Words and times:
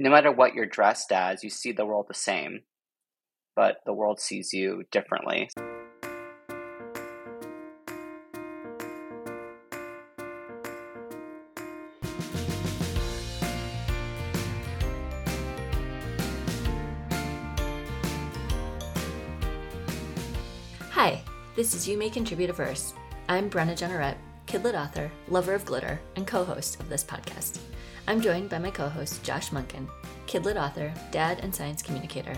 no 0.00 0.10
matter 0.10 0.30
what 0.30 0.54
you're 0.54 0.66
dressed 0.66 1.10
as, 1.10 1.42
you 1.42 1.50
see 1.50 1.72
the 1.72 1.84
world 1.84 2.06
the 2.08 2.14
same, 2.14 2.60
but 3.56 3.78
the 3.84 3.92
world 3.92 4.20
sees 4.20 4.52
you 4.52 4.84
differently. 4.92 5.50
Hi, 20.90 21.20
this 21.56 21.74
is 21.74 21.88
You 21.88 21.98
May 21.98 22.08
Contribute 22.08 22.50
a 22.50 22.52
Verse. 22.52 22.94
I'm 23.28 23.50
Brenna 23.50 23.76
Jeanneret, 23.76 24.16
kidlit 24.46 24.80
author, 24.80 25.10
lover 25.28 25.54
of 25.54 25.64
glitter, 25.64 25.98
and 26.14 26.24
co 26.24 26.44
host 26.44 26.78
of 26.78 26.88
this 26.88 27.02
podcast. 27.02 27.58
I'm 28.08 28.22
joined 28.22 28.48
by 28.48 28.58
my 28.58 28.70
co 28.70 28.88
host, 28.88 29.22
Josh 29.22 29.50
Monken, 29.50 29.86
kidlit 30.26 30.56
author, 30.56 30.90
dad, 31.10 31.40
and 31.42 31.54
science 31.54 31.82
communicator, 31.82 32.32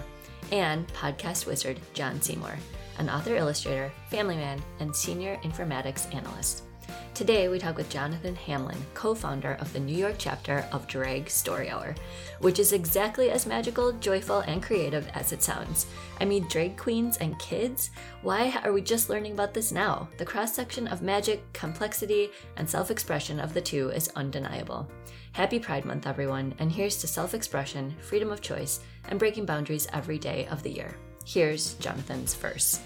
and 0.50 0.88
podcast 0.88 1.46
wizard, 1.46 1.78
Jon 1.95 2.20
Seymour, 2.20 2.56
an 2.98 3.08
author 3.08 3.36
illustrator, 3.36 3.92
family 4.10 4.34
man, 4.34 4.60
and 4.80 4.95
senior 4.95 5.36
informatics 5.45 6.12
analyst. 6.12 6.64
Today, 7.12 7.48
we 7.48 7.59
talk 7.59 7.77
with 7.77 7.91
Jonathan 7.91 8.34
Hamlin, 8.34 8.78
co 8.95 9.14
founder 9.14 9.55
of 9.60 9.70
the 9.73 9.80
New 9.80 9.96
York 9.96 10.14
chapter 10.16 10.64
of 10.73 10.87
Drag 10.87 11.28
Story 11.28 11.68
Hour, 11.68 11.95
which 12.38 12.59
is 12.59 12.73
exactly 12.73 13.30
as 13.30 13.46
magical, 13.46 13.92
joyful, 13.92 14.41
and 14.41 14.62
creative 14.62 15.06
as 15.12 15.32
it 15.32 15.42
sounds. 15.42 15.87
I 16.20 16.24
mean, 16.24 16.46
drag 16.48 16.78
queens 16.78 17.18
and 17.18 17.38
kids? 17.38 17.91
Why 18.23 18.59
are 18.65 18.73
we 18.73 18.80
just 18.80 19.10
learning 19.10 19.32
about 19.32 19.52
this 19.52 19.73
now? 19.73 20.09
The 20.16 20.24
cross 20.24 20.54
section 20.54 20.87
of 20.88 21.02
magic, 21.02 21.42
complexity, 21.52 22.30
and 22.56 22.68
self 22.68 22.91
expression 22.91 23.40
of 23.40 23.52
the 23.52 23.60
two 23.60 23.90
is 23.90 24.09
undeniable. 24.16 24.88
Happy 25.32 25.59
Pride 25.59 25.84
Month, 25.84 26.06
everyone, 26.06 26.54
and 26.59 26.73
here's 26.73 26.96
to 26.98 27.06
self 27.06 27.34
expression, 27.34 27.95
freedom 28.01 28.30
of 28.30 28.40
choice, 28.40 28.80
and 29.09 29.18
breaking 29.18 29.45
boundaries 29.45 29.88
every 29.92 30.18
day 30.18 30.46
of 30.51 30.62
the 30.62 30.70
year. 30.70 30.96
Here's 31.27 31.74
Jonathan's 31.74 32.34
verse 32.34 32.80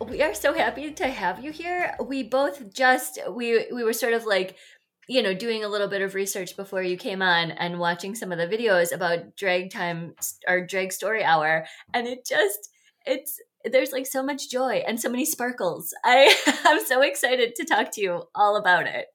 we 0.00 0.22
are 0.22 0.34
so 0.34 0.52
happy 0.54 0.90
to 0.90 1.08
have 1.08 1.44
you 1.44 1.52
here. 1.52 1.94
We 2.04 2.22
both 2.22 2.72
just 2.72 3.18
we 3.30 3.66
we 3.72 3.84
were 3.84 3.92
sort 3.92 4.14
of 4.14 4.24
like 4.24 4.56
you 5.08 5.22
know 5.22 5.34
doing 5.34 5.64
a 5.64 5.68
little 5.68 5.88
bit 5.88 6.02
of 6.02 6.14
research 6.14 6.56
before 6.56 6.82
you 6.82 6.96
came 6.96 7.22
on 7.22 7.50
and 7.50 7.78
watching 7.78 8.14
some 8.14 8.32
of 8.32 8.38
the 8.38 8.46
videos 8.46 8.94
about 8.94 9.36
drag 9.36 9.70
time 9.70 10.14
or 10.48 10.66
drag 10.66 10.92
story 10.92 11.22
hour 11.22 11.66
and 11.92 12.06
it 12.06 12.26
just 12.26 12.70
it's 13.04 13.38
there's 13.64 13.92
like 13.92 14.06
so 14.06 14.22
much 14.22 14.50
joy 14.50 14.82
and 14.86 14.98
so 14.98 15.10
many 15.10 15.24
sparkles. 15.24 15.92
I 16.04 16.34
I'm 16.66 16.84
so 16.84 17.02
excited 17.02 17.54
to 17.56 17.64
talk 17.64 17.90
to 17.92 18.00
you 18.00 18.22
all 18.34 18.56
about 18.56 18.86
it. 18.86 19.06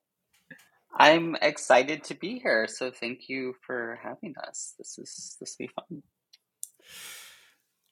I'm 0.97 1.35
excited 1.41 2.03
to 2.05 2.13
be 2.13 2.39
here. 2.39 2.67
So 2.69 2.89
thank 2.89 3.27
you 3.27 3.55
for 3.65 3.99
having 4.01 4.33
us. 4.47 4.75
This 4.77 4.97
is 4.97 5.35
this 5.39 5.55
will 5.59 5.65
be 5.65 5.71
fun. 5.73 6.03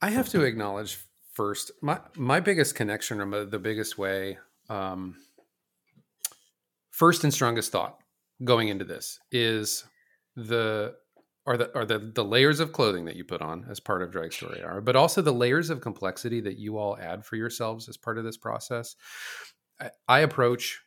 I 0.02 0.09
have 0.09 0.30
to 0.30 0.44
acknowledge 0.44 0.99
first. 1.34 1.72
My 1.81 2.00
my 2.16 2.39
biggest 2.39 2.76
connection 2.76 3.20
or 3.20 3.45
the 3.45 3.59
biggest 3.59 3.98
way, 3.98 4.38
um, 4.70 5.16
first 6.89 7.23
and 7.23 7.34
strongest 7.34 7.72
thought 7.72 7.98
going 8.44 8.67
into 8.67 8.86
this 8.86 9.20
is 9.31 9.86
the 10.36 10.95
are 11.45 11.58
the 11.58 11.76
are 11.76 11.86
the 11.86 12.00
the 12.00 12.23
layers 12.23 12.59
of 12.59 12.72
clothing 12.72 13.06
that 13.06 13.16
you 13.16 13.23
put 13.23 13.42
on 13.42 13.66
as 13.70 13.80
part 13.80 14.02
of 14.02 14.11
drag 14.11 14.31
story 14.31 14.64
are 14.64 14.81
but 14.81 14.95
also 14.95 15.22
the 15.22 15.34
layers 15.34 15.70
of 15.70 15.81
complexity 15.81 16.39
that 16.39 16.58
you 16.58 16.78
all 16.78 16.98
add 16.98 17.26
for 17.26 17.36
yourselves 17.36 17.89
as 17.89 17.98
part 17.98 18.17
of 18.17 18.23
this 18.23 18.38
process. 18.38 18.95
I, 19.80 19.89
I 20.08 20.20
approach 20.20 20.81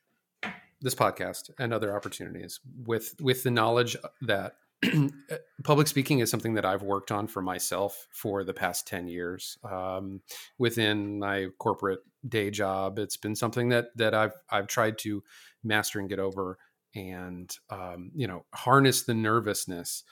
this 0.80 0.94
podcast 0.94 1.50
and 1.58 1.72
other 1.72 1.94
opportunities 1.94 2.60
with 2.84 3.14
with 3.20 3.42
the 3.42 3.50
knowledge 3.50 3.96
that 4.22 4.56
public 5.64 5.86
speaking 5.86 6.18
is 6.18 6.30
something 6.30 6.54
that 6.54 6.64
I've 6.64 6.82
worked 6.82 7.10
on 7.10 7.26
for 7.26 7.40
myself 7.40 8.06
for 8.10 8.44
the 8.44 8.52
past 8.52 8.86
10 8.86 9.08
years. 9.08 9.58
Um, 9.64 10.20
within 10.58 11.18
my 11.18 11.48
corporate 11.58 12.00
day 12.28 12.50
job, 12.50 12.98
it's 12.98 13.16
been 13.16 13.34
something 13.34 13.70
that, 13.70 13.86
that 13.96 14.14
I've, 14.14 14.34
I've 14.50 14.66
tried 14.66 14.98
to 14.98 15.22
master 15.64 15.98
and 15.98 16.08
get 16.08 16.18
over 16.18 16.58
and, 16.94 17.54
um, 17.70 18.10
you 18.14 18.26
know, 18.26 18.44
harness 18.54 19.02
the 19.02 19.14
nervousness. 19.14 20.04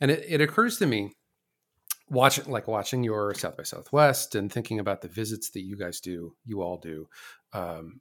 And 0.00 0.10
it, 0.10 0.24
it 0.28 0.40
occurs 0.40 0.78
to 0.78 0.86
me 0.86 1.12
watching, 2.08 2.50
like 2.50 2.68
watching 2.68 3.04
your 3.04 3.34
South 3.34 3.56
by 3.56 3.62
Southwest 3.62 4.34
and 4.34 4.50
thinking 4.50 4.78
about 4.78 5.00
the 5.00 5.08
visits 5.08 5.50
that 5.50 5.62
you 5.62 5.76
guys 5.76 6.00
do, 6.00 6.34
you 6.44 6.62
all 6.62 6.78
do. 6.78 7.08
Um, 7.52 8.00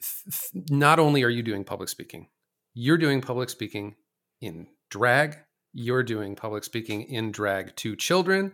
th- 0.00 0.64
not 0.70 0.98
only 0.98 1.22
are 1.22 1.30
you 1.30 1.42
doing 1.42 1.64
public 1.64 1.88
speaking, 1.88 2.28
you're 2.74 2.98
doing 2.98 3.20
public 3.20 3.50
speaking 3.50 3.96
in 4.40 4.66
drag. 4.92 5.38
You're 5.72 6.02
doing 6.02 6.36
public 6.36 6.64
speaking 6.64 7.02
in 7.04 7.32
drag 7.32 7.74
to 7.76 7.96
children. 7.96 8.52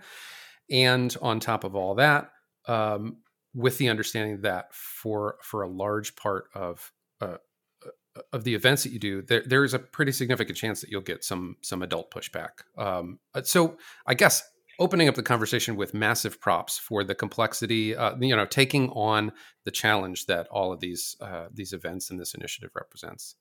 And 0.70 1.14
on 1.20 1.40
top 1.40 1.64
of 1.64 1.74
all 1.74 1.96
that, 1.96 2.30
um, 2.66 3.18
with 3.54 3.78
the 3.78 3.88
understanding 3.88 4.42
that 4.42 4.72
for 4.72 5.36
for 5.42 5.62
a 5.62 5.68
large 5.68 6.14
part 6.14 6.44
of 6.54 6.92
uh, 7.20 7.38
uh, 7.84 8.20
of 8.32 8.44
the 8.44 8.54
events 8.54 8.84
that 8.84 8.92
you 8.92 9.00
do, 9.00 9.22
there 9.22 9.42
there 9.44 9.64
is 9.64 9.74
a 9.74 9.78
pretty 9.78 10.12
significant 10.12 10.56
chance 10.56 10.80
that 10.80 10.90
you'll 10.90 11.00
get 11.00 11.24
some 11.24 11.56
some 11.62 11.82
adult 11.82 12.10
pushback. 12.12 12.50
Um, 12.76 13.18
uh, 13.34 13.42
so 13.42 13.78
I 14.06 14.14
guess 14.14 14.42
opening 14.78 15.08
up 15.08 15.16
the 15.16 15.22
conversation 15.22 15.74
with 15.74 15.92
massive 15.92 16.40
props 16.40 16.78
for 16.78 17.02
the 17.02 17.14
complexity, 17.14 17.96
uh, 17.96 18.14
you 18.20 18.36
know, 18.36 18.46
taking 18.46 18.90
on 18.90 19.32
the 19.64 19.72
challenge 19.72 20.26
that 20.26 20.46
all 20.48 20.72
of 20.72 20.80
these 20.80 21.16
uh, 21.20 21.46
these 21.52 21.72
events 21.72 22.10
and 22.10 22.20
this 22.20 22.34
initiative 22.34 22.70
represents. 22.74 23.34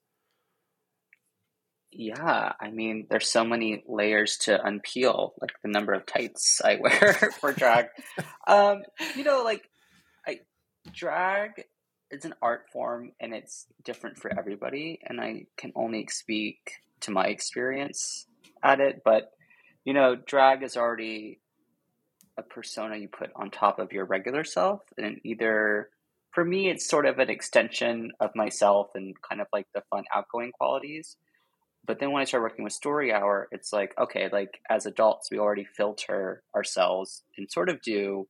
Yeah, 1.99 2.53
I 2.61 2.69
mean, 2.69 3.07
there's 3.09 3.27
so 3.27 3.43
many 3.43 3.83
layers 3.87 4.37
to 4.41 4.59
unpeel, 4.59 5.31
like 5.41 5.53
the 5.63 5.67
number 5.67 5.93
of 5.93 6.05
tights 6.05 6.61
I 6.63 6.75
wear 6.79 7.13
for 7.39 7.51
drag. 7.51 7.87
um, 8.45 8.83
you 9.15 9.23
know, 9.23 9.41
like 9.43 9.67
I 10.25 10.41
drag 10.93 11.63
is 12.11 12.23
an 12.23 12.35
art 12.39 12.67
form 12.71 13.13
and 13.19 13.33
it's 13.33 13.65
different 13.83 14.19
for 14.19 14.31
everybody, 14.31 14.99
and 15.07 15.19
I 15.19 15.47
can 15.57 15.71
only 15.75 16.05
speak 16.05 16.73
to 17.01 17.09
my 17.09 17.25
experience 17.25 18.27
at 18.61 18.79
it. 18.79 19.01
But 19.03 19.31
you 19.83 19.93
know, 19.93 20.15
drag 20.15 20.61
is 20.61 20.77
already 20.77 21.39
a 22.37 22.43
persona 22.43 22.97
you 22.97 23.07
put 23.07 23.31
on 23.35 23.49
top 23.49 23.79
of 23.79 23.91
your 23.91 24.05
regular 24.05 24.43
self, 24.43 24.81
and 24.99 25.19
either 25.23 25.89
for 26.29 26.45
me, 26.45 26.69
it's 26.69 26.87
sort 26.87 27.07
of 27.07 27.17
an 27.17 27.31
extension 27.31 28.11
of 28.19 28.35
myself 28.35 28.91
and 28.93 29.19
kind 29.27 29.41
of 29.41 29.47
like 29.51 29.65
the 29.73 29.81
fun, 29.89 30.03
outgoing 30.13 30.51
qualities 30.51 31.17
but 31.87 31.99
then 31.99 32.11
when 32.11 32.21
I 32.21 32.25
started 32.25 32.43
working 32.43 32.65
with 32.65 32.73
Story 32.73 33.13
Hour, 33.13 33.47
it's 33.51 33.71
like, 33.71 33.93
okay, 33.97 34.29
like 34.31 34.59
as 34.69 34.85
adults, 34.85 35.29
we 35.31 35.39
already 35.39 35.65
filter 35.65 36.43
ourselves 36.53 37.23
and 37.37 37.49
sort 37.49 37.69
of 37.69 37.81
do 37.81 38.27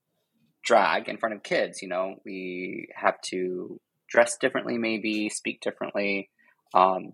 drag 0.64 1.10
in 1.10 1.18
front 1.18 1.36
of 1.36 1.44
kids. 1.44 1.82
You 1.82 1.90
know, 1.90 2.16
we 2.24 2.88
have 2.96 3.20
to 3.30 3.82
dress 4.08 4.38
differently, 4.38 4.78
maybe 4.78 5.30
speak 5.30 5.62
differently. 5.62 6.30
Um, 6.74 7.14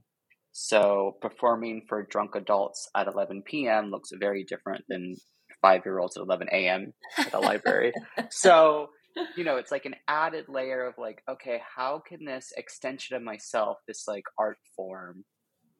so 0.52 1.18
performing 1.22 1.84
for 1.88 2.04
drunk 2.04 2.36
adults 2.36 2.90
at 2.94 3.08
11 3.08 3.44
p.m. 3.44 3.90
looks 3.90 4.10
very 4.14 4.44
different 4.44 4.84
than 4.90 5.16
five 5.62 5.82
year 5.86 6.00
olds 6.00 6.18
at 6.18 6.24
11 6.24 6.50
a.m. 6.52 6.94
at 7.18 7.32
the 7.32 7.40
library. 7.40 7.94
So, 8.30 8.90
you 9.38 9.44
know, 9.44 9.58
it's 9.58 9.72
like 9.72 9.86
an 9.86 9.96
added 10.08 10.46
layer 10.50 10.86
of 10.86 10.96
like, 10.98 11.22
okay, 11.30 11.62
how 11.76 12.02
can 12.06 12.26
this 12.26 12.52
extension 12.58 13.16
of 13.16 13.22
myself, 13.22 13.78
this 13.88 14.08
like 14.08 14.24
art 14.38 14.58
form, 14.76 15.24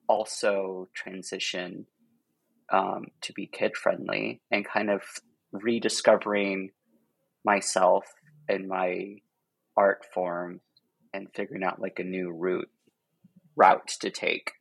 also 0.08 0.88
transition 0.94 1.86
um, 2.72 3.06
to 3.22 3.32
be 3.32 3.46
kid 3.46 3.76
friendly 3.76 4.40
and 4.50 4.64
kind 4.64 4.90
of 4.90 5.02
rediscovering 5.52 6.70
myself 7.44 8.04
and 8.48 8.68
my 8.68 9.16
art 9.76 10.04
form 10.12 10.60
and 11.12 11.28
figuring 11.34 11.62
out 11.62 11.80
like 11.80 11.98
a 11.98 12.04
new 12.04 12.30
route 12.30 12.68
route 13.56 13.88
to 14.00 14.10
take. 14.10 14.52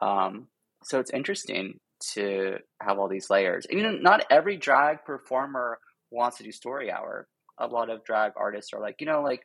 Um, 0.00 0.48
so 0.82 0.98
it's 0.98 1.12
interesting 1.12 1.78
to 2.12 2.56
have 2.82 2.98
all 2.98 3.08
these 3.08 3.30
layers. 3.30 3.66
And, 3.66 3.78
you 3.78 3.84
know, 3.84 3.96
not 3.96 4.26
every 4.30 4.56
drag 4.56 5.04
performer 5.04 5.78
wants 6.10 6.38
to 6.38 6.44
do 6.44 6.52
story 6.52 6.90
hour. 6.90 7.28
A 7.58 7.66
lot 7.66 7.90
of 7.90 8.04
drag 8.04 8.32
artists 8.36 8.72
are 8.72 8.80
like, 8.80 8.96
you 9.00 9.06
know, 9.06 9.22
like 9.22 9.42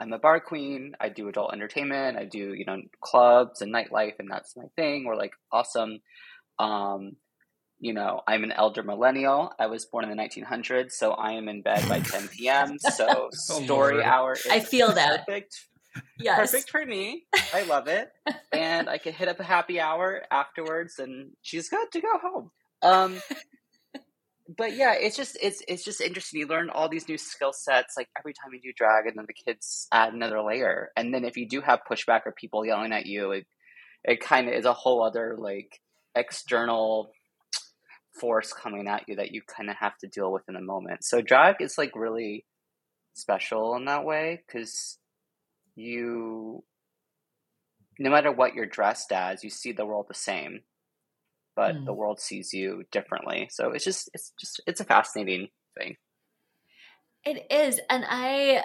I'm 0.00 0.12
a 0.12 0.18
bar 0.18 0.40
queen. 0.40 0.94
I 1.00 1.08
do 1.08 1.28
adult 1.28 1.52
entertainment. 1.52 2.18
I 2.18 2.24
do, 2.24 2.54
you 2.54 2.64
know, 2.64 2.78
clubs 3.00 3.62
and 3.62 3.72
nightlife, 3.72 4.18
and 4.18 4.30
that's 4.30 4.56
my 4.56 4.64
thing. 4.76 5.04
We're 5.04 5.16
like, 5.16 5.32
awesome. 5.52 6.00
Um, 6.58 7.16
you 7.78 7.92
know, 7.92 8.20
I'm 8.26 8.44
an 8.44 8.52
elder 8.52 8.82
millennial. 8.82 9.52
I 9.58 9.66
was 9.66 9.84
born 9.86 10.04
in 10.04 10.16
the 10.16 10.22
1900s, 10.22 10.92
so 10.92 11.12
I 11.12 11.32
am 11.32 11.48
in 11.48 11.62
bed 11.62 11.88
by 11.88 12.00
10 12.00 12.28
p.m. 12.36 12.78
So 12.78 13.06
oh, 13.08 13.28
story 13.32 13.94
Lord. 13.94 14.04
hour 14.04 14.36
I 14.50 14.60
feel 14.60 14.92
that. 14.92 15.26
Perfect. 15.26 15.66
Yes. 16.18 16.38
Perfect 16.38 16.70
for 16.70 16.86
me. 16.86 17.24
I 17.52 17.64
love 17.64 17.88
it. 17.88 18.10
and 18.52 18.88
I 18.88 18.98
can 18.98 19.12
hit 19.12 19.28
up 19.28 19.40
a 19.40 19.44
happy 19.44 19.80
hour 19.80 20.22
afterwards, 20.30 20.98
and 20.98 21.32
she's 21.42 21.68
good 21.68 21.90
to 21.92 22.00
go 22.00 22.18
home. 22.18 22.50
Um, 22.82 23.20
but 24.56 24.74
yeah, 24.76 24.94
it's 24.94 25.16
just 25.16 25.36
it's 25.40 25.62
it's 25.68 25.84
just 25.84 26.00
interesting. 26.00 26.40
You 26.40 26.46
learn 26.46 26.70
all 26.70 26.88
these 26.88 27.08
new 27.08 27.18
skill 27.18 27.52
sets 27.52 27.94
like 27.96 28.08
every 28.18 28.32
time 28.32 28.52
you 28.52 28.60
do 28.60 28.72
drag, 28.76 29.06
and 29.06 29.16
then 29.16 29.26
the 29.26 29.34
kids 29.34 29.86
add 29.92 30.12
another 30.12 30.42
layer. 30.42 30.90
And 30.96 31.12
then 31.12 31.24
if 31.24 31.36
you 31.36 31.48
do 31.48 31.60
have 31.60 31.80
pushback 31.90 32.20
or 32.26 32.32
people 32.32 32.64
yelling 32.64 32.92
at 32.92 33.06
you, 33.06 33.32
it 33.32 33.46
it 34.04 34.20
kind 34.20 34.48
of 34.48 34.54
is 34.54 34.64
a 34.64 34.72
whole 34.72 35.04
other 35.04 35.36
like 35.38 35.80
external 36.14 37.12
force 38.20 38.52
coming 38.52 38.88
at 38.88 39.04
you 39.08 39.16
that 39.16 39.32
you 39.32 39.42
kind 39.42 39.70
of 39.70 39.76
have 39.76 39.96
to 39.98 40.08
deal 40.08 40.32
with 40.32 40.42
in 40.48 40.54
the 40.54 40.60
moment. 40.60 41.04
So 41.04 41.22
drag 41.22 41.56
is 41.60 41.78
like 41.78 41.92
really 41.94 42.44
special 43.14 43.76
in 43.76 43.86
that 43.86 44.04
way 44.04 44.42
because 44.46 44.98
you 45.74 46.64
no 47.98 48.10
matter 48.10 48.32
what 48.32 48.54
you're 48.54 48.66
dressed 48.66 49.12
as, 49.12 49.44
you 49.44 49.50
see 49.50 49.72
the 49.72 49.84
world 49.84 50.06
the 50.08 50.14
same, 50.14 50.60
but 51.54 51.74
mm. 51.74 51.84
the 51.84 51.92
world 51.92 52.20
sees 52.20 52.52
you 52.52 52.84
differently. 52.90 53.48
So 53.50 53.70
it's 53.72 53.84
just 53.84 54.10
it's 54.14 54.32
just 54.38 54.60
it's 54.66 54.80
a 54.80 54.84
fascinating 54.84 55.48
thing. 55.78 55.96
It 57.24 57.46
is, 57.50 57.80
and 57.88 58.04
I 58.08 58.64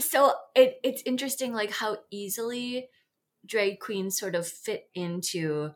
so 0.00 0.32
it 0.54 0.78
it's 0.82 1.02
interesting 1.04 1.52
like 1.52 1.70
how 1.70 1.98
easily 2.10 2.88
drag 3.46 3.80
queens 3.80 4.18
sort 4.18 4.34
of 4.34 4.46
fit 4.46 4.88
into 4.94 5.70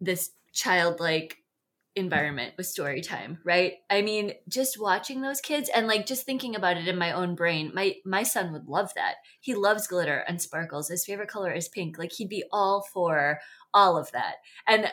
this 0.00 0.30
childlike 0.52 1.38
environment 1.94 2.52
with 2.58 2.66
story 2.66 3.00
time 3.00 3.38
right 3.42 3.74
i 3.88 4.02
mean 4.02 4.32
just 4.48 4.78
watching 4.78 5.22
those 5.22 5.40
kids 5.40 5.70
and 5.74 5.86
like 5.86 6.04
just 6.04 6.26
thinking 6.26 6.54
about 6.54 6.76
it 6.76 6.86
in 6.86 6.98
my 6.98 7.10
own 7.10 7.34
brain 7.34 7.72
my 7.74 7.94
my 8.04 8.22
son 8.22 8.52
would 8.52 8.68
love 8.68 8.92
that 8.94 9.14
he 9.40 9.54
loves 9.54 9.86
glitter 9.86 10.22
and 10.28 10.42
sparkles 10.42 10.88
his 10.88 11.06
favorite 11.06 11.28
color 11.28 11.50
is 11.50 11.68
pink 11.68 11.98
like 11.98 12.12
he'd 12.12 12.28
be 12.28 12.44
all 12.52 12.86
for 12.92 13.40
all 13.72 13.96
of 13.96 14.12
that 14.12 14.36
and 14.66 14.92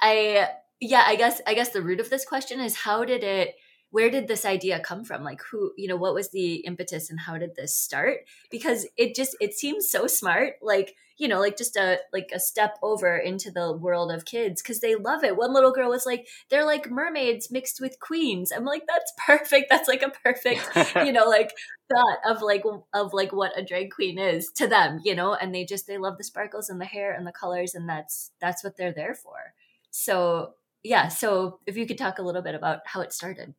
i 0.00 0.48
yeah 0.80 1.04
i 1.06 1.16
guess 1.16 1.40
i 1.46 1.54
guess 1.54 1.70
the 1.70 1.82
root 1.82 2.00
of 2.00 2.10
this 2.10 2.24
question 2.24 2.60
is 2.60 2.76
how 2.76 3.04
did 3.04 3.22
it 3.22 3.54
where 3.90 4.10
did 4.10 4.28
this 4.28 4.44
idea 4.44 4.80
come 4.80 5.04
from? 5.04 5.24
Like 5.24 5.40
who 5.50 5.72
you 5.76 5.88
know 5.88 5.96
what 5.96 6.14
was 6.14 6.30
the 6.30 6.56
impetus 6.56 7.10
and 7.10 7.20
how 7.20 7.38
did 7.38 7.56
this 7.56 7.74
start? 7.74 8.20
Because 8.50 8.86
it 8.96 9.14
just 9.14 9.36
it 9.40 9.54
seems 9.54 9.90
so 9.90 10.06
smart 10.06 10.54
like 10.60 10.94
you 11.16 11.26
know 11.26 11.40
like 11.40 11.56
just 11.56 11.74
a 11.76 11.98
like 12.12 12.30
a 12.32 12.38
step 12.38 12.78
over 12.82 13.16
into 13.16 13.50
the 13.50 13.72
world 13.72 14.12
of 14.12 14.24
kids 14.24 14.62
because 14.62 14.80
they 14.80 14.94
love 14.94 15.24
it. 15.24 15.36
One 15.36 15.54
little 15.54 15.72
girl 15.72 15.90
was 15.90 16.04
like 16.04 16.26
they're 16.50 16.66
like 16.66 16.90
mermaids 16.90 17.50
mixed 17.50 17.80
with 17.80 17.98
queens. 18.00 18.52
I'm 18.52 18.64
like 18.64 18.82
that's 18.86 19.12
perfect. 19.26 19.68
That's 19.70 19.88
like 19.88 20.02
a 20.02 20.10
perfect 20.10 20.68
you 21.06 21.12
know 21.12 21.24
like 21.24 21.52
thought 21.90 22.18
of 22.26 22.42
like 22.42 22.64
of 22.92 23.14
like 23.14 23.32
what 23.32 23.58
a 23.58 23.64
drag 23.64 23.90
queen 23.90 24.18
is 24.18 24.50
to 24.56 24.66
them 24.66 25.00
you 25.02 25.14
know 25.14 25.32
and 25.34 25.54
they 25.54 25.64
just 25.64 25.86
they 25.86 25.96
love 25.96 26.18
the 26.18 26.24
sparkles 26.24 26.68
and 26.68 26.78
the 26.78 26.84
hair 26.84 27.14
and 27.14 27.26
the 27.26 27.32
colors 27.32 27.74
and 27.74 27.88
that's 27.88 28.30
that's 28.42 28.62
what 28.62 28.76
they're 28.76 28.92
there 28.92 29.14
for 29.14 29.54
so 29.98 30.54
yeah 30.82 31.08
so 31.08 31.58
if 31.66 31.76
you 31.76 31.86
could 31.86 31.98
talk 31.98 32.18
a 32.18 32.22
little 32.22 32.42
bit 32.42 32.54
about 32.54 32.80
how 32.86 33.00
it 33.00 33.12
started 33.12 33.54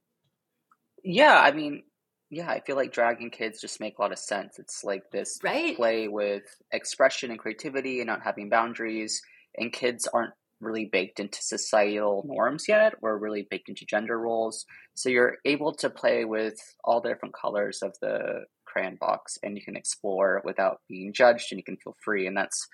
yeah, 1.03 1.39
I 1.39 1.51
mean, 1.51 1.83
yeah, 2.29 2.49
I 2.49 2.61
feel 2.61 2.75
like 2.75 2.93
dragging 2.93 3.31
kids 3.31 3.61
just 3.61 3.79
make 3.79 3.97
a 3.97 4.01
lot 4.01 4.11
of 4.11 4.19
sense. 4.19 4.59
It's 4.59 4.83
like 4.83 5.03
this 5.11 5.39
right? 5.43 5.75
play 5.75 6.07
with 6.07 6.43
expression 6.71 7.31
and 7.31 7.39
creativity 7.39 7.99
and 7.99 8.07
not 8.07 8.23
having 8.23 8.49
boundaries. 8.49 9.21
And 9.57 9.73
kids 9.73 10.07
aren't 10.13 10.33
really 10.61 10.85
baked 10.85 11.19
into 11.19 11.41
societal 11.41 12.23
norms 12.27 12.65
yet 12.67 12.93
or 13.01 13.17
really 13.17 13.47
baked 13.49 13.69
into 13.69 13.85
gender 13.85 14.19
roles. 14.19 14.65
So 14.93 15.09
you're 15.09 15.37
able 15.45 15.73
to 15.75 15.89
play 15.89 16.25
with 16.25 16.59
all 16.83 17.01
the 17.01 17.09
different 17.09 17.33
colors 17.33 17.81
of 17.81 17.95
the 18.01 18.43
crayon 18.65 18.97
box 18.99 19.37
and 19.41 19.57
you 19.57 19.63
can 19.63 19.75
explore 19.75 20.41
without 20.43 20.81
being 20.87 21.13
judged 21.13 21.47
and 21.51 21.57
you 21.57 21.63
can 21.63 21.77
feel 21.77 21.95
free. 22.03 22.27
And 22.27 22.37
that's, 22.37 22.67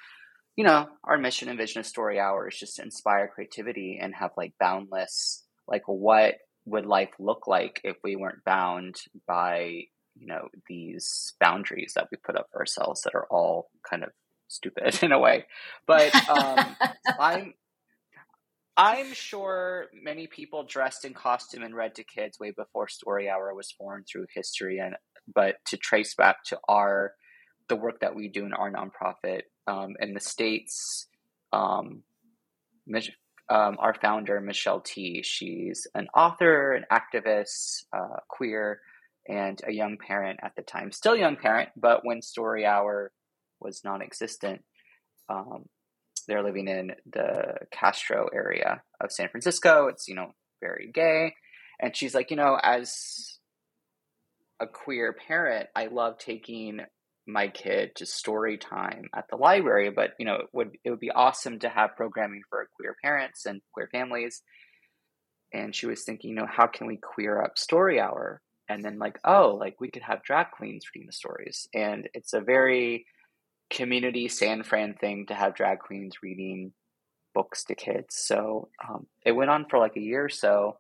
you 0.56 0.63
know, 0.63 0.88
our 1.04 1.18
mission 1.18 1.50
and 1.50 1.57
vision 1.57 1.80
of 1.80 1.86
Story 1.86 2.19
Hour 2.19 2.48
is 2.48 2.57
just 2.57 2.78
to 2.78 2.84
inspire 2.84 3.28
creativity 3.34 4.00
and 4.02 4.16
have 4.16 4.31
like 4.38 4.54
boundless, 4.60 5.44
like 5.68 5.84
what 5.86 6.36
would 6.66 6.86
life 6.86 7.12
look 7.19 7.48
like 7.48 7.81
if 7.84 7.98
we 8.04 8.16
weren't 8.16 8.44
bound 8.44 8.96
by 9.28 9.84
you 10.18 10.28
know 10.28 10.48
these 10.68 11.34
boundaries 11.40 11.94
that 11.96 12.07
we 12.12 12.18
put 12.18 12.38
up 12.38 12.48
for 12.52 12.60
ourselves 12.60 13.02
that 13.02 13.16
are 13.16 13.28
all 13.30 13.69
kind 13.88 14.04
of 14.04 14.10
stupid 14.48 14.98
in 15.04 15.12
a 15.12 15.19
way. 15.19 15.46
But 15.88 16.13
um, 16.30 16.75
i'm 17.19 17.54
i'm 18.78 19.13
sure 19.13 19.86
many 19.94 20.28
people 20.28 20.63
dressed 20.63 21.06
in 21.06 21.13
costume 21.13 21.63
and 21.63 21.75
read 21.75 21.96
to 21.96 22.04
kids 22.04 22.40
way 22.40 22.51
before 22.51 22.90
story 22.90 23.30
hour 23.30 23.54
was 23.54 23.72
formed 23.72 24.06
through 24.12 24.25
history 24.34 24.80
and 24.80 24.96
but 25.34 25.56
to 25.66 25.78
trace 25.78 26.13
back 26.13 26.44
to 26.44 26.60
our 26.68 27.13
the 27.70 27.76
work 27.76 28.00
that 28.02 28.16
we 28.16 28.28
do 28.28 28.46
in 28.46 28.54
our 28.54 28.72
nonprofit 28.72 29.42
um, 29.68 29.96
in 30.00 30.14
the 30.14 30.20
states 30.20 31.08
um, 31.54 32.04
um, 33.50 33.78
our 33.80 33.94
founder, 33.94 34.40
Michelle 34.42 34.82
Tea 34.82 35.22
She's 35.24 35.88
an 35.94 36.08
author, 36.16 36.74
an 36.74 36.86
activist, 36.92 37.84
uh, 37.94 38.20
queer, 38.28 38.82
and 39.28 39.60
a 39.68 39.72
young 39.72 39.98
parent 39.98 40.40
at 40.44 40.56
the 40.56 40.62
time. 40.62 40.92
Still 40.92 41.16
young 41.16 41.36
parent, 41.36 41.70
but 41.76 42.02
when 42.04 42.22
Story 42.22 42.66
Hour 42.66 43.12
was 43.60 43.84
non 43.84 44.02
existent, 44.02 44.64
um, 45.30 45.66
they're 46.28 46.44
living 46.44 46.68
in 46.68 46.94
the 47.12 47.56
Castro 47.72 48.30
area 48.34 48.82
of 49.02 49.12
San 49.12 49.30
Francisco. 49.30 49.88
It's, 49.88 50.08
you 50.08 50.16
know, 50.16 50.34
very 50.62 50.92
gay. 50.94 51.36
And 51.80 51.96
she's 51.96 52.16
like, 52.16 52.32
you 52.32 52.38
know, 52.38 52.58
as 52.62 53.40
a 54.60 54.66
queer 54.66 55.14
parent, 55.14 55.70
I 55.76 55.88
love 55.88 56.18
taking 56.18 56.80
my 57.27 57.48
kid 57.48 57.95
to 57.95 58.06
story 58.06 58.57
time 58.57 59.10
at 59.16 59.25
the 59.30 59.36
library 59.36 59.89
but 59.89 60.12
you 60.19 60.25
know 60.25 60.36
it 60.36 60.48
would 60.54 60.77
it 60.83 60.89
would 60.92 61.00
be 61.00 61.12
awesome 61.12 61.60
to 61.60 61.69
have 61.69 61.95
programming 61.95 62.42
for 62.50 62.68
queer 62.75 62.95
parents 63.04 63.45
and 63.45 63.62
queer 63.74 63.89
families. 63.92 64.42
And 65.54 65.74
she 65.75 65.88
was 65.88 66.04
thinking 66.04 66.31
you 66.31 66.36
know 66.36 66.48
how 66.50 66.68
can 66.68 66.88
we 66.88 66.98
queer 66.98 67.42
up 67.42 67.57
story 67.57 68.00
hour? 68.00 68.42
And 68.69 68.83
then 68.83 69.00
like 69.00 69.19
oh 69.24 69.57
like 69.60 69.80
we 69.80 69.89
could 69.89 70.04
have 70.04 70.24
drag 70.24 70.51
queens 70.51 70.86
reading 70.94 71.07
the 71.07 71.13
stories. 71.13 71.68
And 71.74 72.10
it's 72.13 72.33
a 72.33 72.42
very 72.42 73.06
community 73.69 74.27
san 74.27 74.63
fran 74.63 74.94
thing 74.94 75.25
to 75.27 75.33
have 75.33 75.56
drag 75.56 75.80
queens 75.80 76.18
reading 76.22 76.74
books 77.33 77.66
to 77.66 77.75
kids. 77.75 78.16
So 78.16 78.69
um, 78.88 79.07
it 79.25 79.33
went 79.33 79.50
on 79.50 79.66
for 79.69 79.80
like 79.80 79.98
a 79.98 80.01
year 80.01 80.25
or 80.25 80.30
so 80.30 80.77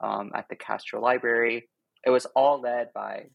um, 0.00 0.32
at 0.34 0.48
the 0.48 0.56
castro 0.56 1.00
library. 1.00 1.68
It 2.04 2.10
was 2.10 2.26
all 2.34 2.60
led 2.60 2.92
by 2.92 3.26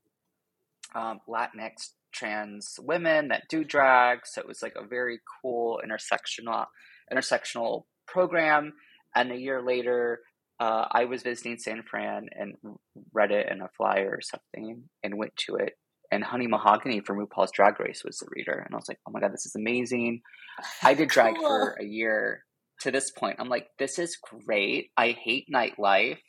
um, 0.94 1.20
latinx 1.28 1.92
trans 2.14 2.80
women 2.80 3.30
that 3.30 3.44
do 3.50 3.64
drag. 3.64 4.20
So 4.26 4.42
it 4.42 4.48
was 4.48 4.62
like 4.62 4.76
a 4.76 4.88
very 4.88 5.20
cool 5.42 5.82
intersectional 5.86 6.66
intersectional 7.12 7.84
program. 8.08 8.74
And 9.16 9.32
a 9.32 9.38
year 9.38 9.62
later, 9.62 10.20
uh, 10.60 10.86
I 10.92 11.06
was 11.06 11.24
visiting 11.24 11.58
San 11.58 11.84
Fran 11.84 12.28
and 12.32 12.56
read 13.14 13.32
it 13.32 13.50
in 13.52 13.62
a 13.62 13.70
flyer 13.78 14.10
or 14.12 14.22
something 14.22 14.84
and 15.04 15.18
went 15.18 15.36
to 15.48 15.56
it. 15.56 15.74
And 16.12 16.24
Honey 16.24 16.48
Mahogany 16.48 17.02
from 17.02 17.18
RuPaul's 17.18 17.52
Drag 17.52 17.80
Race 17.80 18.04
was 18.04 18.18
the 18.18 18.28
reader. 18.36 18.54
And 18.54 18.74
I 18.74 18.78
was 18.78 18.88
like, 18.88 19.00
oh 19.08 19.12
my 19.12 19.20
God, 19.20 19.34
this 19.34 19.46
is 19.46 19.56
amazing. 19.56 20.22
I 20.82 20.94
did 20.94 21.10
drag 21.10 21.36
cool. 21.40 21.48
for 21.48 21.78
a 21.80 21.86
year 21.86 22.44
to 22.82 22.92
this 22.92 23.12
point. 23.12 23.38
I'm 23.40 23.50
like, 23.50 23.68
this 23.78 24.00
is 24.00 24.18
great. 24.46 24.92
I 24.96 25.10
hate 25.12 25.48
nightlife. 25.54 26.20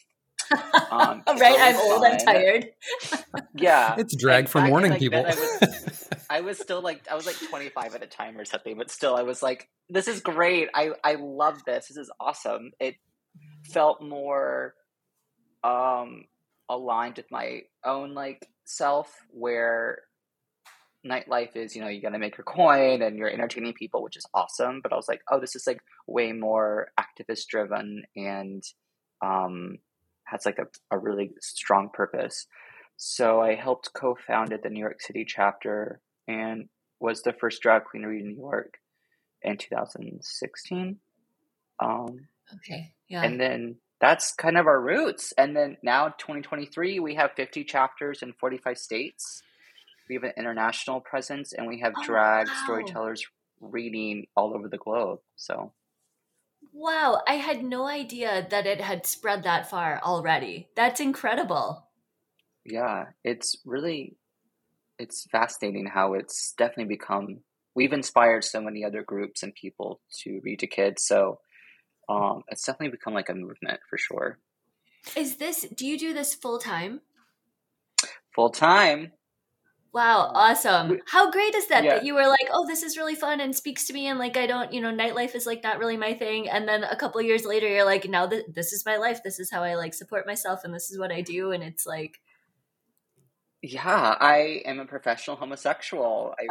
Um, 0.90 1.23
right, 1.38 1.57
I'm 1.59 1.76
old. 1.76 2.05
I'm 2.05 2.19
tired. 2.19 2.67
yeah, 3.55 3.97
it's 3.99 4.17
drag 4.17 4.45
and 4.45 4.50
for 4.50 4.61
morning 4.62 4.93
like 4.93 5.00
people. 5.00 5.25
I 5.25 5.35
was, 5.35 6.09
I 6.31 6.40
was 6.40 6.59
still 6.59 6.81
like 6.81 7.07
I 7.11 7.14
was 7.14 7.26
like 7.26 7.37
25 7.37 7.95
at 7.95 8.02
a 8.02 8.07
time 8.07 8.38
or 8.38 8.45
something, 8.45 8.76
but 8.76 8.90
still 8.90 9.17
I 9.17 9.23
was 9.23 9.43
like, 9.43 9.69
this 9.88 10.09
is 10.09 10.21
great. 10.21 10.69
I 10.75 10.90
I 11.05 11.14
love 11.14 11.62
this. 11.67 11.88
This 11.88 11.97
is 11.97 12.11
awesome. 12.21 12.73
It 12.81 12.97
felt 13.64 14.02
more 14.02 14.75
um 15.64 16.25
aligned 16.69 17.17
with 17.17 17.31
my 17.31 17.62
own 17.85 18.14
like 18.14 18.47
self 18.64 19.12
where 19.31 20.02
nightlife 21.07 21.57
is 21.57 21.75
you 21.75 21.81
know 21.81 21.88
you 21.88 22.02
got 22.02 22.11
to 22.11 22.19
make 22.19 22.37
your 22.37 22.45
coin 22.45 23.02
and 23.02 23.17
you're 23.17 23.31
entertaining 23.31 23.73
people 23.73 24.02
which 24.02 24.17
is 24.17 24.26
awesome 24.35 24.81
but 24.83 24.93
i 24.93 24.97
was 24.97 25.09
like 25.09 25.21
oh 25.31 25.40
this 25.40 25.55
is 25.55 25.67
like 25.67 25.81
way 26.07 26.33
more 26.33 26.88
activist 26.99 27.47
driven 27.49 28.02
and 28.17 28.62
um 29.25 29.78
has 30.30 30.47
like 30.47 30.58
a, 30.58 30.66
a 30.90 30.99
really 30.99 31.32
strong 31.40 31.90
purpose. 31.92 32.47
So 32.97 33.40
I 33.40 33.54
helped 33.54 33.92
co-founded 33.94 34.62
the 34.62 34.70
New 34.70 34.80
York 34.80 35.00
City 35.00 35.25
chapter 35.26 36.00
and 36.26 36.68
was 37.00 37.23
the 37.23 37.32
first 37.32 37.62
drag 37.62 37.85
queen 37.85 38.02
to 38.02 38.08
read 38.08 38.23
in 38.23 38.28
New 38.28 38.37
York 38.37 38.78
in 39.42 39.56
2016. 39.56 40.99
Um, 41.80 42.28
okay, 42.56 42.92
yeah. 43.08 43.23
And 43.23 43.40
then 43.40 43.76
that's 44.00 44.32
kind 44.32 44.58
of 44.58 44.66
our 44.66 44.80
roots. 44.80 45.32
And 45.38 45.56
then 45.56 45.76
now 45.82 46.08
2023, 46.08 46.99
we 46.99 47.14
have 47.14 47.30
50 47.37 47.64
chapters 47.64 48.23
in 48.23 48.32
45 48.32 48.78
states. 48.78 49.42
We 50.08 50.14
have 50.14 50.25
an 50.25 50.32
international 50.37 51.00
presence, 51.00 51.52
and 51.52 51.66
we 51.66 51.80
have 51.80 51.92
oh, 51.97 52.04
drag 52.04 52.49
wow. 52.49 52.62
storytellers 52.64 53.26
reading 53.61 54.26
all 54.37 54.54
over 54.54 54.68
the 54.68 54.78
globe. 54.78 55.20
So 55.37 55.73
Wow, 56.73 57.23
I 57.27 57.35
had 57.35 57.65
no 57.65 57.87
idea 57.87 58.47
that 58.50 58.67
it 58.67 58.81
had 58.81 59.07
spread 59.07 59.43
that 59.45 59.69
far 59.69 60.00
already. 60.03 60.69
That's 60.77 61.00
incredible. 61.00 61.88
Yeah, 62.65 63.07
it's 63.25 63.57
really 63.65 64.17
it's 64.99 65.27
fascinating 65.31 65.87
how 65.87 66.15
it's 66.15 66.53
definitely 66.59 66.97
become 66.97 67.41
we've 67.75 67.93
inspired 67.93 68.45
so 68.45 68.61
many 68.61 68.85
other 68.85 69.03
groups 69.03 69.43
and 69.43 69.55
people 69.55 70.00
to 70.23 70.41
read 70.43 70.59
to 70.61 70.67
kids. 70.67 71.05
So 71.05 71.38
um, 72.09 72.43
it's 72.49 72.65
definitely 72.65 72.91
become 72.91 73.15
like 73.15 73.29
a 73.29 73.35
movement 73.35 73.81
for 73.88 73.99
sure. 73.99 74.38
Is 75.17 75.37
this 75.37 75.67
do 75.75 75.87
you 75.87 75.99
do 75.99 76.12
this 76.12 76.35
full 76.35 76.59
time? 76.59 77.00
Full 78.35 78.50
time. 78.50 79.12
Wow, 79.95 80.30
um, 80.35 80.35
awesome. 80.35 81.00
How 81.07 81.30
great 81.30 81.54
is 81.54 81.66
that 81.68 81.85
Yeah. 81.85 81.90
that 81.90 82.02
you 82.04 82.14
were 82.14 82.26
like, 82.28 82.49
"Oh, 82.52 82.66
this 82.66 82.83
is 82.83 82.97
really 82.99 83.14
fun 83.14 83.40
and 83.40 83.57
speaks 83.57 83.87
to 83.87 83.92
me 83.95 84.07
and 84.07 84.18
like 84.18 84.37
I 84.37 84.47
don't, 84.47 84.73
you 84.73 84.80
know, 84.83 84.92
nightlife 84.92 85.35
is 85.35 85.47
like 85.47 85.62
not 85.62 85.78
really 85.78 85.97
my 85.97 86.12
thing." 86.12 86.49
And 86.49 86.68
then 86.68 86.85
a 86.85 86.95
couple 86.97 87.21
years 87.23 87.45
later 87.47 87.66
you're 87.66 87.85
like, 87.87 88.04
"Now 88.09 88.26
that 88.26 88.54
this 88.54 88.73
is 88.73 88.85
my 88.85 88.97
life. 88.99 89.23
This 89.25 89.40
is 89.40 89.50
how 89.50 89.62
I 89.62 89.75
like 89.76 89.95
support 89.95 90.26
myself 90.26 90.61
and 90.64 90.75
this 90.75 90.90
is 90.90 90.99
what 90.99 91.11
I 91.11 91.23
do." 91.23 91.52
And 91.52 91.62
it's 91.64 91.87
like 91.87 92.21
Yeah, 93.62 94.16
I 94.21 94.62
am 94.66 94.78
a 94.78 94.87
professional 94.87 95.37
homosexual. 95.37 96.35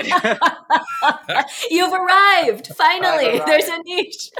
You've 1.70 1.92
arrived. 1.92 2.68
Finally. 2.76 3.40
I've 3.40 3.46
There's 3.46 3.68
a 3.68 3.78
niche. 3.84 4.30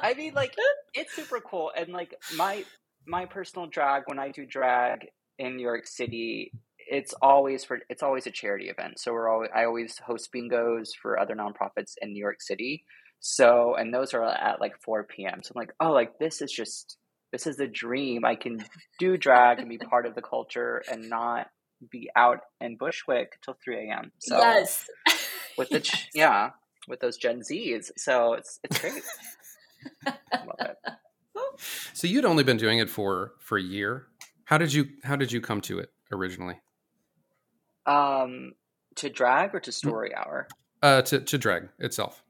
I 0.00 0.14
mean, 0.14 0.34
like 0.34 0.58
it's 0.94 1.14
super 1.14 1.40
cool, 1.40 1.72
and 1.76 1.88
like 1.92 2.14
my 2.30 2.64
my 3.06 3.26
personal 3.26 3.66
drag 3.66 4.04
when 4.06 4.18
I 4.18 4.30
do 4.30 4.46
drag 4.46 5.08
in 5.38 5.56
New 5.56 5.62
York 5.62 5.86
City, 5.86 6.52
it's 6.88 7.14
always 7.20 7.64
for 7.64 7.80
it's 7.88 8.02
always 8.02 8.26
a 8.26 8.30
charity 8.30 8.68
event. 8.68 8.98
So 8.98 9.12
we're 9.12 9.28
always 9.28 9.50
I 9.54 9.64
always 9.64 9.98
host 9.98 10.30
bingos 10.34 10.90
for 11.00 11.18
other 11.18 11.34
nonprofits 11.34 11.94
in 12.00 12.12
New 12.12 12.20
York 12.20 12.40
City. 12.40 12.84
So 13.20 13.74
and 13.74 13.92
those 13.92 14.14
are 14.14 14.22
at 14.22 14.60
like 14.60 14.72
four 14.84 15.04
p.m. 15.04 15.42
So 15.42 15.52
I'm 15.54 15.60
like, 15.60 15.72
oh, 15.80 15.92
like 15.92 16.18
this 16.18 16.42
is 16.42 16.52
just 16.52 16.96
this 17.32 17.46
is 17.46 17.56
the 17.56 17.66
dream. 17.66 18.24
I 18.24 18.36
can 18.36 18.64
do 18.98 19.16
drag 19.16 19.58
and 19.58 19.68
be 19.68 19.78
part 19.78 20.06
of 20.06 20.14
the 20.14 20.22
culture 20.22 20.82
and 20.90 21.10
not 21.10 21.48
be 21.90 22.08
out 22.16 22.40
in 22.60 22.76
Bushwick 22.76 23.32
till 23.44 23.56
three 23.62 23.88
a.m. 23.88 24.12
So 24.18 24.38
yes. 24.38 24.88
with 25.58 25.70
the 25.70 25.80
ch- 25.80 26.08
yeah 26.14 26.50
with 26.88 27.00
those 27.00 27.16
Gen 27.16 27.40
Zs. 27.40 27.90
So 27.96 28.34
it's 28.34 28.60
it's 28.62 28.78
great. 28.78 29.02
Love 30.32 30.60
it. 30.60 30.76
So 31.94 32.06
you'd 32.06 32.24
only 32.24 32.44
been 32.44 32.56
doing 32.56 32.78
it 32.78 32.88
for 32.88 33.32
for 33.40 33.58
a 33.58 33.62
year. 33.62 34.06
How 34.44 34.58
did 34.58 34.72
you 34.72 34.86
how 35.02 35.16
did 35.16 35.32
you 35.32 35.40
come 35.40 35.60
to 35.62 35.78
it 35.78 35.90
originally? 36.12 36.60
Um, 37.86 38.52
to 38.96 39.10
drag 39.10 39.54
or 39.54 39.60
to 39.60 39.72
story 39.72 40.14
hour? 40.14 40.48
Uh, 40.82 41.02
to 41.02 41.20
to 41.20 41.38
drag 41.38 41.68
itself. 41.78 42.22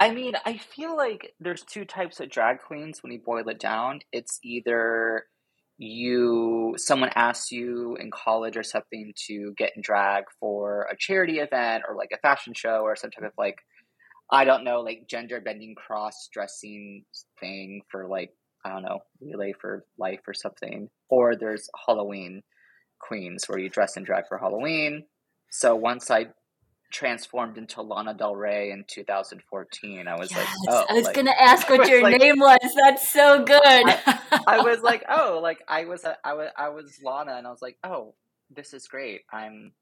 I 0.00 0.12
mean, 0.12 0.34
I 0.44 0.58
feel 0.58 0.96
like 0.96 1.34
there's 1.40 1.62
two 1.62 1.84
types 1.84 2.20
of 2.20 2.30
drag 2.30 2.60
queens 2.60 3.02
when 3.02 3.12
you 3.12 3.20
boil 3.24 3.48
it 3.48 3.58
down. 3.58 4.00
It's 4.12 4.38
either 4.44 5.24
you 5.78 6.74
someone 6.76 7.10
asks 7.14 7.52
you 7.52 7.96
in 7.96 8.10
college 8.10 8.56
or 8.56 8.64
something 8.64 9.12
to 9.26 9.54
get 9.56 9.72
in 9.76 9.82
drag 9.82 10.24
for 10.40 10.88
a 10.90 10.96
charity 10.96 11.38
event 11.38 11.84
or 11.88 11.94
like 11.94 12.10
a 12.12 12.18
fashion 12.18 12.52
show 12.54 12.80
or 12.82 12.96
some 12.96 13.10
type 13.10 13.24
of 13.24 13.32
like 13.38 13.58
I 14.30 14.44
don't 14.44 14.64
know, 14.64 14.80
like 14.80 15.06
gender 15.08 15.40
bending 15.40 15.74
cross 15.74 16.28
dressing 16.32 17.04
thing 17.40 17.82
for 17.90 18.06
like 18.06 18.30
I 18.64 18.70
don't 18.70 18.82
know, 18.82 19.00
relay 19.20 19.52
for 19.60 19.84
life 19.98 20.20
or 20.26 20.34
something. 20.34 20.90
Or 21.08 21.36
there's 21.36 21.70
Halloween 21.86 22.42
queens 22.98 23.48
where 23.48 23.58
you 23.58 23.68
dress 23.68 23.96
and 23.96 24.04
drag 24.06 24.26
for 24.28 24.38
Halloween. 24.38 25.04
So 25.50 25.74
once 25.76 26.10
I 26.10 26.26
transformed 26.90 27.58
into 27.58 27.82
Lana 27.82 28.14
Del 28.14 28.34
Rey 28.34 28.70
in 28.70 28.84
2014, 28.88 30.08
I 30.08 30.18
was 30.18 30.30
Yes. 30.30 30.38
like, 30.66 30.74
oh, 30.74 30.86
I 30.88 30.92
was 30.94 31.04
like- 31.04 31.14
gonna 31.14 31.34
ask 31.38 31.68
what 31.70 31.88
your 31.88 32.02
like- 32.02 32.18
name 32.20 32.38
was. 32.38 32.58
That's 32.82 33.08
so 33.08 33.44
good. 33.44 33.60
I 34.46 34.60
was 34.64 34.80
like, 34.82 35.04
oh, 35.08 35.40
like 35.42 35.62
I 35.68 35.84
was, 35.84 36.04
a, 36.04 36.16
I 36.24 36.34
was, 36.34 36.48
I 36.56 36.68
was 36.70 36.98
Lana, 37.02 37.34
and 37.36 37.46
I 37.46 37.50
was 37.50 37.60
like, 37.62 37.76
oh, 37.84 38.14
this 38.50 38.72
is 38.72 38.86
great. 38.88 39.22
I'm, 39.32 39.72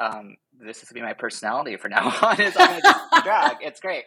um, 0.00 0.36
this 0.60 0.82
is 0.82 0.88
gonna 0.90 1.00
be 1.00 1.06
my 1.06 1.14
personality 1.14 1.76
for 1.76 1.88
now 1.88 2.08
on. 2.22 2.40
Is 2.40 2.54
I'm 2.58 2.80
gonna 2.80 3.22
drag. 3.22 3.56
It's 3.60 3.80
great. 3.80 4.04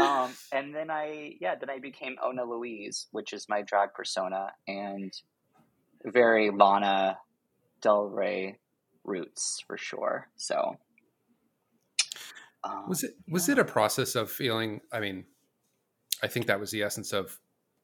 Um, 0.00 0.32
and 0.52 0.74
then 0.74 0.90
I, 0.90 1.36
yeah, 1.40 1.54
then 1.54 1.70
I 1.70 1.78
became 1.78 2.16
Ona 2.24 2.44
Louise, 2.44 3.06
which 3.12 3.32
is 3.32 3.48
my 3.48 3.62
drag 3.62 3.92
persona, 3.94 4.48
and 4.66 5.12
very 6.04 6.50
Lana 6.50 7.18
Del 7.80 8.04
Rey 8.04 8.58
roots 9.04 9.62
for 9.66 9.76
sure. 9.76 10.28
So, 10.36 10.76
um, 12.64 12.88
Was 12.88 13.04
it 13.04 13.14
was 13.28 13.48
yeah. 13.48 13.52
it 13.52 13.58
a 13.58 13.64
process 13.64 14.14
of 14.14 14.30
feeling? 14.30 14.80
I 14.92 15.00
mean, 15.00 15.24
I 16.22 16.26
think 16.26 16.46
that 16.46 16.60
was 16.60 16.70
the 16.70 16.82
essence 16.82 17.12
of 17.12 17.38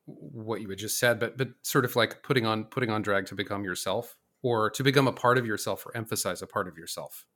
what 0.06 0.60
you 0.60 0.68
had 0.68 0.78
just 0.78 0.98
said, 0.98 1.20
but 1.20 1.38
but 1.38 1.48
sort 1.62 1.84
of 1.84 1.94
like 1.96 2.22
putting 2.22 2.46
on 2.46 2.64
putting 2.64 2.90
on 2.90 3.02
drag 3.02 3.26
to 3.26 3.34
become 3.34 3.64
yourself, 3.64 4.16
or 4.42 4.70
to 4.70 4.82
become 4.82 5.06
a 5.06 5.12
part 5.12 5.38
of 5.38 5.46
yourself, 5.46 5.86
or 5.86 5.96
emphasize 5.96 6.42
a 6.42 6.46
part 6.46 6.68
of 6.68 6.76
yourself. 6.76 7.26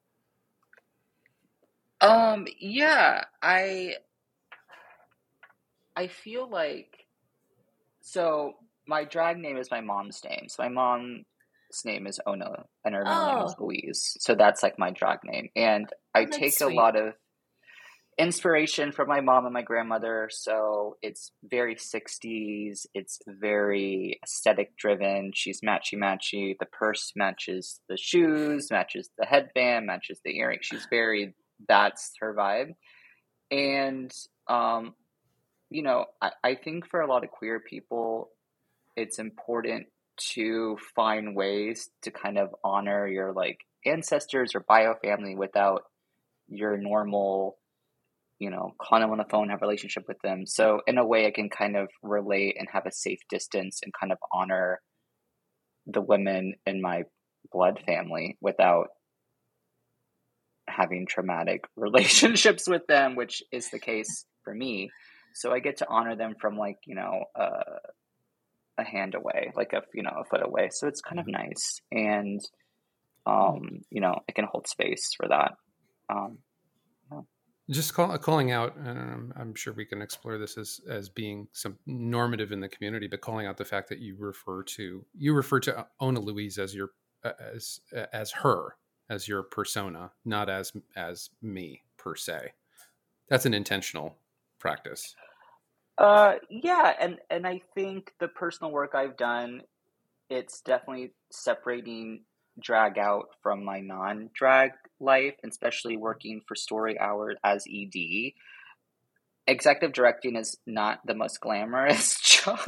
Um, 2.01 2.47
yeah, 2.59 3.25
I 3.43 3.97
I 5.95 6.09
feel 6.09 6.49
like 6.49 7.07
so 8.01 8.55
my 8.87 9.05
drag 9.05 9.39
name 9.39 9.57
is 9.57 9.71
my 9.71 9.81
mom's 9.81 10.21
name. 10.25 10.47
So 10.49 10.63
my 10.63 10.69
mom's 10.69 11.25
name 11.85 12.07
is 12.07 12.21
Ona 12.27 12.65
and 12.85 12.95
her 12.95 13.05
middle 13.05 13.27
name 13.35 13.45
is 13.45 13.55
Oh. 13.59 13.65
Louise. 13.65 14.17
So 14.21 14.35
that's 14.35 14.63
like 14.63 14.79
my 14.79 14.91
drag 14.91 15.19
name. 15.25 15.49
And 15.57 15.89
I 16.15 16.25
That's 16.25 16.37
take 16.37 16.53
sweet. 16.55 16.73
a 16.73 16.77
lot 16.77 16.97
of 16.97 17.15
inspiration 18.19 18.93
from 18.93 19.09
my 19.09 19.21
mom 19.21 19.45
and 19.45 19.53
my 19.53 19.63
grandmother. 19.63 20.29
So 20.33 20.97
it's 21.03 21.33
very 21.45 21.75
60s. 21.77 22.87
It's 22.95 23.19
very 23.27 24.19
aesthetic 24.25 24.77
driven. 24.77 25.33
She's 25.35 25.61
matchy 25.61 25.99
matchy. 25.99 26.57
The 26.59 26.67
purse 26.67 27.13
matches 27.15 27.81
the 27.89 27.97
shoes, 27.99 28.71
matches 28.71 29.11
the 29.19 29.27
headband, 29.27 29.87
matches 29.87 30.21
the 30.25 30.37
earring. 30.39 30.61
She's 30.63 30.87
very, 30.89 31.35
that's 31.69 32.13
her 32.21 32.35
vibe. 32.35 32.75
And, 33.51 34.11
um, 34.49 34.95
you 35.69 35.83
know, 35.83 36.07
I, 36.23 36.31
I 36.43 36.55
think 36.55 36.89
for 36.89 37.01
a 37.01 37.07
lot 37.07 37.23
of 37.25 37.31
queer 37.31 37.61
people, 37.61 38.31
it's 38.97 39.19
important 39.19 39.87
to 40.33 40.79
find 40.95 41.37
ways 41.37 41.91
to 42.03 42.11
kind 42.11 42.39
of 42.39 42.55
honor 42.65 43.07
your 43.07 43.33
like 43.33 43.59
ancestors 43.85 44.55
or 44.55 44.65
bio 44.67 44.95
family 45.03 45.37
without 45.37 45.83
your 46.49 46.77
normal 46.77 47.59
you 48.39 48.51
know, 48.51 48.75
call 48.79 49.01
them 49.01 49.11
on 49.11 49.19
the 49.19 49.25
phone, 49.25 49.49
have 49.49 49.63
a 49.63 49.67
relationship 49.67 50.05
with 50.07 50.21
them. 50.21 50.47
So 50.47 50.81
in 50.87 50.99
a 50.99 51.07
way, 51.07 51.27
I 51.27 51.31
can 51.31 51.49
kind 51.49 51.77
of 51.77 51.89
relate 52.03 52.57
and 52.59 52.69
have 52.71 52.87
a 52.87 52.93
safe 52.93 53.21
distance 53.31 53.81
and 53.83 53.93
kind 53.99 54.13
of 54.13 54.19
honor 54.33 54.81
the 55.87 56.03
women 56.03 56.55
in 56.67 56.83
my 56.83 57.05
blood 57.51 57.81
family 57.87 58.37
without 58.41 58.89
having 60.69 61.07
traumatic 61.07 61.65
relationships 61.77 62.69
with 62.69 62.87
them, 62.87 63.17
which 63.17 63.43
is 63.53 63.71
the 63.71 63.79
case 63.79 64.27
for 64.45 64.55
me. 64.55 64.91
So 65.35 65.53
I 65.53 65.61
get 65.61 65.79
to 65.79 65.89
honor 65.89 66.17
them 66.17 66.35
from 66.41 66.57
like 66.57 66.79
you 66.87 66.95
know 66.95 67.25
uh, 67.39 67.79
a 68.79 68.85
hand 68.85 69.15
away, 69.15 69.53
like 69.57 69.73
a 69.73 69.83
you 69.95 70.03
know 70.03 70.15
a 70.21 70.25
foot 70.25 70.45
away. 70.45 70.69
So 70.71 70.87
it's 70.87 71.01
kind 71.01 71.21
of 71.21 71.27
nice, 71.27 71.81
and 71.91 72.41
um, 73.27 73.83
you 73.91 74.01
know 74.01 74.21
it 74.29 74.35
can 74.35 74.47
hold 74.51 74.67
space 74.67 75.13
for 75.17 75.29
that. 75.29 75.53
Um, 76.09 76.39
just 77.71 77.95
call, 77.95 78.17
calling 78.19 78.53
out 78.53 78.77
I'm 78.79 79.55
sure 79.57 79.73
we 79.73 79.85
can 79.87 80.01
explore 80.01 80.39
this 80.39 80.57
as 80.57 80.81
as 80.89 81.09
being 81.09 81.49
some 81.53 81.79
normative 81.87 82.53
in 82.53 82.61
the 82.61 82.69
community 82.69 83.09
but 83.09 83.21
calling 83.21 83.47
out 83.47 83.57
the 83.57 83.65
fact 83.65 83.89
that 83.89 83.99
you 83.99 84.17
refer 84.19 84.63
to 84.63 85.05
you 85.17 85.35
refer 85.35 85.59
to 85.61 85.87
ona 86.01 86.21
louise 86.21 86.59
as 86.59 86.75
your 86.75 86.91
as 87.25 87.81
as 88.13 88.31
her 88.31 88.77
as 89.11 89.27
your 89.27 89.43
persona 89.43 90.13
not 90.25 90.49
as 90.49 90.73
as 90.97 91.31
me 91.43 91.83
per 91.97 92.15
se. 92.15 92.53
That's 93.29 93.47
an 93.47 93.55
intentional 93.55 94.17
practice 94.61 95.17
Uh, 95.99 96.35
yeah, 96.51 96.93
and 97.01 97.17
and 97.31 97.47
I 97.47 97.63
think 97.75 98.13
the 98.21 98.29
personal 98.29 98.71
work 98.73 98.93
I've 98.95 99.17
done, 99.17 99.63
it's 100.29 100.61
definitely 100.61 101.13
separating 101.31 102.25
drag 102.63 102.99
out 102.99 103.29
from 103.43 103.65
my 103.65 103.81
non-drag 103.81 104.73
life, 105.01 105.35
and 105.43 105.51
especially 105.53 105.97
working 105.97 106.43
for 106.47 106.55
Story 106.55 106.99
Hour 106.99 107.35
as 107.45 107.65
ED. 107.69 108.33
Executive 109.47 109.93
directing 109.93 110.35
is 110.37 110.59
not 110.67 111.01
the 111.07 111.15
most 111.15 111.41
glamorous 111.41 112.21
job 112.45 112.59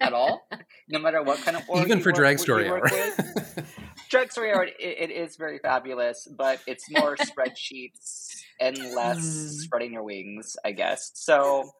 at 0.00 0.12
all, 0.12 0.46
no 0.88 1.00
matter 1.00 1.22
what 1.22 1.42
kind 1.44 1.56
of 1.56 1.64
org 1.68 1.86
even 1.86 2.00
for 2.00 2.10
work- 2.10 2.16
drag 2.16 2.38
story 2.38 2.70
work 2.70 2.90
hour 2.92 3.64
drag 4.10 4.30
story 4.32 4.52
hour 4.52 4.64
it, 4.64 4.74
it 4.78 5.10
is 5.10 5.36
very 5.36 5.58
fabulous 5.58 6.26
but 6.36 6.60
it's 6.66 6.90
more 6.90 7.16
spreadsheets 7.30 8.30
and 8.60 8.76
less 8.94 9.18
Hmm. 9.18 9.50
spreading 9.58 9.92
your 9.92 10.02
wings 10.02 10.56
i 10.64 10.70
guess 10.72 11.10
so 11.14 11.70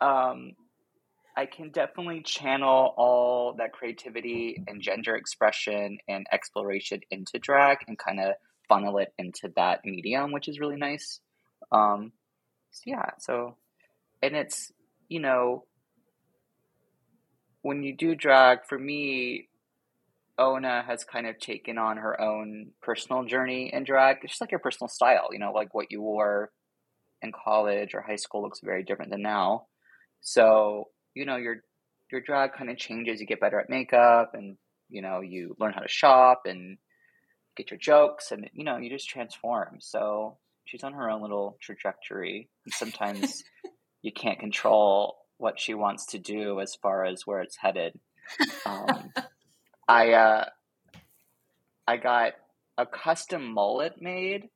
um 0.00 0.52
i 1.36 1.46
can 1.46 1.70
definitely 1.70 2.22
channel 2.22 2.94
all 2.96 3.54
that 3.58 3.72
creativity 3.72 4.62
and 4.66 4.80
gender 4.80 5.14
expression 5.16 5.98
and 6.08 6.26
exploration 6.32 7.00
into 7.10 7.38
drag 7.38 7.78
and 7.88 7.98
kind 7.98 8.20
of 8.20 8.34
funnel 8.68 8.98
it 8.98 9.12
into 9.18 9.50
that 9.56 9.80
medium 9.84 10.32
which 10.32 10.48
is 10.48 10.60
really 10.60 10.76
nice 10.76 11.20
um 11.72 12.12
so 12.70 12.82
yeah 12.86 13.10
so 13.18 13.56
and 14.22 14.36
it's 14.36 14.72
you 15.08 15.20
know 15.20 15.64
when 17.62 17.82
you 17.82 17.94
do 17.96 18.14
drag 18.14 18.60
for 18.68 18.78
me 18.78 19.48
Ona 20.40 20.82
has 20.86 21.04
kind 21.04 21.26
of 21.26 21.38
taken 21.38 21.76
on 21.76 21.98
her 21.98 22.18
own 22.20 22.70
personal 22.80 23.24
journey 23.24 23.70
in 23.72 23.84
drag. 23.84 24.18
It's 24.22 24.32
just 24.32 24.40
like 24.40 24.50
your 24.50 24.60
personal 24.60 24.88
style, 24.88 25.28
you 25.32 25.38
know, 25.38 25.52
like 25.52 25.74
what 25.74 25.88
you 25.90 26.00
wore 26.00 26.50
in 27.20 27.30
college 27.32 27.94
or 27.94 28.00
high 28.00 28.16
school 28.16 28.42
looks 28.42 28.60
very 28.62 28.82
different 28.82 29.10
than 29.10 29.20
now. 29.22 29.66
So, 30.20 30.88
you 31.14 31.24
know, 31.24 31.36
your 31.36 31.62
your 32.10 32.20
drag 32.20 32.54
kind 32.54 32.70
of 32.70 32.76
changes. 32.76 33.20
You 33.20 33.26
get 33.26 33.40
better 33.40 33.60
at 33.60 33.70
makeup 33.70 34.32
and, 34.34 34.56
you 34.88 35.02
know, 35.02 35.20
you 35.20 35.56
learn 35.60 35.72
how 35.72 35.80
to 35.80 35.88
shop 35.88 36.42
and 36.46 36.78
get 37.56 37.70
your 37.70 37.78
jokes, 37.78 38.32
and 38.32 38.48
you 38.52 38.64
know, 38.64 38.76
you 38.76 38.90
just 38.90 39.08
transform. 39.08 39.76
So 39.80 40.38
she's 40.64 40.84
on 40.84 40.92
her 40.94 41.10
own 41.10 41.22
little 41.22 41.56
trajectory, 41.60 42.48
and 42.64 42.72
sometimes 42.72 43.44
you 44.02 44.12
can't 44.12 44.38
control 44.38 45.16
what 45.36 45.58
she 45.58 45.74
wants 45.74 46.06
to 46.06 46.18
do 46.18 46.60
as 46.60 46.74
far 46.74 47.04
as 47.04 47.26
where 47.26 47.40
it's 47.40 47.56
headed. 47.56 47.98
Um, 48.66 49.12
I 49.88 50.12
uh, 50.12 50.44
I 51.86 51.96
got 51.96 52.32
a 52.78 52.86
custom 52.86 53.52
mullet 53.52 54.00
made 54.00 54.48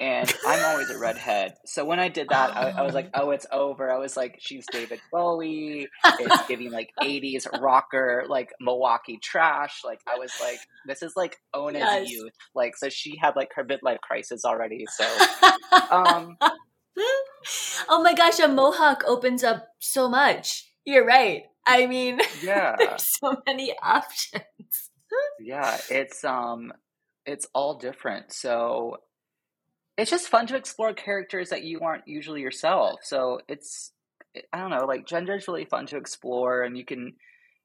and 0.00 0.32
I'm 0.46 0.64
always 0.64 0.90
a 0.90 0.98
redhead. 0.98 1.54
So 1.66 1.84
when 1.84 2.00
I 2.00 2.08
did 2.08 2.28
that, 2.30 2.56
I, 2.56 2.70
I, 2.70 2.82
was 2.82 2.94
like, 2.94 3.10
oh, 3.14 3.30
it's 3.30 3.46
over. 3.52 3.90
I 3.90 3.98
was 3.98 4.16
like, 4.16 4.38
she's 4.40 4.66
David 4.70 5.00
Bowie. 5.12 5.88
It's 6.04 6.46
giving 6.48 6.70
like 6.70 6.90
80s 7.00 7.46
rocker, 7.60 8.24
like 8.28 8.50
Milwaukee 8.60 9.18
trash. 9.22 9.82
Like 9.84 10.00
I 10.08 10.18
was 10.18 10.32
like, 10.40 10.58
this 10.86 11.02
is 11.02 11.12
like 11.16 11.36
Ona's 11.54 11.80
yes. 11.80 12.10
youth. 12.10 12.32
Like 12.54 12.76
so 12.76 12.88
she 12.88 13.16
had 13.20 13.36
like 13.36 13.50
her 13.54 13.64
midlife 13.64 14.00
crisis 14.00 14.44
already. 14.44 14.86
So 14.86 15.04
um 15.90 16.36
Oh 17.88 18.02
my 18.02 18.14
gosh, 18.14 18.38
a 18.38 18.48
mohawk 18.48 19.02
opens 19.06 19.42
up 19.44 19.66
so 19.78 20.08
much. 20.08 20.70
You're 20.84 21.06
right. 21.06 21.44
I 21.66 21.86
mean, 21.86 22.20
yeah. 22.42 22.74
there's 22.78 23.18
so 23.18 23.36
many 23.46 23.74
options. 23.82 24.90
yeah, 25.40 25.78
it's 25.90 26.24
um 26.24 26.72
it's 27.26 27.46
all 27.54 27.78
different. 27.78 28.32
So 28.32 28.98
it's 30.02 30.10
just 30.10 30.28
fun 30.28 30.48
to 30.48 30.56
explore 30.56 30.92
characters 30.92 31.50
that 31.50 31.62
you 31.62 31.78
aren't 31.80 32.08
usually 32.08 32.40
yourself. 32.40 33.00
So 33.04 33.40
it's 33.48 33.92
I 34.52 34.58
don't 34.58 34.70
know, 34.70 34.84
like 34.84 35.06
gender 35.06 35.36
is 35.36 35.46
really 35.46 35.64
fun 35.64 35.86
to 35.86 35.96
explore, 35.96 36.62
and 36.62 36.76
you 36.76 36.84
can 36.84 37.14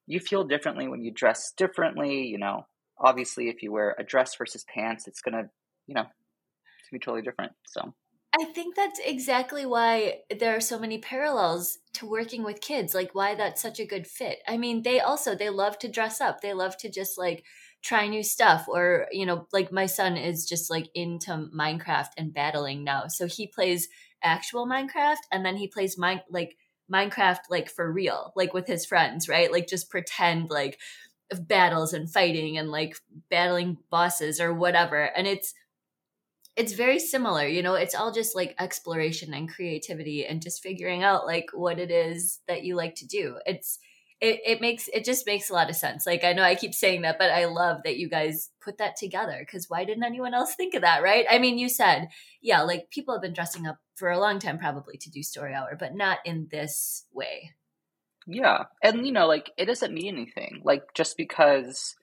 you 0.05 0.19
feel 0.19 0.43
differently 0.43 0.87
when 0.87 1.01
you 1.01 1.11
dress 1.11 1.51
differently. 1.57 2.27
You 2.27 2.37
know, 2.37 2.67
obviously, 2.99 3.49
if 3.49 3.63
you 3.63 3.71
wear 3.71 3.95
a 3.97 4.03
dress 4.03 4.35
versus 4.35 4.63
pants, 4.73 5.07
it's 5.07 5.21
gonna 5.21 5.49
you 5.87 5.95
know 5.95 6.03
to 6.03 6.91
be 6.91 6.99
totally 6.99 7.23
different. 7.23 7.53
So. 7.65 7.93
I 8.39 8.43
think 8.43 8.75
that's 8.75 8.99
exactly 9.03 9.65
why 9.65 10.19
there 10.37 10.55
are 10.55 10.61
so 10.61 10.77
many 10.77 10.99
parallels 10.99 11.79
to 11.93 12.05
working 12.05 12.43
with 12.43 12.61
kids, 12.61 12.93
like 12.93 13.15
why 13.15 13.33
that's 13.33 13.61
such 13.61 13.79
a 13.79 13.85
good 13.85 14.05
fit. 14.05 14.39
I 14.47 14.57
mean, 14.57 14.83
they 14.83 14.99
also 14.99 15.33
they 15.33 15.49
love 15.49 15.79
to 15.79 15.87
dress 15.87 16.21
up. 16.21 16.41
They 16.41 16.53
love 16.53 16.77
to 16.77 16.89
just 16.89 17.17
like 17.17 17.43
try 17.83 18.07
new 18.07 18.23
stuff 18.23 18.65
or 18.67 19.07
you 19.11 19.25
know 19.25 19.47
like 19.53 19.71
my 19.71 19.85
son 19.85 20.17
is 20.17 20.45
just 20.45 20.69
like 20.69 20.89
into 20.93 21.49
minecraft 21.55 22.09
and 22.17 22.33
battling 22.33 22.83
now. 22.83 23.07
So 23.07 23.27
he 23.27 23.47
plays 23.47 23.87
actual 24.23 24.67
minecraft 24.67 25.17
and 25.31 25.45
then 25.45 25.55
he 25.57 25.67
plays 25.67 25.97
mine 25.97 26.21
like 26.29 26.57
minecraft 26.91 27.41
like 27.49 27.69
for 27.69 27.91
real 27.91 28.33
like 28.35 28.53
with 28.53 28.67
his 28.67 28.85
friends 28.85 29.29
right? 29.29 29.51
Like 29.51 29.67
just 29.67 29.89
pretend 29.89 30.49
like 30.49 30.79
battles 31.41 31.93
and 31.93 32.11
fighting 32.11 32.57
and 32.57 32.69
like 32.71 32.97
battling 33.29 33.77
bosses 33.89 34.39
or 34.39 34.53
whatever. 34.53 35.03
And 35.03 35.27
it's 35.27 35.53
it's 36.55 36.73
very 36.73 36.99
similar 36.99 37.45
you 37.45 37.61
know? 37.61 37.75
It's 37.75 37.95
all 37.95 38.11
just 38.11 38.35
like 38.35 38.55
exploration 38.59 39.33
and 39.33 39.47
creativity 39.53 40.25
and 40.25 40.41
just 40.41 40.63
figuring 40.63 41.03
out 41.03 41.25
like 41.25 41.49
what 41.53 41.79
it 41.79 41.91
is 41.91 42.39
that 42.47 42.63
you 42.63 42.75
like 42.75 42.95
to 42.95 43.07
do. 43.07 43.37
It's 43.45 43.79
it, 44.19 44.39
it 44.45 44.61
makes 44.61 44.87
it 44.91 45.05
just 45.05 45.25
makes 45.25 45.49
a 45.49 45.53
lot 45.53 45.69
of 45.69 45.75
sense. 45.75 46.05
Like 46.05 46.23
i 46.23 46.33
know 46.33 46.43
i 46.43 46.55
keep 46.55 46.73
saying 46.73 47.01
that 47.01 47.17
but 47.17 47.31
i 47.31 47.45
love 47.45 47.81
that 47.83 47.97
you 47.97 48.09
guys 48.09 48.49
put 48.61 48.77
that 48.79 48.95
together 48.95 49.37
because 49.39 49.69
why 49.69 49.85
didn't 49.85 50.03
anyone 50.03 50.33
else 50.33 50.55
think 50.55 50.73
of 50.73 50.81
that 50.81 51.03
right? 51.03 51.25
I 51.29 51.39
mean 51.39 51.57
you 51.57 51.69
said 51.69 52.09
yeah 52.41 52.61
like 52.61 52.89
people 52.89 53.13
have 53.13 53.21
been 53.21 53.33
dressing 53.33 53.67
up 53.67 53.77
for 53.95 54.09
a 54.09 54.19
long 54.19 54.39
time 54.39 54.57
probably 54.57 54.97
to 54.97 55.09
do 55.09 55.23
story 55.23 55.53
hour 55.53 55.75
but 55.79 55.95
not 55.95 56.19
in 56.25 56.47
this 56.51 57.05
way. 57.13 57.51
Yeah 58.25 58.65
and 58.83 59.05
you 59.05 59.11
know 59.11 59.27
like 59.27 59.51
it 59.57 59.65
doesn't 59.65 59.93
mean 59.93 60.15
anything. 60.15 60.61
Like 60.63 60.93
just 60.93 61.17
because 61.17 61.95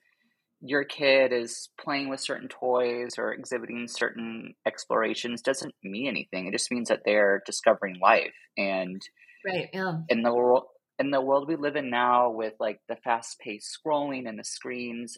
your 0.61 0.83
kid 0.83 1.31
is 1.31 1.69
playing 1.77 2.09
with 2.09 2.19
certain 2.19 2.47
toys 2.47 3.15
or 3.17 3.33
exhibiting 3.33 3.87
certain 3.87 4.55
explorations 4.65 5.41
doesn't 5.41 5.75
mean 5.83 6.07
anything. 6.07 6.47
It 6.47 6.53
just 6.53 6.71
means 6.71 6.89
that 6.89 7.01
they're 7.05 7.43
discovering 7.45 7.99
life 7.99 8.33
and 8.57 9.01
right 9.45 9.69
yeah. 9.73 9.99
in 10.09 10.23
the 10.23 10.33
world 10.33 10.63
in 10.99 11.11
the 11.11 11.21
world 11.21 11.47
we 11.47 11.55
live 11.55 11.75
in 11.75 11.89
now 11.89 12.29
with 12.29 12.53
like 12.59 12.79
the 12.87 12.95
fast 12.95 13.39
paced 13.39 13.77
scrolling 13.77 14.27
and 14.27 14.39
the 14.39 14.43
screens, 14.43 15.17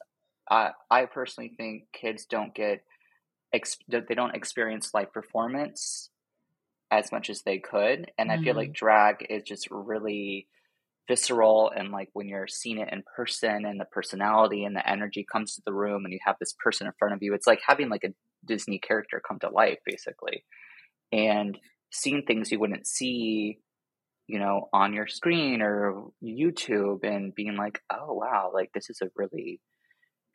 uh, 0.49 0.69
I 0.89 1.05
personally 1.05 1.53
think 1.55 1.83
kids 1.93 2.25
don't 2.25 2.53
get 2.53 2.83
they 3.87 4.15
don't 4.15 4.35
experience 4.35 4.93
live 4.93 5.13
performance 5.13 6.09
as 6.91 7.11
much 7.11 7.29
as 7.29 7.41
they 7.41 7.59
could, 7.59 8.11
and 8.17 8.29
mm. 8.29 8.33
I 8.33 8.43
feel 8.43 8.55
like 8.55 8.71
mm. 8.71 8.75
drag 8.75 9.25
is 9.29 9.43
just 9.43 9.67
really 9.71 10.47
visceral 11.07 11.71
and 11.75 11.91
like 11.91 12.09
when 12.13 12.27
you're 12.27 12.47
seeing 12.47 12.79
it 12.79 12.89
in 12.91 13.01
person 13.15 13.65
and 13.65 13.79
the 13.79 13.85
personality 13.85 14.65
and 14.65 14.75
the 14.75 14.89
energy 14.89 15.25
comes 15.31 15.55
to 15.55 15.61
the 15.65 15.73
room 15.73 16.03
and 16.03 16.13
you 16.13 16.19
have 16.25 16.35
this 16.39 16.53
person 16.61 16.85
in 16.85 16.93
front 16.99 17.13
of 17.13 17.23
you 17.23 17.33
it's 17.33 17.47
like 17.47 17.61
having 17.65 17.87
like 17.87 18.03
a 18.03 18.13
disney 18.45 18.77
character 18.77 19.21
come 19.25 19.39
to 19.39 19.49
life 19.49 19.77
basically 19.85 20.43
and 21.13 21.57
seeing 21.91 22.23
things 22.23 22.51
you 22.51 22.59
wouldn't 22.59 22.85
see 22.85 23.57
you 24.27 24.39
know, 24.39 24.67
on 24.73 24.93
your 24.93 25.07
screen 25.07 25.61
or 25.61 26.11
YouTube 26.23 27.03
and 27.03 27.33
being 27.33 27.55
like, 27.55 27.81
oh, 27.89 28.13
wow, 28.13 28.51
like 28.53 28.71
this 28.73 28.89
is 28.89 29.01
a 29.01 29.09
really 29.15 29.61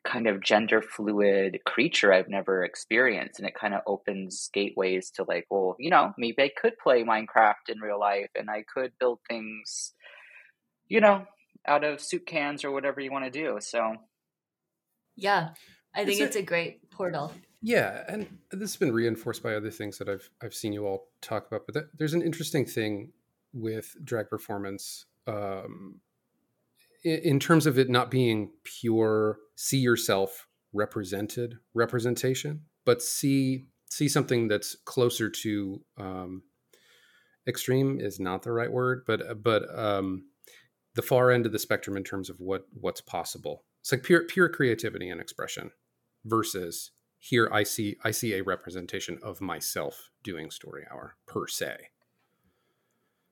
kind 0.03 0.27
of 0.27 0.43
gender 0.43 0.81
fluid 0.81 1.59
creature 1.65 2.11
I've 2.11 2.27
never 2.27 2.63
experienced. 2.63 3.39
And 3.39 3.47
it 3.47 3.55
kind 3.55 3.73
of 3.73 3.81
opens 3.87 4.49
gateways 4.53 5.11
to 5.11 5.23
like, 5.23 5.45
well, 5.49 5.75
you 5.79 5.89
know, 5.89 6.11
maybe 6.17 6.41
I 6.41 6.51
could 6.59 6.73
play 6.81 7.03
Minecraft 7.03 7.69
in 7.69 7.79
real 7.79 7.99
life 7.99 8.29
and 8.35 8.49
I 8.49 8.63
could 8.73 8.91
build 8.99 9.19
things, 9.29 9.93
you 10.87 10.99
know, 10.99 11.25
out 11.67 11.83
of 11.83 12.01
soup 12.01 12.25
cans 12.25 12.65
or 12.65 12.71
whatever 12.71 12.99
you 12.99 13.11
want 13.11 13.25
to 13.25 13.31
do. 13.31 13.57
So, 13.61 13.95
yeah, 15.15 15.49
I 15.95 16.03
think 16.03 16.19
it's 16.19 16.35
a 16.35 16.41
great 16.41 16.89
portal. 16.89 17.31
Yeah, 17.61 18.03
and 18.09 18.27
this 18.51 18.71
has 18.71 18.75
been 18.75 18.91
reinforced 18.91 19.41
by 19.41 19.53
other 19.53 19.69
things 19.69 19.97
that 19.99 20.09
I've 20.09 20.29
I've 20.41 20.53
seen 20.53 20.73
you 20.73 20.85
all 20.85 21.07
talk 21.21 21.47
about. 21.47 21.61
But 21.65 21.85
there's 21.97 22.13
an 22.13 22.21
interesting 22.21 22.65
thing 22.65 23.13
with 23.53 23.95
drag 24.03 24.29
performance 24.29 25.05
um, 25.27 25.99
in, 27.03 27.19
in 27.19 27.39
terms 27.39 27.65
of 27.65 27.77
it 27.77 27.89
not 27.89 28.11
being 28.11 28.51
pure 28.63 29.37
see 29.55 29.77
yourself 29.77 30.47
represented 30.73 31.57
representation, 31.73 32.61
but 32.85 33.01
see 33.01 33.67
see 33.89 34.09
something 34.09 34.47
that's 34.47 34.75
closer 34.85 35.29
to 35.29 35.81
um, 35.97 36.41
extreme 37.47 37.99
is 37.99 38.19
not 38.19 38.43
the 38.43 38.51
right 38.51 38.71
word, 38.71 39.03
but 39.05 39.43
but 39.43 39.63
um, 39.77 40.25
the 40.95 41.01
far 41.01 41.31
end 41.31 41.45
of 41.45 41.51
the 41.51 41.59
spectrum 41.59 41.95
in 41.97 42.03
terms 42.03 42.29
of 42.29 42.39
what 42.39 42.65
what's 42.73 43.01
possible. 43.01 43.63
It's 43.81 43.91
like 43.91 44.03
pure 44.03 44.23
pure 44.23 44.49
creativity 44.49 45.09
and 45.09 45.21
expression 45.21 45.71
versus 46.25 46.91
here 47.19 47.49
I 47.51 47.63
see 47.63 47.97
I 48.03 48.11
see 48.11 48.33
a 48.33 48.43
representation 48.43 49.19
of 49.21 49.41
myself 49.41 50.09
doing 50.23 50.49
story 50.49 50.85
hour 50.91 51.15
per 51.27 51.47
se 51.47 51.89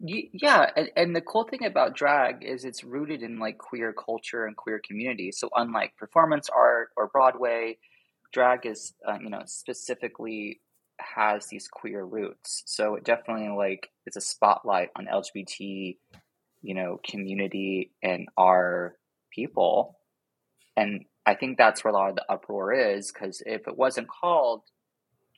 yeah, 0.04 0.70
and, 0.76 0.92
and 0.96 1.16
the 1.16 1.22
cool 1.22 1.44
thing 1.44 1.66
about 1.66 1.96
drag 1.96 2.44
is 2.44 2.66
it's 2.66 2.84
rooted 2.84 3.22
in 3.22 3.40
like 3.40 3.58
queer 3.58 3.94
culture 3.94 4.46
and 4.46 4.56
queer 4.56 4.80
community. 4.80 5.32
So 5.32 5.50
unlike 5.56 5.96
performance 5.98 6.50
art 6.50 6.90
or 6.98 7.08
Broadway, 7.08 7.78
drag 8.34 8.66
is 8.66 8.94
uh, 9.08 9.18
you 9.22 9.30
know 9.30 9.44
specifically 9.46 10.62
has 11.00 11.48
these 11.48 11.68
queer 11.68 12.04
roots. 12.04 12.64
So 12.66 12.96
it 12.96 13.04
definitely 13.04 13.50
like 13.56 13.90
is 14.08 14.16
a 14.16 14.22
spotlight 14.22 14.90
on 14.96 15.08
LGBT, 15.08 15.98
you 16.62 16.74
know, 16.74 17.00
community 17.08 17.92
and 18.02 18.28
our 18.38 18.96
people. 19.34 19.98
And 20.76 21.06
I 21.26 21.36
think 21.36 21.58
that's 21.58 21.84
where 21.84 21.94
a 21.94 21.96
lot 21.96 22.10
of 22.10 22.16
the 22.16 22.32
uproar 22.32 22.74
is 22.74 23.12
because 23.12 23.44
if 23.46 23.68
it 23.68 23.78
wasn't 23.78 24.08
called 24.08 24.62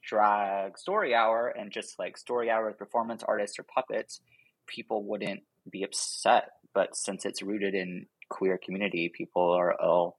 drag 0.06 0.78
story 0.78 1.16
hour 1.16 1.48
and 1.48 1.72
just 1.72 1.98
like 1.98 2.18
story 2.18 2.50
hour 2.50 2.68
with 2.68 2.78
performance 2.78 3.24
artists 3.24 3.58
or 3.58 3.64
puppets, 3.64 4.22
people 4.68 5.04
wouldn't 5.04 5.42
be 5.70 5.84
upset. 5.84 6.50
But 6.74 6.96
since 6.96 7.26
it's 7.26 7.42
rooted 7.42 7.76
in 7.76 8.08
queer 8.30 8.60
community, 8.64 9.12
people 9.16 9.52
are 9.52 9.80
all, 9.80 10.18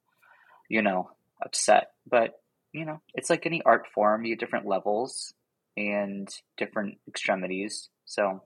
you 0.69 0.83
know, 0.83 1.11
upset. 1.45 1.89
But 2.09 2.35
you 2.73 2.85
know, 2.85 3.01
it's 3.15 3.31
like 3.31 3.47
any 3.47 3.63
art 3.65 3.87
form. 3.95 4.25
You 4.25 4.33
have 4.33 4.41
different 4.41 4.67
levels 4.67 5.33
and 5.77 6.29
different 6.57 6.99
extremities. 7.09 7.89
So 8.05 8.43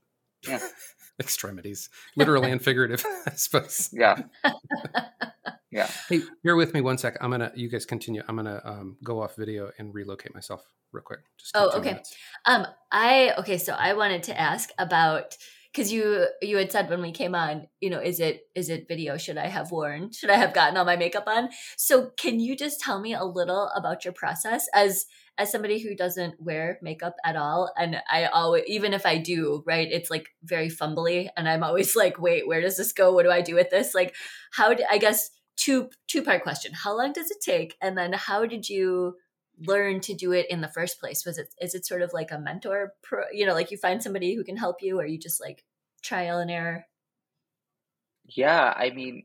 yeah. 0.46 0.60
extremities, 1.20 1.90
literally 2.16 2.50
and 2.50 2.62
figurative, 2.62 3.04
I 3.26 3.32
suppose. 3.32 3.90
Yeah. 3.92 4.22
Yeah. 5.70 5.90
Hey, 6.08 6.22
bear 6.42 6.56
with 6.56 6.72
me 6.72 6.80
one 6.80 6.96
sec. 6.96 7.18
I'm 7.20 7.30
gonna. 7.30 7.52
You 7.54 7.68
guys 7.68 7.84
continue. 7.84 8.22
I'm 8.26 8.36
gonna 8.36 8.60
um, 8.64 8.96
go 9.04 9.22
off 9.22 9.36
video 9.36 9.70
and 9.78 9.94
relocate 9.94 10.34
myself 10.34 10.64
real 10.92 11.02
quick. 11.02 11.20
Just 11.38 11.52
oh, 11.54 11.70
okay. 11.78 11.90
Minutes. 11.90 12.14
Um, 12.46 12.66
I 12.90 13.34
okay. 13.38 13.58
So 13.58 13.74
I 13.74 13.92
wanted 13.92 14.22
to 14.24 14.40
ask 14.40 14.70
about 14.78 15.36
because 15.72 15.92
you 15.92 16.26
you 16.42 16.56
had 16.56 16.72
said 16.72 16.88
when 16.88 17.02
we 17.02 17.12
came 17.12 17.34
on 17.34 17.68
you 17.80 17.90
know 17.90 18.00
is 18.00 18.20
it 18.20 18.42
is 18.54 18.68
it 18.68 18.88
video? 18.88 19.16
Should 19.16 19.38
i 19.38 19.48
have 19.48 19.70
worn? 19.70 20.12
Should 20.12 20.30
i 20.30 20.36
have 20.36 20.54
gotten 20.54 20.76
all 20.76 20.84
my 20.84 20.96
makeup 20.96 21.24
on? 21.26 21.50
So 21.76 22.10
can 22.18 22.40
you 22.40 22.56
just 22.56 22.80
tell 22.80 23.00
me 23.00 23.14
a 23.14 23.24
little 23.24 23.70
about 23.76 24.04
your 24.04 24.14
process? 24.14 24.66
As 24.74 25.06
as 25.36 25.52
somebody 25.52 25.78
who 25.78 25.94
doesn't 25.94 26.34
wear 26.40 26.80
makeup 26.82 27.14
at 27.24 27.36
all 27.36 27.72
and 27.78 28.02
i 28.10 28.24
always 28.24 28.64
even 28.66 28.92
if 28.92 29.06
i 29.06 29.16
do 29.16 29.62
right 29.68 29.86
it's 29.92 30.10
like 30.10 30.30
very 30.42 30.68
fumbly 30.68 31.28
and 31.36 31.48
i'm 31.48 31.62
always 31.62 31.94
like 31.94 32.20
wait 32.20 32.48
where 32.48 32.60
does 32.60 32.76
this 32.76 32.92
go? 32.92 33.12
What 33.12 33.22
do 33.22 33.30
i 33.30 33.40
do 33.40 33.54
with 33.54 33.70
this? 33.70 33.94
Like 33.94 34.14
how 34.50 34.74
do 34.74 34.82
i 34.90 34.98
guess 34.98 35.30
two 35.58 35.90
two 36.06 36.22
part 36.22 36.42
question. 36.42 36.72
How 36.72 36.96
long 36.96 37.12
does 37.12 37.30
it 37.30 37.38
take? 37.42 37.76
And 37.82 37.98
then 37.98 38.14
how 38.14 38.46
did 38.46 38.68
you 38.68 39.16
learn 39.66 40.00
to 40.00 40.14
do 40.14 40.32
it 40.32 40.46
in 40.50 40.60
the 40.60 40.68
first 40.68 41.00
place? 41.00 41.24
Was 41.24 41.38
it 41.38 41.48
is 41.60 41.74
it 41.74 41.86
sort 41.86 42.02
of 42.02 42.12
like 42.12 42.30
a 42.30 42.38
mentor, 42.38 42.94
pro, 43.02 43.24
you 43.32 43.46
know, 43.46 43.54
like 43.54 43.70
you 43.70 43.76
find 43.76 44.02
somebody 44.02 44.34
who 44.34 44.44
can 44.44 44.56
help 44.56 44.82
you, 44.82 44.98
or 44.98 45.06
you 45.06 45.18
just 45.18 45.40
like 45.40 45.64
trial 46.02 46.38
and 46.38 46.50
error? 46.50 46.86
Yeah, 48.24 48.72
I 48.76 48.90
mean, 48.90 49.24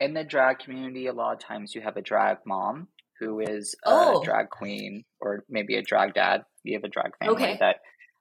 in 0.00 0.14
the 0.14 0.24
drag 0.24 0.60
community, 0.60 1.06
a 1.06 1.12
lot 1.12 1.34
of 1.34 1.40
times 1.40 1.74
you 1.74 1.82
have 1.82 1.96
a 1.96 2.02
drag 2.02 2.38
mom 2.46 2.88
who 3.20 3.40
is 3.40 3.74
a 3.84 3.90
Oh, 3.90 4.22
drag 4.24 4.48
queen 4.48 5.04
or 5.20 5.44
maybe 5.48 5.76
a 5.76 5.82
drag 5.82 6.14
dad. 6.14 6.42
You 6.62 6.74
have 6.74 6.84
a 6.84 6.88
drag 6.88 7.16
family 7.18 7.34
okay. 7.34 7.56
that 7.60 7.76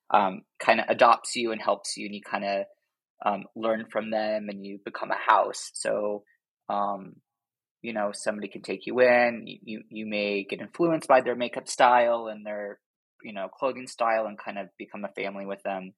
um, 0.09 0.41
kind 0.59 0.79
of 0.79 0.87
adopts 0.89 1.35
you 1.35 1.51
and 1.51 1.61
helps 1.61 1.97
you, 1.97 2.05
and 2.05 2.15
you 2.15 2.21
kind 2.21 2.43
of 2.43 2.65
um, 3.25 3.43
learn 3.55 3.85
from 3.91 4.11
them, 4.11 4.47
and 4.49 4.65
you 4.65 4.79
become 4.83 5.11
a 5.11 5.17
house. 5.17 5.71
So, 5.73 6.23
um, 6.69 7.15
you 7.87 7.93
know, 7.93 8.11
somebody 8.13 8.49
can 8.49 8.63
take 8.63 8.85
you 8.85 8.99
in. 8.99 9.45
You, 9.45 9.81
you 9.89 10.05
may 10.05 10.43
get 10.43 10.59
influenced 10.59 11.07
by 11.07 11.21
their 11.21 11.37
makeup 11.37 11.69
style 11.69 12.27
and 12.27 12.45
their 12.45 12.79
you 13.23 13.31
know 13.31 13.47
clothing 13.47 13.87
style, 13.87 14.25
and 14.25 14.37
kind 14.37 14.57
of 14.57 14.67
become 14.77 15.05
a 15.05 15.21
family 15.21 15.45
with 15.45 15.63
them. 15.63 15.93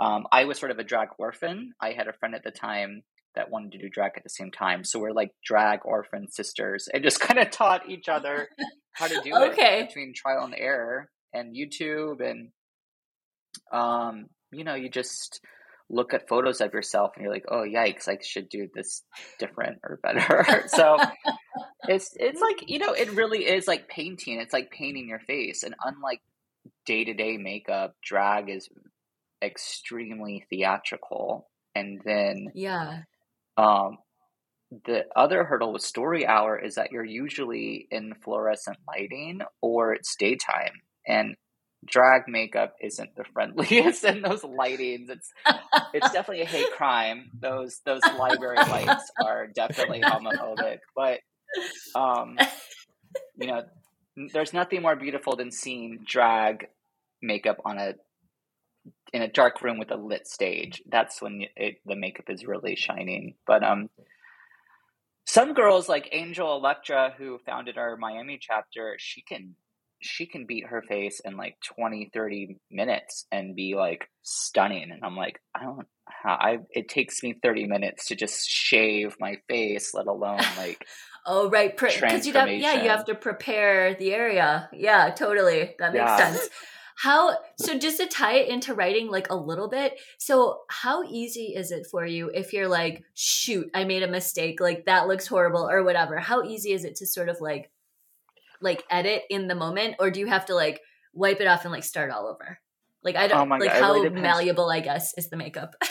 Um, 0.00 0.26
I 0.32 0.46
was 0.46 0.58
sort 0.58 0.72
of 0.72 0.80
a 0.80 0.84
drag 0.84 1.10
orphan. 1.16 1.74
I 1.80 1.92
had 1.92 2.08
a 2.08 2.12
friend 2.12 2.34
at 2.34 2.42
the 2.42 2.50
time 2.50 3.04
that 3.36 3.52
wanted 3.52 3.70
to 3.70 3.78
do 3.78 3.88
drag 3.88 4.14
at 4.16 4.24
the 4.24 4.30
same 4.30 4.50
time. 4.50 4.82
So 4.82 4.98
we're 4.98 5.12
like 5.12 5.30
drag 5.44 5.80
orphan 5.84 6.28
sisters 6.28 6.88
and 6.92 7.04
just 7.04 7.20
kind 7.28 7.38
of 7.38 7.52
taught 7.52 7.88
each 7.88 8.08
other 8.08 8.48
how 8.90 9.06
to 9.06 9.20
do 9.22 9.30
it 9.36 9.86
between 9.86 10.14
trial 10.16 10.44
and 10.44 10.56
error 10.58 11.08
and 11.32 11.54
YouTube 11.54 12.20
and 12.20 12.48
um 13.72 14.26
you 14.50 14.64
know 14.64 14.74
you 14.74 14.88
just 14.88 15.40
look 15.90 16.12
at 16.14 16.28
photos 16.28 16.60
of 16.60 16.72
yourself 16.74 17.12
and 17.14 17.24
you're 17.24 17.32
like 17.32 17.46
oh 17.48 17.62
yikes 17.66 18.08
I 18.08 18.18
should 18.22 18.48
do 18.48 18.68
this 18.74 19.02
different 19.38 19.78
or 19.84 19.98
better. 20.02 20.44
so 20.68 20.98
it's 21.88 22.14
it's 22.18 22.40
like 22.40 22.64
you 22.68 22.78
know 22.78 22.92
it 22.92 23.12
really 23.12 23.44
is 23.46 23.66
like 23.66 23.88
painting. 23.88 24.40
It's 24.40 24.52
like 24.52 24.70
painting 24.70 25.08
your 25.08 25.20
face 25.20 25.62
and 25.62 25.74
unlike 25.84 26.20
day-to-day 26.86 27.36
makeup 27.38 27.94
drag 28.02 28.50
is 28.50 28.68
extremely 29.42 30.44
theatrical 30.50 31.48
and 31.74 32.00
then 32.04 32.48
Yeah. 32.54 33.02
um, 33.56 33.98
the 34.84 35.04
other 35.16 35.44
hurdle 35.44 35.72
with 35.72 35.82
story 35.82 36.26
hour 36.26 36.58
is 36.58 36.74
that 36.74 36.92
you're 36.92 37.04
usually 37.04 37.86
in 37.90 38.14
fluorescent 38.22 38.76
lighting 38.86 39.40
or 39.62 39.94
it's 39.94 40.14
daytime 40.16 40.72
and 41.06 41.36
drag 41.90 42.22
makeup 42.28 42.74
isn't 42.80 43.14
the 43.16 43.24
friendliest 43.32 44.04
in 44.04 44.22
those 44.22 44.42
lightings 44.42 45.08
it's 45.08 45.32
it's 45.94 46.12
definitely 46.12 46.42
a 46.42 46.46
hate 46.46 46.70
crime. 46.76 47.30
Those 47.40 47.80
those 47.84 48.02
library 48.18 48.56
lights 48.56 49.10
are 49.20 49.46
definitely 49.46 50.00
homophobic 50.00 50.78
but 50.94 51.20
um 51.94 52.36
you 53.36 53.46
know 53.46 53.62
there's 54.32 54.52
nothing 54.52 54.82
more 54.82 54.96
beautiful 54.96 55.36
than 55.36 55.50
seeing 55.50 56.00
drag 56.06 56.66
makeup 57.22 57.58
on 57.64 57.78
a 57.78 57.94
in 59.12 59.22
a 59.22 59.28
dark 59.28 59.62
room 59.62 59.78
with 59.78 59.90
a 59.90 59.96
lit 59.96 60.26
stage. 60.26 60.82
That's 60.86 61.22
when 61.22 61.44
it, 61.56 61.76
the 61.86 61.96
makeup 61.96 62.26
is 62.28 62.44
really 62.44 62.76
shining. 62.76 63.34
But 63.46 63.64
um 63.64 63.88
some 65.24 65.54
girls 65.54 65.88
like 65.88 66.08
Angel 66.12 66.56
Elektra 66.56 67.14
who 67.16 67.38
founded 67.44 67.76
our 67.78 67.96
miami 67.96 68.38
chapter 68.40 68.96
she 68.98 69.22
can 69.22 69.54
she 70.00 70.26
can 70.26 70.46
beat 70.46 70.66
her 70.66 70.82
face 70.82 71.20
in 71.24 71.36
like 71.36 71.56
20 71.76 72.10
30 72.12 72.58
minutes 72.70 73.26
and 73.32 73.56
be 73.56 73.74
like 73.74 74.08
stunning 74.22 74.90
and 74.90 75.04
i'm 75.04 75.16
like 75.16 75.40
i 75.54 75.62
don't 75.62 75.86
how 76.06 76.34
i 76.34 76.58
it 76.70 76.88
takes 76.88 77.22
me 77.22 77.34
30 77.42 77.66
minutes 77.66 78.06
to 78.06 78.14
just 78.14 78.48
shave 78.48 79.16
my 79.20 79.36
face 79.48 79.92
let 79.94 80.06
alone 80.06 80.40
like 80.56 80.84
Oh, 81.30 81.50
right. 81.50 81.76
Because 81.76 82.26
you 82.26 82.32
have, 82.32 82.50
yeah, 82.50 82.82
you 82.82 82.88
have 82.88 83.04
to 83.04 83.14
prepare 83.14 83.94
the 83.94 84.14
area. 84.14 84.70
Yeah, 84.72 85.10
totally. 85.10 85.74
That 85.78 85.92
makes 85.92 86.04
yeah 86.04 86.16
sense. 86.16 86.48
How, 86.96 87.36
so 87.58 87.78
just 87.78 88.00
to 88.00 88.06
tie 88.06 88.38
it 88.38 88.48
into 88.48 88.74
writing 88.74 89.08
like 89.08 89.30
a 89.30 89.36
little 89.36 89.68
bit. 89.68 90.00
So, 90.18 90.62
how 90.68 91.04
easy 91.04 91.54
is 91.54 91.70
it 91.70 91.86
for 91.88 92.04
you 92.04 92.30
if 92.34 92.52
you're 92.52 92.66
like, 92.66 93.04
shoot, 93.14 93.70
I 93.72 93.84
made 93.84 94.02
a 94.02 94.08
mistake, 94.08 94.58
like 94.60 94.86
that 94.86 95.06
looks 95.06 95.26
horrible 95.26 95.68
or 95.68 95.84
whatever? 95.84 96.18
How 96.18 96.42
easy 96.42 96.72
is 96.72 96.84
it 96.84 96.96
to 96.96 97.06
sort 97.06 97.28
of 97.28 97.40
like, 97.40 97.70
like 98.60 98.84
edit 98.90 99.22
in 99.30 99.48
the 99.48 99.54
moment 99.54 99.96
or 99.98 100.10
do 100.10 100.20
you 100.20 100.26
have 100.26 100.46
to 100.46 100.54
like 100.54 100.80
wipe 101.12 101.40
it 101.40 101.46
off 101.46 101.64
and 101.64 101.72
like 101.72 101.84
start 101.84 102.10
all 102.10 102.26
over? 102.26 102.58
Like, 103.02 103.16
I 103.16 103.26
oh 103.26 103.28
don't, 103.28 103.48
my 103.48 103.58
like 103.58 103.70
god 103.70 103.78
it 103.78 104.02
really 104.02 104.08
how 104.08 104.20
malleable, 104.20 104.70
I 104.70 104.80
guess, 104.80 105.14
is 105.16 105.30
the 105.30 105.36
makeup? 105.36 105.74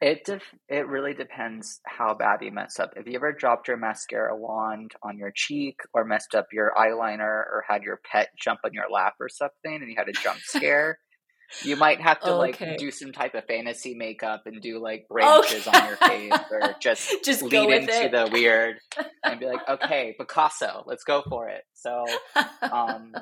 It 0.00 0.24
def- 0.24 0.54
it 0.68 0.86
really 0.86 1.14
depends 1.14 1.80
how 1.86 2.14
bad 2.14 2.42
you 2.42 2.52
mess 2.52 2.78
up. 2.78 2.92
If 2.96 3.06
you 3.06 3.14
ever 3.14 3.32
dropped 3.32 3.68
your 3.68 3.78
mascara 3.78 4.36
wand 4.36 4.92
on 5.02 5.16
your 5.16 5.32
cheek 5.34 5.80
or 5.94 6.04
messed 6.04 6.34
up 6.34 6.48
your 6.52 6.72
eyeliner 6.76 7.22
or 7.22 7.64
had 7.66 7.82
your 7.82 8.00
pet 8.10 8.28
jump 8.38 8.60
on 8.64 8.74
your 8.74 8.90
lap 8.90 9.14
or 9.20 9.28
something 9.28 9.74
and 9.74 9.88
you 9.88 9.96
had 9.96 10.08
a 10.08 10.12
jump 10.12 10.38
scare, 10.40 10.98
you 11.64 11.76
might 11.76 12.00
have 12.00 12.20
to 12.20 12.34
like 12.34 12.58
do 12.78 12.90
some 12.90 13.12
type 13.12 13.34
of 13.34 13.44
fantasy 13.46 13.94
makeup 13.94 14.42
and 14.46 14.60
do 14.60 14.78
like 14.78 15.06
Okay. 15.10 15.14
branches 15.14 15.66
on 15.66 15.86
your 15.86 15.96
face 16.08 16.32
or 16.50 16.74
just 16.80 17.10
just 17.24 17.42
lead 17.42 17.70
into 17.70 17.92
it. 18.04 18.10
the 18.12 18.28
weird 18.32 18.76
and 19.24 19.40
be 19.40 19.46
like, 19.46 19.66
okay, 19.68 20.14
Picasso, 20.18 20.82
let's 20.86 21.04
go 21.04 21.22
for 21.28 21.48
it. 21.48 21.62
So, 21.74 22.04
um, 22.62 23.14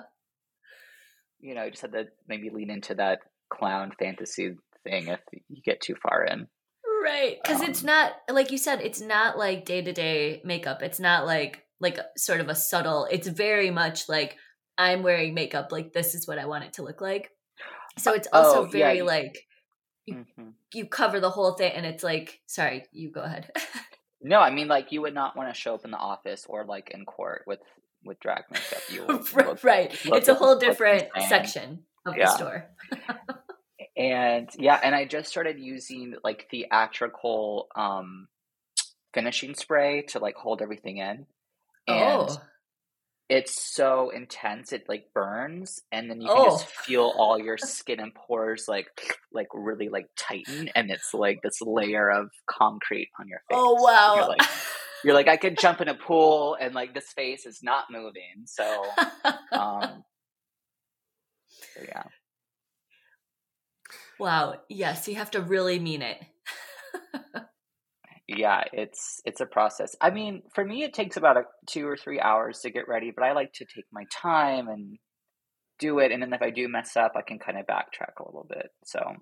you 1.40 1.54
know, 1.54 1.64
you 1.64 1.70
just 1.70 1.82
had 1.82 1.92
to 1.92 2.06
maybe 2.28 2.50
lean 2.50 2.70
into 2.70 2.94
that 2.94 3.20
clown 3.52 3.92
fantasy 3.98 4.56
thing 4.84 5.08
if 5.08 5.20
you 5.48 5.62
get 5.62 5.80
too 5.80 5.94
far 6.02 6.24
in. 6.24 6.46
Right, 7.02 7.36
because 7.42 7.60
it's 7.60 7.80
Um, 7.82 7.86
not 7.86 8.12
like 8.30 8.50
you 8.50 8.56
said. 8.58 8.80
It's 8.80 9.00
not 9.00 9.36
like 9.36 9.66
day 9.66 9.82
to 9.82 9.92
day 9.92 10.40
makeup. 10.44 10.82
It's 10.82 10.98
not 11.00 11.26
like 11.26 11.62
like 11.80 11.98
sort 12.16 12.40
of 12.40 12.48
a 12.48 12.54
subtle. 12.54 13.06
It's 13.10 13.28
very 13.28 13.70
much 13.70 14.08
like 14.08 14.38
I'm 14.78 15.02
wearing 15.02 15.34
makeup. 15.34 15.70
Like 15.70 15.92
this 15.92 16.14
is 16.14 16.26
what 16.26 16.38
I 16.38 16.46
want 16.46 16.64
it 16.64 16.72
to 16.74 16.82
look 16.82 17.02
like. 17.02 17.30
So 17.98 18.12
it's 18.12 18.28
also 18.32 18.62
oh 18.62 18.66
very 18.66 18.98
you- 18.98 19.04
like 19.04 19.46
you, 20.06 20.26
mhm. 20.38 20.52
you 20.74 20.86
cover 20.86 21.20
the 21.20 21.30
whole 21.30 21.54
thing, 21.54 21.72
and 21.72 21.86
it's 21.86 22.04
like 22.04 22.40
sorry, 22.46 22.84
you 22.92 23.10
go 23.10 23.22
ahead. 23.22 23.50
No, 24.26 24.40
I 24.40 24.48
mean 24.50 24.68
like 24.68 24.90
you 24.90 25.02
would 25.02 25.12
not 25.12 25.36
want 25.36 25.54
to 25.54 25.60
show 25.60 25.74
up 25.74 25.84
in 25.84 25.90
the 25.90 25.98
office 25.98 26.46
or 26.48 26.64
like 26.64 26.90
in 26.92 27.04
court 27.04 27.42
with 27.46 27.60
with 28.06 28.18
drag 28.20 28.44
makeup. 28.50 28.80
You 28.90 29.04
look 29.06 29.62
right, 29.62 29.92
look 30.06 30.16
it's 30.16 30.28
a 30.28 30.34
whole 30.34 30.58
different 30.58 31.08
section 31.28 31.80
of 32.06 32.14
the 32.14 32.26
store. 32.26 32.70
And 33.96 34.48
yeah, 34.58 34.80
and 34.82 34.94
I 34.94 35.04
just 35.04 35.28
started 35.28 35.58
using 35.58 36.14
like 36.24 36.48
theatrical 36.50 37.68
um 37.76 38.28
finishing 39.12 39.54
spray 39.54 40.02
to 40.08 40.18
like 40.18 40.36
hold 40.36 40.62
everything 40.62 40.96
in. 40.98 41.26
And 41.86 42.28
Oh, 42.30 42.36
it's 43.28 43.74
so 43.74 44.10
intense 44.10 44.72
it 44.72 44.84
like 44.88 45.06
burns 45.14 45.80
and 45.90 46.10
then 46.10 46.20
you 46.20 46.28
can 46.28 46.36
oh, 46.38 46.44
just 46.44 46.66
feel 46.66 47.12
all 47.16 47.38
your 47.38 47.56
skin 47.58 48.00
and 48.00 48.14
pores 48.14 48.66
like 48.68 48.88
like 49.32 49.48
really 49.54 49.88
like 49.88 50.06
tighten 50.16 50.68
and 50.74 50.90
it's 50.90 51.14
like 51.14 51.40
this 51.42 51.60
layer 51.62 52.10
of 52.10 52.28
concrete 52.46 53.08
on 53.18 53.26
your 53.28 53.40
oh 53.50 53.76
face 53.76 53.80
you're 53.80 54.26
wow. 54.26 54.28
like 54.28 54.48
you're 55.04 55.14
like 55.14 55.28
i 55.28 55.36
could 55.36 55.58
jump 55.58 55.80
in 55.80 55.88
a 55.88 55.94
pool 55.94 56.56
and 56.60 56.74
like 56.74 56.92
this 56.92 57.12
face 57.12 57.46
is 57.46 57.60
not 57.62 57.84
moving 57.90 58.44
so 58.44 58.84
um 59.52 60.04
so 61.46 61.80
yeah 61.86 62.04
wow. 64.18 64.56
Yes, 64.68 65.08
you 65.08 65.16
have 65.16 65.30
to 65.32 65.40
really 65.40 65.78
mean 65.78 66.02
it. 66.02 66.18
Yeah 68.28 68.64
it's 68.72 69.20
it's 69.24 69.40
a 69.40 69.46
process. 69.46 69.94
I 70.00 70.10
mean 70.10 70.42
for 70.54 70.64
me 70.64 70.82
it 70.82 70.94
takes 70.94 71.16
about 71.16 71.36
a 71.36 71.44
two 71.66 71.86
or 71.86 71.96
three 71.96 72.20
hours 72.20 72.60
to 72.60 72.70
get 72.70 72.88
ready 72.88 73.12
but 73.14 73.24
i 73.24 73.32
like 73.32 73.52
to 73.54 73.64
take 73.64 73.84
my 73.92 74.04
time 74.10 74.68
and 74.68 74.98
do 75.78 75.98
it 75.98 76.12
and 76.12 76.22
then 76.22 76.32
if 76.32 76.40
i 76.40 76.50
do 76.50 76.68
mess 76.68 76.96
up 76.96 77.12
i 77.16 77.22
can 77.22 77.38
kind 77.38 77.58
of 77.58 77.66
backtrack 77.66 78.20
a 78.20 78.24
little 78.24 78.46
bit 78.48 78.70
so. 78.84 79.16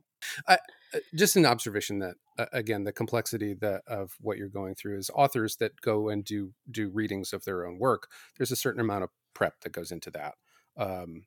I, 0.46 0.58
uh, 0.94 0.98
just 1.14 1.34
an 1.34 1.46
observation 1.46 1.98
that 2.00 2.14
uh, 2.38 2.46
again 2.52 2.84
the 2.84 2.92
complexity 2.92 3.54
that 3.54 3.82
of 3.86 4.12
what 4.20 4.38
you're 4.38 4.48
going 4.48 4.74
through 4.74 4.98
is 4.98 5.10
authors 5.14 5.56
that 5.56 5.80
go 5.80 6.08
and 6.08 6.24
do 6.24 6.52
do 6.70 6.90
readings 6.90 7.32
of 7.32 7.44
their 7.44 7.66
own 7.66 7.78
work 7.78 8.08
there's 8.36 8.52
a 8.52 8.56
certain 8.56 8.80
amount 8.80 9.04
of 9.04 9.10
prep 9.34 9.60
that 9.60 9.72
goes 9.72 9.90
into 9.90 10.10
that. 10.10 10.34
Um, 10.76 11.24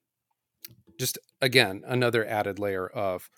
just 0.97 1.17
again 1.41 1.83
another 1.85 2.25
added 2.25 2.57
layer 2.57 2.87
of 2.87 3.29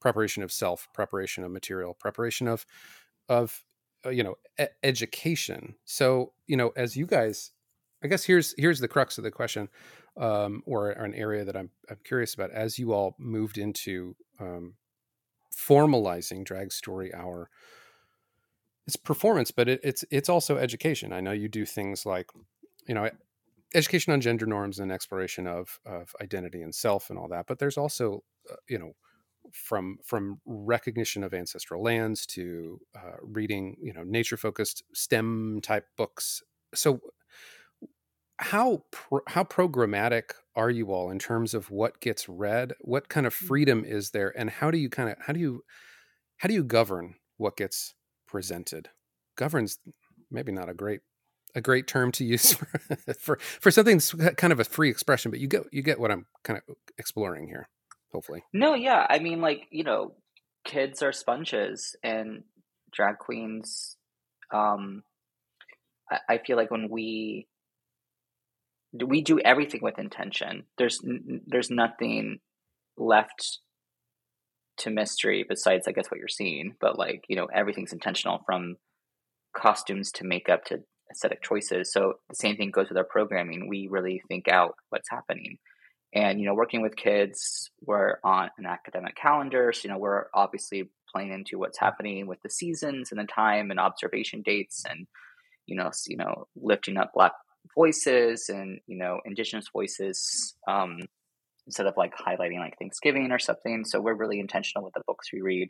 preparation 0.00 0.42
of 0.42 0.52
self 0.52 0.88
preparation 0.94 1.44
of 1.44 1.50
material 1.50 1.94
preparation 1.94 2.46
of 2.46 2.66
of 3.28 3.62
you 4.06 4.22
know 4.22 4.36
e- 4.60 4.66
education. 4.82 5.74
So 5.84 6.32
you 6.46 6.56
know 6.56 6.72
as 6.76 6.96
you 6.96 7.06
guys 7.06 7.52
i 8.02 8.06
guess 8.06 8.24
here's 8.24 8.54
here's 8.56 8.80
the 8.80 8.88
crux 8.88 9.18
of 9.18 9.24
the 9.24 9.30
question 9.30 9.68
um, 10.16 10.62
or, 10.66 10.88
or 10.88 11.04
an 11.04 11.14
area 11.14 11.44
that 11.44 11.56
I'm, 11.56 11.70
I'm 11.88 11.98
curious 12.04 12.34
about. 12.34 12.50
As 12.50 12.78
you 12.78 12.92
all 12.92 13.14
moved 13.18 13.58
into 13.58 14.16
um, 14.38 14.74
formalizing 15.54 16.44
drag 16.44 16.72
story 16.72 17.14
hour 17.14 17.50
it's 18.86 18.96
performance 18.96 19.50
but 19.50 19.68
it, 19.68 19.80
it's 19.82 20.04
it's 20.10 20.28
also 20.28 20.56
education. 20.56 21.12
I 21.12 21.20
know 21.20 21.32
you 21.32 21.48
do 21.48 21.64
things 21.64 22.04
like 22.06 22.26
you 22.86 22.94
know 22.94 23.10
education 23.74 24.12
on 24.12 24.20
gender 24.20 24.46
norms 24.46 24.78
and 24.80 24.90
exploration 24.90 25.46
of 25.46 25.78
of 25.86 26.14
identity 26.20 26.62
and 26.62 26.74
self 26.74 27.10
and 27.10 27.18
all 27.18 27.28
that 27.28 27.46
but 27.46 27.58
there's 27.58 27.78
also 27.78 28.24
uh, 28.50 28.56
you 28.68 28.78
know 28.78 28.92
from 29.52 29.98
from 30.04 30.40
recognition 30.44 31.24
of 31.24 31.34
ancestral 31.34 31.82
lands 31.82 32.26
to 32.26 32.80
uh, 32.96 33.16
reading 33.22 33.76
you 33.82 33.92
know 33.92 34.02
nature 34.04 34.36
focused 34.36 34.82
stem 34.94 35.60
type 35.62 35.86
books 35.96 36.42
so 36.74 37.00
how 38.40 38.82
pro- 38.90 39.20
how 39.26 39.44
programmatic 39.44 40.32
are 40.56 40.70
you 40.70 40.92
all 40.92 41.10
in 41.10 41.18
terms 41.18 41.52
of 41.52 41.70
what 41.70 42.00
gets 42.00 42.28
read? 42.28 42.72
What 42.80 43.08
kind 43.08 43.26
of 43.26 43.34
freedom 43.34 43.84
is 43.84 44.10
there, 44.10 44.32
and 44.36 44.48
how 44.48 44.70
do 44.70 44.78
you 44.78 44.88
kind 44.88 45.10
of 45.10 45.16
how 45.26 45.32
do 45.32 45.40
you 45.40 45.62
how 46.38 46.48
do 46.48 46.54
you 46.54 46.64
govern 46.64 47.16
what 47.36 47.56
gets 47.56 47.94
presented? 48.26 48.88
Governs 49.36 49.78
maybe 50.30 50.52
not 50.52 50.70
a 50.70 50.74
great 50.74 51.00
a 51.54 51.60
great 51.60 51.86
term 51.86 52.12
to 52.12 52.24
use 52.24 52.52
for 52.54 52.66
for, 53.18 53.38
for 53.38 53.70
something 53.70 53.96
that's 53.98 54.34
kind 54.36 54.52
of 54.52 54.60
a 54.60 54.64
free 54.64 54.88
expression, 54.88 55.30
but 55.30 55.40
you 55.40 55.46
get 55.46 55.64
you 55.70 55.82
get 55.82 56.00
what 56.00 56.10
I'm 56.10 56.26
kind 56.42 56.60
of 56.66 56.76
exploring 56.96 57.46
here. 57.46 57.68
Hopefully, 58.12 58.42
no, 58.52 58.74
yeah, 58.74 59.06
I 59.08 59.18
mean, 59.18 59.40
like 59.40 59.66
you 59.70 59.84
know, 59.84 60.14
kids 60.64 61.02
are 61.02 61.12
sponges, 61.12 61.96
and 62.02 62.44
drag 62.92 63.18
queens. 63.18 63.96
Um, 64.52 65.02
I, 66.10 66.18
I 66.28 66.38
feel 66.38 66.56
like 66.56 66.70
when 66.70 66.88
we 66.90 67.46
we 68.92 69.22
do 69.22 69.38
everything 69.40 69.80
with 69.82 69.98
intention. 69.98 70.64
There's 70.78 71.00
there's 71.46 71.70
nothing 71.70 72.40
left 72.96 73.58
to 74.78 74.90
mystery 74.90 75.44
besides, 75.48 75.86
I 75.86 75.92
guess, 75.92 76.10
what 76.10 76.18
you're 76.18 76.28
seeing. 76.28 76.74
But 76.80 76.98
like 76.98 77.24
you 77.28 77.36
know, 77.36 77.46
everything's 77.46 77.92
intentional 77.92 78.42
from 78.46 78.76
costumes 79.56 80.10
to 80.12 80.24
makeup 80.24 80.64
to 80.66 80.80
aesthetic 81.10 81.42
choices. 81.42 81.92
So 81.92 82.14
the 82.28 82.36
same 82.36 82.56
thing 82.56 82.70
goes 82.70 82.88
with 82.88 82.98
our 82.98 83.04
programming. 83.04 83.68
We 83.68 83.88
really 83.90 84.22
think 84.28 84.48
out 84.48 84.74
what's 84.90 85.10
happening. 85.10 85.58
And 86.12 86.40
you 86.40 86.46
know, 86.46 86.54
working 86.54 86.82
with 86.82 86.96
kids, 86.96 87.70
we're 87.82 88.16
on 88.24 88.50
an 88.58 88.66
academic 88.66 89.16
calendar. 89.16 89.72
So 89.72 89.82
you 89.84 89.90
know, 89.90 89.98
we're 89.98 90.26
obviously 90.34 90.90
playing 91.12 91.32
into 91.32 91.58
what's 91.58 91.78
happening 91.78 92.26
with 92.26 92.40
the 92.42 92.50
seasons 92.50 93.10
and 93.10 93.20
the 93.20 93.24
time 93.24 93.70
and 93.70 93.78
observation 93.78 94.42
dates, 94.42 94.84
and 94.88 95.06
you 95.66 95.76
know, 95.76 95.90
you 96.06 96.16
know, 96.16 96.48
lifting 96.56 96.96
up 96.96 97.12
Black 97.14 97.32
voices 97.74 98.48
and 98.48 98.80
you 98.86 98.96
know 98.96 99.20
indigenous 99.24 99.68
voices 99.72 100.54
um, 100.66 100.98
instead 101.66 101.86
of 101.86 101.96
like 101.96 102.14
highlighting 102.16 102.58
like 102.58 102.78
Thanksgiving 102.78 103.30
or 103.30 103.38
something. 103.38 103.84
So 103.84 104.00
we're 104.00 104.14
really 104.14 104.40
intentional 104.40 104.84
with 104.84 104.94
the 104.94 105.02
books 105.06 105.32
we 105.32 105.42
read, 105.42 105.68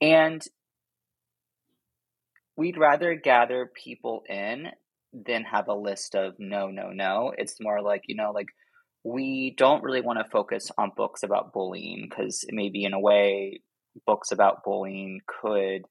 and 0.00 0.42
we'd 2.56 2.78
rather 2.78 3.14
gather 3.14 3.70
people 3.74 4.22
in 4.28 4.68
than 5.12 5.44
have 5.44 5.68
a 5.68 5.74
list 5.74 6.14
of 6.14 6.34
no, 6.38 6.68
no, 6.68 6.90
no. 6.90 7.34
It's 7.36 7.60
more 7.60 7.82
like 7.82 8.04
you 8.06 8.16
know 8.16 8.32
like 8.32 8.48
we 9.04 9.54
don't 9.56 9.82
really 9.82 10.00
want 10.00 10.18
to 10.18 10.30
focus 10.30 10.70
on 10.78 10.92
books 10.96 11.22
about 11.22 11.52
bullying 11.52 12.06
because 12.08 12.44
maybe 12.50 12.84
in 12.84 12.92
a 12.92 13.00
way 13.00 13.60
books 14.06 14.30
about 14.30 14.64
bullying 14.64 15.20
could 15.26 15.82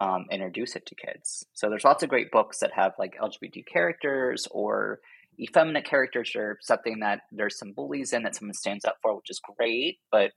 um, 0.00 0.26
introduce 0.30 0.76
it 0.76 0.86
to 0.86 0.94
kids. 0.94 1.44
So 1.54 1.68
there's 1.68 1.84
lots 1.84 2.02
of 2.02 2.08
great 2.08 2.30
books 2.30 2.58
that 2.60 2.72
have 2.74 2.92
like 2.98 3.16
LGBT 3.20 3.64
characters 3.66 4.46
or 4.50 5.00
effeminate 5.40 5.84
characters 5.84 6.32
or 6.36 6.58
something 6.60 7.00
that 7.00 7.20
there's 7.32 7.58
some 7.58 7.72
bullies 7.72 8.12
in 8.12 8.24
that 8.24 8.34
someone 8.34 8.54
stands 8.54 8.84
up 8.84 8.96
for, 9.02 9.16
which 9.16 9.30
is 9.30 9.40
great. 9.56 9.98
But 10.10 10.32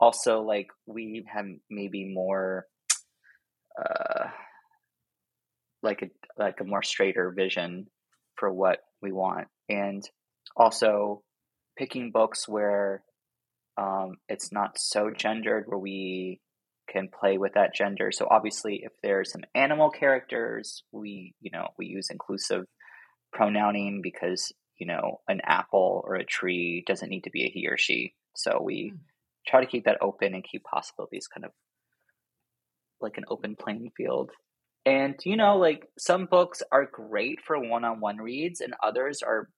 also 0.00 0.40
like 0.40 0.68
we 0.86 1.24
have 1.32 1.46
maybe 1.70 2.12
more 2.12 2.66
uh, 3.78 4.28
like 5.82 6.02
a 6.02 6.06
like 6.38 6.60
a 6.60 6.64
more 6.64 6.82
straighter 6.82 7.32
vision 7.36 7.86
for 8.36 8.52
what 8.52 8.80
we 9.02 9.12
want, 9.12 9.48
and 9.68 10.02
also 10.56 11.22
picking 11.76 12.10
books 12.10 12.48
where 12.48 13.02
um, 13.76 14.16
it's 14.28 14.52
not 14.52 14.78
so 14.78 15.10
gendered, 15.10 15.64
where 15.66 15.78
we 15.78 16.40
can 16.88 17.08
play 17.08 17.38
with 17.38 17.54
that 17.54 17.74
gender. 17.74 18.10
So 18.12 18.26
obviously, 18.30 18.82
if 18.84 18.92
there's 19.02 19.32
some 19.32 19.42
animal 19.54 19.90
characters, 19.90 20.82
we 20.92 21.34
you 21.40 21.50
know 21.50 21.68
we 21.78 21.86
use 21.86 22.08
inclusive 22.10 22.64
pronouncing 23.32 24.00
because 24.02 24.52
you 24.78 24.86
know 24.86 25.20
an 25.28 25.40
apple 25.44 26.02
or 26.06 26.14
a 26.14 26.24
tree 26.24 26.84
doesn't 26.86 27.08
need 27.08 27.24
to 27.24 27.30
be 27.30 27.44
a 27.44 27.50
he 27.50 27.68
or 27.68 27.76
she. 27.76 28.14
So 28.34 28.60
we 28.62 28.92
mm. 28.94 28.98
try 29.46 29.60
to 29.60 29.66
keep 29.66 29.84
that 29.84 29.98
open 30.00 30.34
and 30.34 30.44
keep 30.44 30.64
possibilities 30.64 31.26
kind 31.26 31.44
of 31.44 31.50
like 33.00 33.18
an 33.18 33.24
open 33.28 33.56
playing 33.56 33.90
field. 33.96 34.30
And 34.84 35.16
you 35.24 35.36
know, 35.36 35.56
like 35.58 35.88
some 35.98 36.26
books 36.26 36.62
are 36.70 36.88
great 36.90 37.40
for 37.44 37.58
one-on-one 37.58 38.18
reads, 38.18 38.60
and 38.60 38.74
others 38.82 39.22
are 39.22 39.48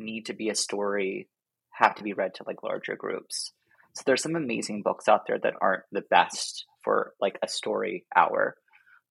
need 0.00 0.26
to 0.26 0.34
be 0.34 0.48
a 0.48 0.54
story, 0.54 1.28
have 1.70 1.94
to 1.96 2.02
be 2.02 2.12
read 2.12 2.34
to 2.34 2.44
like 2.46 2.62
larger 2.62 2.96
groups. 2.96 3.52
So 3.94 4.02
there's 4.06 4.22
some 4.22 4.36
amazing 4.36 4.82
books 4.82 5.08
out 5.08 5.26
there 5.26 5.38
that 5.38 5.54
aren't 5.60 5.82
the 5.92 6.02
best 6.02 6.64
for 6.82 7.14
like 7.20 7.38
a 7.42 7.48
story 7.48 8.04
hour. 8.14 8.56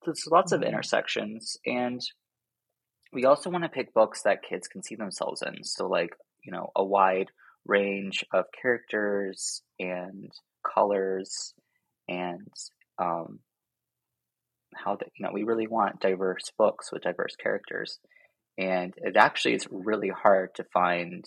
So 0.03 0.11
there's 0.11 0.27
lots 0.31 0.51
of 0.51 0.61
mm-hmm. 0.61 0.69
intersections, 0.69 1.57
and 1.65 2.01
we 3.11 3.25
also 3.25 3.49
want 3.49 3.63
to 3.63 3.69
pick 3.69 3.93
books 3.93 4.23
that 4.23 4.43
kids 4.43 4.67
can 4.67 4.83
see 4.83 4.95
themselves 4.95 5.41
in. 5.41 5.63
So 5.63 5.87
like 5.87 6.11
you 6.43 6.51
know 6.51 6.71
a 6.75 6.83
wide 6.83 7.31
range 7.65 8.23
of 8.33 8.45
characters 8.61 9.61
and 9.79 10.31
colors 10.63 11.53
and 12.07 12.47
um, 12.97 13.39
how 14.75 14.95
that 14.95 15.09
you 15.15 15.25
know 15.25 15.31
we 15.33 15.43
really 15.43 15.67
want 15.67 15.99
diverse 15.99 16.51
books 16.57 16.91
with 16.91 17.03
diverse 17.03 17.35
characters 17.35 17.99
and 18.59 18.93
it 18.97 19.15
actually 19.15 19.55
is 19.55 19.65
really 19.71 20.09
hard 20.09 20.53
to 20.55 20.65
find 20.65 21.23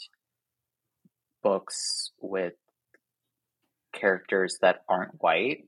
books 1.42 2.10
with 2.20 2.52
characters 3.94 4.58
that 4.60 4.80
aren't 4.86 5.14
white. 5.22 5.64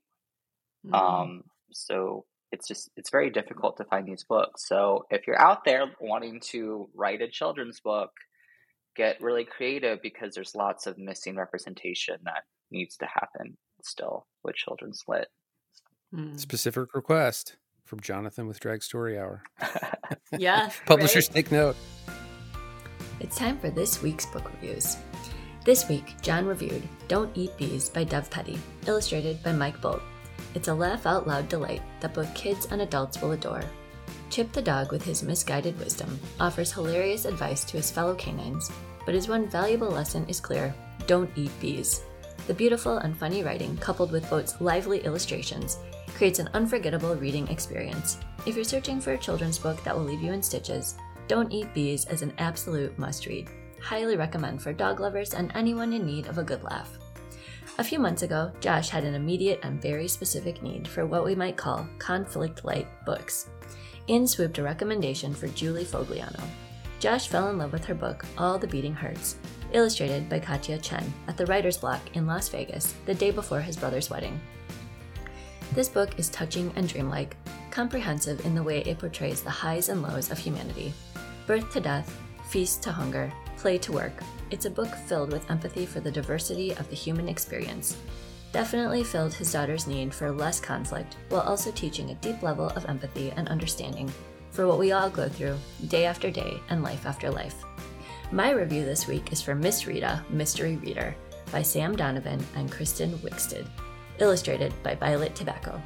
Mm-hmm. 0.87 0.95
Um, 0.95 1.45
so 1.73 2.27
it's 2.53 2.69
just 2.69 2.91
it's 2.97 3.11
very 3.11 3.31
difficult 3.31 3.79
to 3.79 3.85
find 3.85 4.07
these 4.07 4.25
books. 4.29 4.69
So 4.69 5.07
if 5.11 5.27
you're 5.27 5.41
out 5.41 5.65
there 5.65 5.87
wanting 6.01 6.41
to 6.51 6.91
write 6.95 7.23
a 7.23 7.29
children's 7.31 7.81
book, 7.81 8.11
get 8.95 9.23
really 9.23 9.47
creative 9.47 10.03
because 10.03 10.35
there's 10.35 10.55
lots 10.55 10.87
of 10.87 10.99
missing 10.99 11.35
representation 11.35 12.17
that 12.25 12.43
needs 12.71 12.99
to 12.99 13.07
happen 13.07 13.57
still 13.83 14.27
with 14.45 14.55
children's 14.55 15.03
lit. 15.09 15.29
Mm. 16.15 16.39
Specific 16.39 16.95
request 16.95 17.57
from 17.85 18.01
Jonathan 18.01 18.47
with 18.47 18.61
Drag 18.61 18.83
Story 18.83 19.19
Hour. 19.19 19.43
yeah. 20.39 20.71
Publishers 20.87 21.29
right? 21.29 21.37
take 21.37 21.53
note. 21.53 21.77
It's 23.21 23.37
time 23.37 23.59
for 23.59 23.71
this 23.71 24.03
week's 24.03 24.27
book 24.27 24.51
reviews. 24.53 24.97
This 25.65 25.89
week, 25.89 26.15
Jon 26.21 26.45
reviewed 26.47 26.83
Don't 27.09 27.37
Eat 27.37 27.57
Bees 27.57 27.89
by 27.89 28.05
Dev 28.05 28.31
Petty, 28.31 28.59
illustrated 28.87 29.43
by 29.43 29.53
Mike 29.53 29.81
Boldt. 29.81 30.03
It's 30.55 30.69
a 30.69 30.75
laugh 30.75 31.07
out 31.07 31.27
loud 31.27 31.49
delight 31.49 31.83
that 32.01 32.15
both 32.15 32.35
kids 32.35 32.67
and 32.71 32.83
adults 32.83 33.21
will 33.23 33.33
adore. 33.33 33.65
Chip 34.31 34.53
the 34.53 34.63
dog, 34.63 34.91
with 34.93 35.05
his 35.05 35.23
misguided 35.23 35.79
wisdom, 35.79 36.19
offers 36.41 36.73
hilarious 36.73 37.25
advice 37.25 37.65
to 37.65 37.77
his 37.77 37.91
fellow 37.91 38.15
canines, 38.15 38.71
but 39.07 39.15
his 39.15 39.29
one 39.29 39.49
valuable 39.49 39.89
lesson 39.89 40.27
is 40.29 40.41
clear 40.41 40.75
don't 41.07 41.31
eat 41.37 41.51
bees. 41.61 42.03
The 42.47 42.55
beautiful 42.55 42.99
and 42.99 43.17
funny 43.17 43.43
writing, 43.43 43.77
coupled 43.79 44.11
with 44.11 44.29
Boldt's 44.29 44.61
lively 44.61 45.05
illustrations, 45.05 45.79
creates 46.15 46.39
an 46.39 46.49
unforgettable 46.55 47.15
reading 47.17 47.49
experience. 47.49 48.19
If 48.47 48.57
you're 48.57 48.65
searching 48.65 49.01
for 49.01 49.13
a 49.13 49.19
children's 49.19 49.59
book 49.59 49.83
that 49.85 49.97
will 49.97 50.05
leave 50.05 50.23
you 50.23 50.33
in 50.33 50.43
stitches, 50.43 50.97
Don't 51.29 51.53
Eat 51.53 51.73
Bees 51.75 52.07
is 52.07 52.23
an 52.23 52.33
absolute 52.39 52.99
must 52.99 53.27
read 53.27 53.49
highly 53.85 54.17
recommend 54.17 54.63
for 54.63 54.73
dog 54.73 54.99
lovers 54.99 55.35
and 55.35 55.53
anyone 55.55 55.93
in 55.93 56.07
need 56.07 56.27
of 56.27 56.39
a 56.39 56.43
good 56.43 56.63
laugh. 56.65 56.97
A 57.79 57.85
few 57.85 57.99
months 57.99 58.23
ago, 58.23 58.51
Josh 58.61 58.89
had 58.89 59.05
an 59.05 59.15
immediate 59.15 59.61
and 59.63 59.81
very 59.81 60.09
specific 60.09 60.63
need 60.63 60.89
for 60.89 61.05
what 61.05 61.25
we 61.25 61.35
might 61.35 61.57
call 61.57 61.87
conflict 61.99 62.65
light 62.65 62.89
books. 63.05 63.51
In 64.07 64.27
swooped 64.27 64.59
a 64.59 64.63
recommendation 64.63 65.35
for 65.35 65.49
Julie 65.49 65.85
Fogliano. 65.85 66.43
Josh 66.99 67.29
fell 67.29 67.51
in 67.51 67.59
love 67.59 67.73
with 67.73 67.85
her 67.85 67.95
book, 67.95 68.25
All 68.39 68.59
the 68.59 68.67
Beating 68.67 68.95
Hearts, 68.95 69.37
illustrated 69.73 70.29
by 70.31 70.39
Catia 70.39 70.79
Chien 70.79 71.13
at 71.29 71.37
the 71.37 71.47
Writer's 71.47 71.77
Block 71.77 72.01
in 72.15 72.27
Las 72.27 72.49
Vegas 72.49 72.95
the 73.05 73.15
day 73.15 73.31
before 73.31 73.61
his 73.61 73.77
brother's 73.77 74.09
wedding. 74.09 74.41
This 75.73 75.89
book 75.89 76.19
is 76.19 76.29
touching 76.29 76.73
and 76.77 76.89
dreamlike, 76.89 77.37
comprehensive 77.71 78.45
in 78.45 78.55
the 78.55 78.63
way 78.63 78.81
it 78.83 78.99
portrays 78.99 79.43
the 79.43 79.51
highs 79.51 79.89
and 79.89 80.03
lows 80.03 80.31
of 80.31 80.39
humanity 80.39 80.93
birth 81.47 81.71
to 81.73 81.81
death, 81.81 82.19
feast 82.49 82.83
to 82.83 82.93
hunger, 82.93 83.33
Play 83.57 83.79
to 83.79 83.93
Work. 83.93 84.13
It's 84.51 84.67
a 84.67 84.71
book 84.71 84.95
filled 85.07 85.33
with 85.33 85.51
empathy 85.51 85.87
for 85.87 86.01
the 86.01 86.11
diversity 86.11 86.73
of 86.73 86.89
the 86.89 86.97
human 86.97 87.29
experience. 87.29 87.97
Definitely 88.53 89.05
filled 89.05 89.35
his 89.35 89.53
daughter's 89.53 89.87
need 89.87 90.15
for 90.15 90.31
less 90.31 90.61
conflict 90.61 91.17
while 91.29 91.43
also 91.43 91.71
teaching 91.73 92.11
a 92.11 92.15
deep 92.17 92.43
level 92.43 92.69
of 92.71 92.87
empathy 92.87 93.33
and 93.37 93.49
understanding 93.49 94.13
for 94.53 94.67
what 94.67 94.79
we 94.79 94.93
all 94.93 95.11
go 95.11 95.29
through 95.29 95.57
day 95.89 96.07
after 96.07 96.31
day 96.31 96.61
and 96.71 96.83
life 96.83 97.05
after 97.07 97.31
life. 97.31 97.65
My 98.31 98.53
review 98.53 98.85
this 98.85 99.07
week 99.07 99.33
is 99.33 99.43
for 99.43 99.55
Miss 99.55 99.87
Rita, 99.87 100.25
Mystery 100.31 100.77
Reader 100.77 101.17
by 101.51 101.63
Sam 101.63 101.97
Donovan 101.97 102.45
and 102.55 102.71
Kristen 102.71 103.19
Wixted, 103.19 103.67
illustrated 104.19 104.73
by 104.83 104.95
Violet 104.95 105.35
Tobacco. 105.35 105.81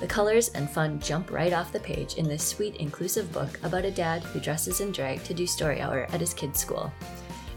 The 0.00 0.06
colors 0.06 0.48
and 0.50 0.70
fun 0.70 1.00
jump 1.00 1.32
right 1.32 1.52
off 1.52 1.72
the 1.72 1.80
page 1.80 2.14
in 2.14 2.28
this 2.28 2.46
sweet, 2.46 2.76
inclusive 2.76 3.32
book 3.32 3.58
about 3.64 3.84
a 3.84 3.90
dad 3.90 4.22
who 4.22 4.38
dresses 4.38 4.80
in 4.80 4.92
drag 4.92 5.24
to 5.24 5.34
do 5.34 5.46
story 5.46 5.80
hour 5.80 6.06
at 6.12 6.20
his 6.20 6.32
kid's 6.32 6.60
school. 6.60 6.92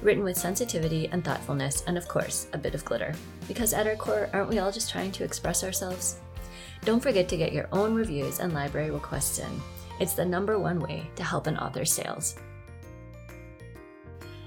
Written 0.01 0.23
with 0.23 0.37
sensitivity 0.37 1.07
and 1.11 1.23
thoughtfulness, 1.23 1.83
and 1.85 1.99
of 1.99 2.07
course, 2.07 2.47
a 2.53 2.57
bit 2.57 2.73
of 2.73 2.83
glitter. 2.83 3.13
Because 3.47 3.73
at 3.73 3.85
our 3.85 3.95
core, 3.95 4.27
aren't 4.33 4.49
we 4.49 4.57
all 4.57 4.71
just 4.71 4.89
trying 4.89 5.11
to 5.11 5.23
express 5.23 5.63
ourselves? 5.63 6.17
Don't 6.83 6.99
forget 6.99 7.29
to 7.29 7.37
get 7.37 7.53
your 7.53 7.67
own 7.71 7.93
reviews 7.93 8.39
and 8.39 8.53
library 8.53 8.89
requests 8.89 9.37
in. 9.37 9.61
It's 9.99 10.13
the 10.13 10.25
number 10.25 10.57
one 10.57 10.79
way 10.79 11.07
to 11.17 11.23
help 11.23 11.45
an 11.45 11.57
author's 11.57 11.93
sales. 11.93 12.35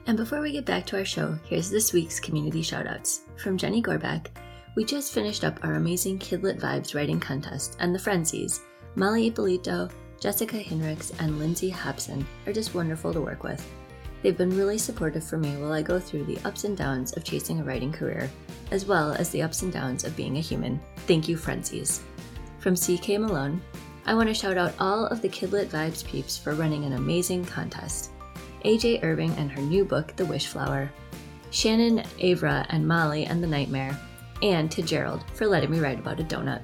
And 0.09 0.16
before 0.16 0.40
we 0.40 0.50
get 0.50 0.66
back 0.66 0.85
to 0.87 0.98
our 0.98 1.05
show, 1.05 1.38
here's 1.44 1.70
this 1.70 1.92
week's 1.92 2.18
community 2.18 2.61
shoutouts. 2.61 3.20
From 3.38 3.57
Jenny 3.57 3.81
Gorback, 3.81 4.27
we 4.75 4.85
just 4.85 5.13
finished 5.13 5.45
up 5.45 5.59
our 5.63 5.75
amazing 5.75 6.19
Kidlit 6.19 6.61
Vibes 6.61 6.95
writing 6.95 7.21
contest, 7.21 7.77
and 7.79 7.95
the 7.95 7.99
Frenzies, 7.99 8.61
Molly 8.97 9.29
Ippolito, 9.29 9.89
Jessica 10.21 10.57
Hinrichs, 10.57 11.13
and 11.21 11.39
Lindsay 11.39 11.71
Hobson, 11.71 12.27
are 12.47 12.53
just 12.53 12.75
wonderful 12.75 13.13
to 13.13 13.21
work 13.21 13.45
with. 13.45 13.65
They've 14.23 14.37
been 14.37 14.57
really 14.57 14.79
supportive 14.79 15.23
for 15.23 15.37
me 15.37 15.57
while 15.57 15.73
I 15.73 15.83
go 15.83 16.01
through 16.01 16.25
the 16.25 16.39
ups 16.45 16.65
and 16.65 16.77
downs 16.77 17.13
of 17.13 17.25
chasing 17.25 17.61
a 17.61 17.65
writing 17.65 17.93
career, 17.93 18.31
as 18.71 18.87
well 18.87 19.13
as 19.13 19.31
the 19.31 19.43
ups 19.43 19.63
and 19.63 19.73
downs 19.73 20.03
of 20.03 20.17
being 20.17 20.39
a 20.39 20.41
human. 20.41 20.81
Thank 21.07 21.29
you, 21.29 21.37
Frenzies. 21.37 22.01
From 22.59 22.75
CK 22.75 23.21
Malone, 23.21 23.61
I 24.07 24.15
want 24.15 24.29
to 24.29 24.35
shout 24.35 24.57
out 24.57 24.75
all 24.81 25.07
of 25.07 25.23
the 25.23 25.29
Kidlit 25.29 25.67
Vibes 25.67 26.05
peeps 26.05 26.37
for 26.37 26.55
running 26.55 26.85
an 26.85 26.95
amazing 26.95 27.45
contest. 27.45 28.11
AJ 28.65 29.05
Irving 29.05 29.33
and 29.33 29.53
her 29.53 29.61
new 29.61 29.85
book, 29.85 30.17
The 30.17 30.25
Wishflower, 30.25 30.89
Shannon, 31.51 31.99
Avra, 32.19 32.67
and 32.71 32.89
Molly 32.89 33.27
and 33.27 33.43
the 33.43 33.47
Nightmare, 33.47 33.97
and 34.45 34.71
to 34.71 34.83
Gerald 34.83 35.25
for 35.33 35.47
letting 35.47 35.71
me 35.71 35.81
write 35.81 35.99
about 35.99 36.21
a 36.21 36.25
donut. 36.25 36.61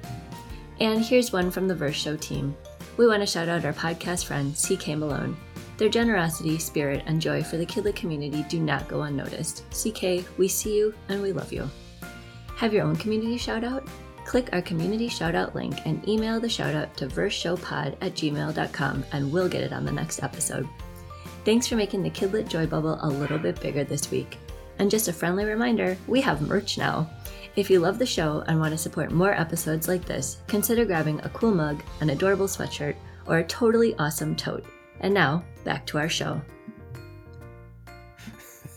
And 0.79 1.03
here's 1.03 1.33
one 1.33 1.51
from 1.51 1.67
the 1.67 1.75
Verse 1.75 1.95
Show 1.95 2.15
team. 2.15 2.55
We 2.95 3.07
want 3.07 3.21
to 3.21 3.27
shout 3.27 3.49
out 3.49 3.65
our 3.65 3.73
podcast 3.73 4.25
friend, 4.25 4.55
CK 4.55 4.89
Malone. 4.89 5.35
Their 5.77 5.89
generosity, 5.89 6.59
spirit, 6.59 7.03
and 7.07 7.19
joy 7.19 7.43
for 7.43 7.57
the 7.57 7.65
Kidlit 7.65 7.95
community 7.95 8.45
do 8.47 8.59
not 8.59 8.87
go 8.87 9.01
unnoticed. 9.01 9.63
CK, 9.71 10.23
we 10.37 10.47
see 10.47 10.77
you 10.77 10.93
and 11.09 11.21
we 11.21 11.33
love 11.33 11.51
you. 11.51 11.67
Have 12.55 12.73
your 12.73 12.83
own 12.83 12.95
community 12.95 13.37
shout 13.37 13.63
out? 13.63 13.87
Click 14.25 14.49
our 14.53 14.61
community 14.61 15.07
shout 15.07 15.33
out 15.33 15.55
link 15.55 15.79
and 15.85 16.07
email 16.07 16.39
the 16.39 16.47
shout 16.47 16.75
out 16.75 16.95
to 16.97 17.07
verseshowpod 17.07 17.97
at 18.01 18.13
gmail.com 18.13 19.03
and 19.11 19.31
we'll 19.31 19.49
get 19.49 19.63
it 19.63 19.73
on 19.73 19.83
the 19.83 19.91
next 19.91 20.21
episode. 20.21 20.69
Thanks 21.43 21.65
for 21.65 21.75
making 21.75 22.03
the 22.03 22.11
Kidlit 22.11 22.47
Joy 22.47 22.67
Bubble 22.67 22.99
a 23.01 23.09
little 23.09 23.39
bit 23.39 23.59
bigger 23.59 23.83
this 23.83 24.11
week. 24.11 24.37
And 24.77 24.91
just 24.91 25.07
a 25.07 25.13
friendly 25.13 25.45
reminder 25.45 25.97
we 26.07 26.21
have 26.21 26.47
merch 26.47 26.77
now. 26.77 27.09
If 27.57 27.69
you 27.69 27.79
love 27.79 27.99
the 27.99 28.05
show 28.05 28.45
and 28.47 28.61
want 28.61 28.71
to 28.71 28.77
support 28.77 29.11
more 29.11 29.33
episodes 29.33 29.89
like 29.89 30.05
this, 30.05 30.37
consider 30.47 30.85
grabbing 30.85 31.19
a 31.19 31.29
cool 31.29 31.53
mug, 31.53 31.83
an 31.99 32.11
adorable 32.11 32.47
sweatshirt, 32.47 32.95
or 33.25 33.39
a 33.39 33.43
totally 33.43 33.93
awesome 33.95 34.37
tote. 34.37 34.65
And 35.01 35.13
now, 35.13 35.43
back 35.65 35.85
to 35.87 35.97
our 35.97 36.07
show. 36.07 36.41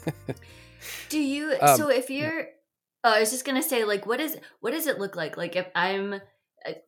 Do 1.08 1.20
you 1.20 1.54
um, 1.60 1.76
so 1.76 1.88
if 1.88 2.10
you're 2.10 2.48
oh, 3.04 3.12
I 3.14 3.20
was 3.20 3.30
just 3.30 3.44
going 3.44 3.60
to 3.60 3.66
say 3.66 3.84
like 3.84 4.06
what 4.06 4.18
is 4.20 4.36
what 4.60 4.72
does 4.72 4.88
it 4.88 4.98
look 4.98 5.14
like? 5.14 5.36
Like 5.36 5.54
if 5.54 5.68
I'm 5.76 6.20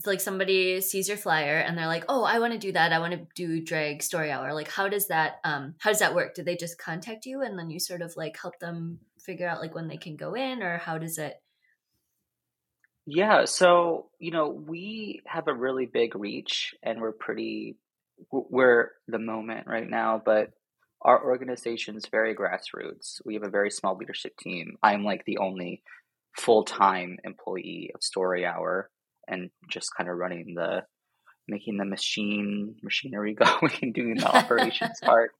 like 0.05 0.21
somebody 0.21 0.81
sees 0.81 1.07
your 1.07 1.17
flyer 1.17 1.59
and 1.59 1.79
they're 1.79 1.87
like, 1.87 2.05
"Oh, 2.09 2.25
I 2.25 2.41
want 2.41 2.53
to 2.53 2.59
do 2.59 2.73
that. 2.73 2.93
I 2.93 2.99
want 2.99 3.13
to 3.13 3.27
do 3.37 3.63
drag 3.63 4.03
story 4.03 4.33
hour." 4.33 4.53
Like 4.53 4.71
how 4.71 4.89
does 4.89 5.07
that 5.07 5.37
um 5.45 5.77
how 5.79 5.91
does 5.91 6.01
that 6.01 6.17
work? 6.17 6.35
Do 6.35 6.43
they 6.43 6.57
just 6.57 6.79
contact 6.79 7.27
you 7.27 7.43
and 7.43 7.57
then 7.57 7.71
you 7.71 7.79
sort 7.79 8.03
of 8.03 8.17
like 8.17 8.37
help 8.37 8.59
them 8.59 8.99
figure 9.21 9.49
out 9.49 9.61
like 9.61 9.75
when 9.75 9.87
they 9.87 9.97
can 9.97 10.17
go 10.17 10.35
in 10.35 10.63
or 10.63 10.79
how 10.79 10.99
does 10.99 11.19
it 11.19 11.37
Yeah, 13.07 13.45
so, 13.45 14.07
you 14.19 14.33
know, 14.33 14.49
we 14.49 15.23
have 15.27 15.47
a 15.47 15.55
really 15.55 15.87
big 15.87 16.17
reach 16.17 16.75
and 16.83 17.01
we're 17.01 17.13
pretty 17.13 17.77
we're 18.33 18.91
the 19.07 19.19
moment 19.19 19.67
right 19.67 19.89
now, 19.89 20.21
but 20.25 20.51
our 21.03 21.23
organization's 21.23 22.07
very 22.11 22.35
grassroots. 22.35 23.21
We 23.25 23.35
have 23.35 23.45
a 23.45 23.51
very 23.51 23.71
small 23.71 23.97
leadership 23.97 24.37
team. 24.39 24.77
I'm 24.83 25.05
like 25.05 25.25
the 25.25 25.39
only 25.39 25.83
full-time 26.37 27.19
employee 27.25 27.91
of 27.95 28.03
Story 28.03 28.45
Hour 28.45 28.91
and 29.29 29.51
just 29.71 29.91
kind 29.97 30.09
of 30.11 30.17
running 30.17 30.55
the 30.55 30.83
making 31.49 31.77
the 31.77 31.85
machine 31.85 32.75
machinery 32.83 33.35
going 33.39 33.73
and 33.83 33.95
doing 33.95 34.17
the 34.17 34.27
operations 34.37 34.99
part. 35.03 35.31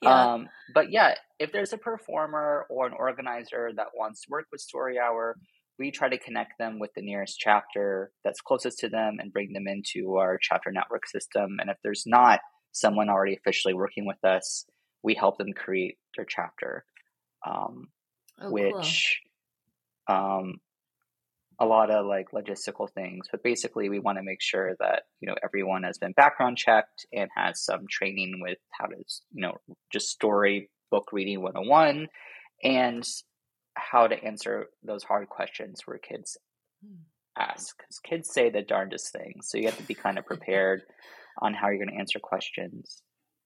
Yeah. 0.00 0.32
Um, 0.32 0.48
but 0.74 0.90
yeah, 0.90 1.14
if 1.38 1.52
there's 1.52 1.72
a 1.72 1.78
performer 1.78 2.66
or 2.70 2.86
an 2.86 2.94
organizer 2.98 3.70
that 3.76 3.88
wants 3.94 4.22
to 4.22 4.28
work 4.30 4.46
with 4.50 4.60
Story 4.60 4.98
Hour, 4.98 5.36
we 5.78 5.90
try 5.90 6.08
to 6.08 6.18
connect 6.18 6.58
them 6.58 6.78
with 6.78 6.90
the 6.94 7.02
nearest 7.02 7.38
chapter 7.38 8.12
that's 8.24 8.40
closest 8.40 8.78
to 8.80 8.88
them 8.88 9.16
and 9.18 9.32
bring 9.32 9.52
them 9.52 9.66
into 9.66 10.16
our 10.16 10.38
chapter 10.40 10.70
network 10.70 11.06
system. 11.06 11.58
And 11.60 11.70
if 11.70 11.76
there's 11.82 12.04
not 12.06 12.40
someone 12.72 13.08
already 13.08 13.34
officially 13.34 13.74
working 13.74 14.06
with 14.06 14.22
us, 14.24 14.64
we 15.02 15.14
help 15.14 15.38
them 15.38 15.52
create 15.54 15.96
their 16.16 16.26
chapter, 16.28 16.84
um, 17.46 17.88
oh, 18.40 18.50
which 18.50 19.20
cool. 20.08 20.16
um, 20.16 20.60
a 21.58 21.66
lot 21.66 21.90
of 21.90 22.06
like 22.06 22.30
logistical 22.32 22.88
things, 22.90 23.26
but 23.30 23.42
basically 23.42 23.88
we 23.88 23.98
want 23.98 24.18
to 24.18 24.24
make 24.24 24.40
sure 24.40 24.74
that, 24.80 25.02
you 25.20 25.28
know, 25.28 25.36
everyone 25.44 25.84
has 25.84 25.98
been 25.98 26.12
background 26.12 26.56
checked 26.56 27.06
and 27.12 27.28
has 27.36 27.62
some 27.64 27.86
training 27.88 28.40
with 28.40 28.58
how 28.70 28.86
to, 28.86 28.96
you 29.32 29.42
know, 29.42 29.56
just 29.92 30.08
story 30.08 30.70
book 30.90 31.08
reading 31.12 31.40
101 31.40 32.08
and 32.64 33.04
how 33.74 34.06
to 34.06 34.22
answer 34.22 34.66
those 34.82 35.02
hard 35.02 35.28
questions 35.28 35.82
where 35.84 35.98
kids 35.98 36.36
ask. 37.38 37.76
Because 37.78 37.98
kids 37.98 38.32
say 38.32 38.50
the 38.50 38.62
darndest 38.62 39.12
things. 39.12 39.48
So 39.48 39.58
you 39.58 39.66
have 39.66 39.76
to 39.76 39.82
be 39.82 39.94
kind 39.94 40.18
of 40.18 40.26
prepared 40.26 40.82
on 41.42 41.54
how 41.54 41.68
you're 41.68 41.78
going 41.78 41.90
to 41.90 42.00
answer 42.00 42.18
questions 42.18 43.02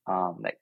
um, 0.07 0.39
that 0.43 0.55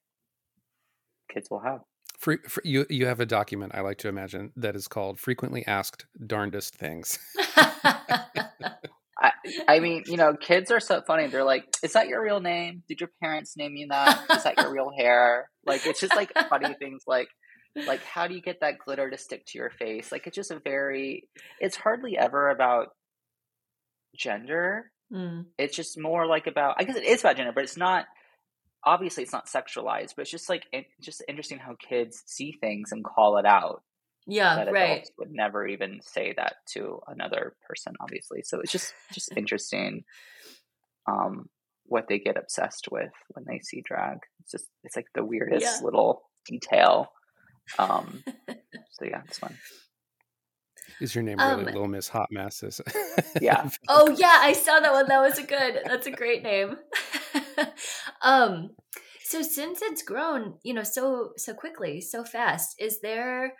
kids 1.32 1.48
will 1.50 1.60
have. 1.60 1.80
Free, 2.18 2.38
you 2.62 2.86
you 2.88 3.06
have 3.06 3.20
a 3.20 3.26
document 3.26 3.74
I 3.74 3.80
like 3.80 3.98
to 3.98 4.08
imagine 4.08 4.52
that 4.56 4.76
is 4.76 4.86
called 4.86 5.18
"Frequently 5.18 5.66
Asked 5.66 6.06
Darndest 6.26 6.74
Things." 6.76 7.18
I, 7.56 9.32
I 9.68 9.80
mean, 9.80 10.04
you 10.06 10.16
know, 10.16 10.34
kids 10.34 10.70
are 10.70 10.80
so 10.80 11.02
funny. 11.02 11.26
They're 11.26 11.44
like, 11.44 11.64
"Is 11.82 11.92
that 11.94 12.08
your 12.08 12.22
real 12.22 12.40
name? 12.40 12.82
Did 12.88 13.00
your 13.00 13.10
parents 13.20 13.56
name 13.56 13.76
you 13.76 13.88
that? 13.88 14.24
Is 14.30 14.44
that 14.44 14.58
your 14.58 14.72
real 14.72 14.90
hair?" 14.96 15.50
Like, 15.66 15.86
it's 15.86 16.00
just 16.00 16.14
like 16.14 16.32
funny 16.48 16.74
things 16.78 17.02
like, 17.06 17.28
like 17.86 18.02
how 18.04 18.26
do 18.26 18.34
you 18.34 18.42
get 18.42 18.60
that 18.60 18.78
glitter 18.78 19.10
to 19.10 19.18
stick 19.18 19.44
to 19.46 19.58
your 19.58 19.70
face? 19.70 20.12
Like, 20.12 20.26
it's 20.26 20.36
just 20.36 20.50
a 20.50 20.58
very. 20.58 21.28
It's 21.60 21.76
hardly 21.76 22.16
ever 22.16 22.50
about 22.50 22.88
gender. 24.16 24.90
Mm. 25.12 25.46
It's 25.58 25.76
just 25.76 25.98
more 25.98 26.26
like 26.26 26.46
about. 26.46 26.76
I 26.78 26.84
guess 26.84 26.96
it 26.96 27.04
is 27.04 27.20
about 27.20 27.36
gender, 27.36 27.52
but 27.54 27.64
it's 27.64 27.76
not 27.76 28.06
obviously 28.84 29.22
it's 29.22 29.32
not 29.32 29.46
sexualized, 29.46 30.14
but 30.16 30.22
it's 30.22 30.30
just 30.30 30.48
like 30.48 30.64
it's 30.72 30.88
just 31.00 31.24
interesting 31.28 31.58
how 31.58 31.74
kids 31.76 32.22
see 32.26 32.52
things 32.52 32.92
and 32.92 33.04
call 33.04 33.38
it 33.38 33.46
out. 33.46 33.82
Yeah, 34.26 34.64
right. 34.70 35.06
Would 35.18 35.32
never 35.32 35.66
even 35.66 36.00
say 36.02 36.32
that 36.36 36.54
to 36.72 37.00
another 37.06 37.54
person, 37.68 37.94
obviously. 38.00 38.42
So 38.42 38.60
it's 38.60 38.72
just 38.72 38.94
just 39.12 39.32
interesting, 39.36 40.04
um, 41.06 41.48
what 41.84 42.08
they 42.08 42.18
get 42.18 42.38
obsessed 42.38 42.88
with 42.90 43.12
when 43.28 43.44
they 43.46 43.60
see 43.60 43.82
drag. 43.82 44.18
It's 44.40 44.52
just 44.52 44.66
it's 44.82 44.96
like 44.96 45.06
the 45.14 45.24
weirdest 45.24 45.62
yeah. 45.64 45.84
little 45.84 46.22
detail. 46.46 47.08
Um, 47.78 48.22
so 48.92 49.04
yeah, 49.04 49.22
it's 49.26 49.38
fun. 49.38 49.56
Is 51.00 51.14
your 51.14 51.24
name 51.24 51.38
really 51.38 51.50
um, 51.50 51.64
Little 51.64 51.88
Miss 51.88 52.08
Hot 52.08 52.28
Messes? 52.30 52.80
yeah. 53.40 53.68
oh 53.88 54.14
yeah, 54.16 54.38
I 54.40 54.52
saw 54.52 54.80
that 54.80 54.92
one. 54.92 55.08
That 55.08 55.20
was 55.20 55.38
a 55.38 55.42
good. 55.42 55.80
That's 55.84 56.06
a 56.06 56.10
great 56.10 56.42
name. 56.42 56.76
um, 58.22 58.70
so 59.22 59.42
since 59.42 59.82
it's 59.82 60.02
grown, 60.02 60.54
you 60.62 60.74
know, 60.74 60.84
so 60.84 61.32
so 61.36 61.54
quickly, 61.54 62.00
so 62.00 62.24
fast, 62.24 62.76
is 62.78 63.00
there 63.00 63.54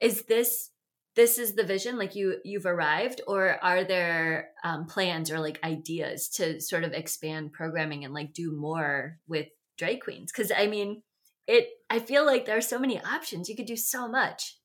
is 0.00 0.22
this 0.22 0.70
this 1.14 1.38
is 1.38 1.54
the 1.54 1.64
vision 1.64 1.98
like 1.98 2.14
you 2.14 2.38
you've 2.44 2.66
arrived 2.66 3.20
or 3.26 3.58
are 3.62 3.84
there 3.84 4.50
um, 4.64 4.86
plans 4.86 5.30
or 5.30 5.38
like 5.40 5.62
ideas 5.62 6.28
to 6.28 6.60
sort 6.60 6.84
of 6.84 6.92
expand 6.92 7.52
programming 7.52 8.04
and 8.04 8.14
like 8.14 8.32
do 8.32 8.52
more 8.52 9.18
with 9.28 9.46
drag 9.76 10.00
queens 10.00 10.32
because 10.32 10.52
i 10.56 10.66
mean 10.66 11.02
it 11.46 11.68
i 11.90 11.98
feel 11.98 12.24
like 12.24 12.44
there 12.44 12.56
are 12.56 12.60
so 12.60 12.78
many 12.78 13.00
options 13.00 13.48
you 13.48 13.56
could 13.56 13.66
do 13.66 13.76
so 13.76 14.08
much 14.08 14.58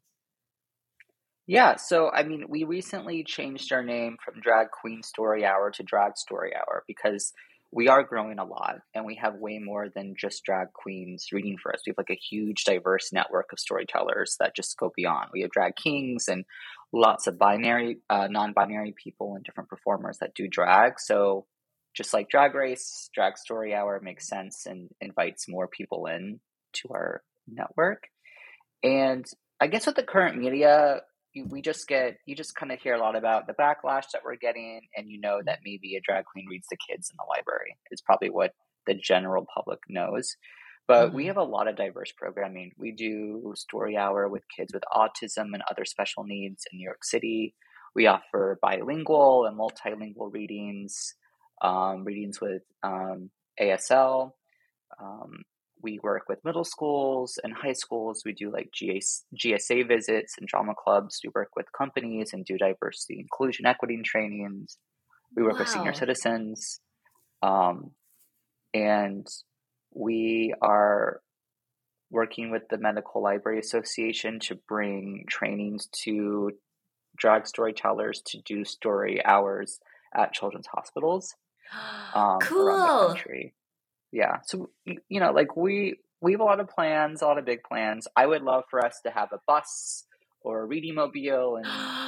yeah 1.46 1.76
so 1.76 2.10
i 2.12 2.24
mean 2.24 2.46
we 2.50 2.64
recently 2.64 3.24
changed 3.24 3.72
our 3.72 3.84
name 3.84 4.18
from 4.24 4.40
drag 4.42 4.68
queen 4.72 5.02
story 5.04 5.46
hour 5.46 5.72
to 5.72 5.84
drag 5.84 6.18
story 6.18 6.54
hour 6.56 6.84
because 6.88 7.34
we 7.72 7.88
are 7.88 8.04
growing 8.04 8.40
a 8.40 8.46
lot 8.46 8.78
and 8.96 9.06
we 9.06 9.16
have 9.16 9.36
way 9.36 9.60
more 9.60 9.90
than 9.94 10.16
just 10.18 10.44
drag 10.44 10.72
queens 10.74 11.28
reading 11.34 11.58
for 11.62 11.74
us. 11.74 11.82
We 11.86 11.92
have 11.92 11.98
like 11.98 12.10
a 12.10 12.20
huge 12.30 12.64
diverse 12.64 13.12
network 13.12 13.52
of 13.52 13.60
storytellers 13.60 14.38
that 14.40 14.56
just 14.56 14.78
go 14.78 14.92
beyond. 14.96 15.30
We 15.34 15.42
have 15.42 15.52
drag 15.52 15.76
kings 15.76 16.30
and 16.30 16.46
lots 16.94 17.28
of 17.28 17.38
binary, 17.38 17.98
uh, 18.10 18.28
non-binary 18.30 18.96
people 19.02 19.36
and 19.36 19.44
different 19.44 19.70
performers 19.70 20.20
that 20.20 20.34
do 20.34 20.48
drag. 20.48 21.00
So 21.00 21.46
just 21.94 22.14
like 22.14 22.30
Drag 22.30 22.54
Race, 22.54 23.10
Drag 23.14 23.38
Story 23.38 23.74
Hour 23.74 24.00
makes 24.02 24.30
sense 24.30 24.66
and 24.66 24.90
invites 25.02 25.50
more 25.50 25.68
people 25.68 26.06
in 26.06 26.40
to 26.74 26.90
our 26.92 27.22
network. 27.48 28.04
And 28.84 29.26
I 29.60 29.68
guess 29.68 29.86
with 29.86 29.96
the 29.96 30.04
current 30.04 30.38
media, 30.38 31.02
we 31.50 31.62
just 31.62 31.88
get 31.88 32.18
you 32.26 32.36
just 32.36 32.56
kind 32.56 32.72
of 32.72 32.80
hear 32.80 32.96
a 32.96 33.00
lot 33.00 33.16
about 33.16 33.48
the 33.48 33.54
backlash 33.54 34.06
that 34.14 34.22
we're 34.24 34.36
getting 34.36 34.82
and 34.96 35.10
you 35.10 35.20
know 35.20 35.40
that 35.46 35.60
maybe 35.64 35.96
a 35.96 36.02
drag 36.02 36.26
queen 36.26 36.46
reads 36.50 36.68
the 36.70 36.78
kids 36.90 37.10
in 37.10 37.18
the 37.18 37.26
library 37.30 37.78
is 37.92 38.02
probably 38.02 38.30
what 38.30 38.52
the 38.86 38.94
general 38.94 39.46
public 39.54 39.80
knows 39.90 40.36
but 40.88 41.08
mm-hmm. 41.08 41.16
we 41.16 41.26
have 41.26 41.38
a 41.38 41.44
lot 41.44 41.68
of 41.68 41.76
diverse 41.76 42.12
programming 42.18 42.72
we 42.78 42.92
do 42.92 43.54
story 43.56 43.98
hour 43.98 44.28
with 44.28 44.44
kids 44.56 44.74
with 44.74 44.84
autism 44.92 45.54
and 45.54 45.64
other 45.70 45.86
special 45.86 46.24
needs 46.24 46.64
in 46.72 46.78
new 46.78 46.86
york 46.86 47.04
city 47.04 47.54
we 47.96 48.08
offer 48.08 48.58
bilingual 48.62 49.46
and 49.46 49.58
multilingual 49.58 50.32
readings 50.32 51.16
um, 51.62 52.04
readings 52.04 52.40
with 52.40 52.64
um, 52.84 53.30
asl 53.62 54.32
um, 55.02 55.44
we 55.82 56.00
work 56.02 56.24
with 56.28 56.44
middle 56.44 56.64
schools 56.64 57.40
and 57.44 57.54
high 57.54 57.74
schools. 57.74 58.24
We 58.26 58.34
do 58.34 58.52
like 58.52 58.72
GS, 58.72 59.26
GSA 59.36 59.88
visits 59.88 60.36
and 60.38 60.48
drama 60.48 60.74
clubs. 60.78 61.20
We 61.24 61.32
work 61.34 61.50
with 61.56 61.68
companies 61.78 62.34
and 62.34 62.46
do 62.46 62.58
diversity, 62.58 63.20
inclusion, 63.20 63.66
equity 63.66 63.96
and 63.96 64.06
trainings. 64.06 64.78
We 65.36 65.44
work 65.44 65.54
wow. 65.54 65.60
with 65.60 65.70
senior 65.70 65.94
citizens. 65.94 66.80
Um, 67.42 67.92
and 68.74 69.28
we 69.94 70.54
are 70.62 71.22
working 72.10 72.52
with 72.52 72.64
the 72.70 72.78
Medical 72.78 73.22
Library 73.22 73.60
Association 73.60 74.40
to 74.42 74.56
bring 74.68 75.26
trainings 75.30 75.88
to 76.04 76.52
drag 77.18 77.48
storytellers 77.48 78.22
to 78.28 78.40
do 78.46 78.64
story 78.64 79.24
hours 79.26 79.80
at 80.16 80.34
children's 80.34 80.68
hospitals 80.68 81.36
um, 82.16 82.40
cool. 82.42 82.68
around 82.68 82.88
the 82.88 83.08
country. 83.16 83.54
Yeah, 84.18 84.38
so 84.46 84.72
you 84.86 85.20
know, 85.20 85.32
like 85.32 85.56
we 85.56 86.00
we 86.22 86.32
have 86.32 86.42
a 86.42 86.44
lot 86.44 86.60
of 86.60 86.68
plans, 86.68 87.22
a 87.22 87.26
lot 87.26 87.38
of 87.38 87.46
big 87.46 87.62
plans. 87.62 88.08
I 88.16 88.26
would 88.26 88.42
love 88.42 88.64
for 88.68 88.84
us 88.84 89.00
to 89.06 89.12
have 89.12 89.30
a 89.32 89.38
bus 89.46 90.06
or 90.42 90.62
a 90.62 90.66
reading 90.66 90.96
mobile 90.96 91.58
and 91.58 91.66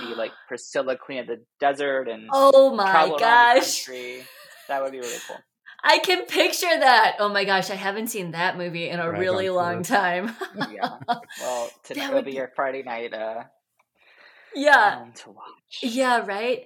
be 0.07 0.15
like 0.17 0.31
Priscilla, 0.47 0.97
Queen 0.97 1.19
of 1.19 1.27
the 1.27 1.43
Desert, 1.59 2.07
and 2.09 2.27
oh 2.33 2.73
my 2.75 3.13
gosh, 3.19 3.85
that 3.85 4.81
would 4.81 4.91
be 4.91 4.97
really 4.97 5.19
cool. 5.27 5.37
I 5.83 5.99
can 5.99 6.25
picture 6.25 6.65
that. 6.65 7.17
Oh 7.19 7.29
my 7.29 7.45
gosh, 7.45 7.69
I 7.69 7.75
haven't 7.75 8.07
seen 8.07 8.31
that 8.31 8.57
movie 8.57 8.89
in 8.89 8.99
a 8.99 9.07
right 9.07 9.19
really 9.19 9.51
long 9.51 9.83
time. 9.83 10.35
yeah. 10.71 10.97
Well, 11.39 11.69
today 11.83 12.09
will 12.11 12.23
be 12.23 12.33
your 12.33 12.51
Friday 12.55 12.81
night 12.81 13.13
uh 13.13 13.43
yeah. 14.55 15.05
to 15.13 15.29
watch. 15.29 15.83
Yeah, 15.83 16.25
right? 16.25 16.65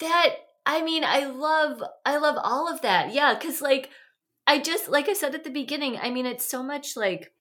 That 0.00 0.28
I 0.64 0.80
mean, 0.80 1.04
I 1.04 1.26
love 1.26 1.82
I 2.06 2.16
love 2.16 2.38
all 2.42 2.72
of 2.72 2.80
that. 2.80 3.12
Yeah, 3.12 3.34
cuz 3.34 3.60
like 3.60 3.90
I 4.46 4.58
just 4.58 4.88
like 4.88 5.08
I 5.08 5.14
said 5.14 5.34
at 5.34 5.44
the 5.44 5.50
beginning, 5.50 5.98
I 6.00 6.10
mean, 6.10 6.26
it's 6.26 6.44
so 6.44 6.62
much 6.62 6.96
like 6.96 7.32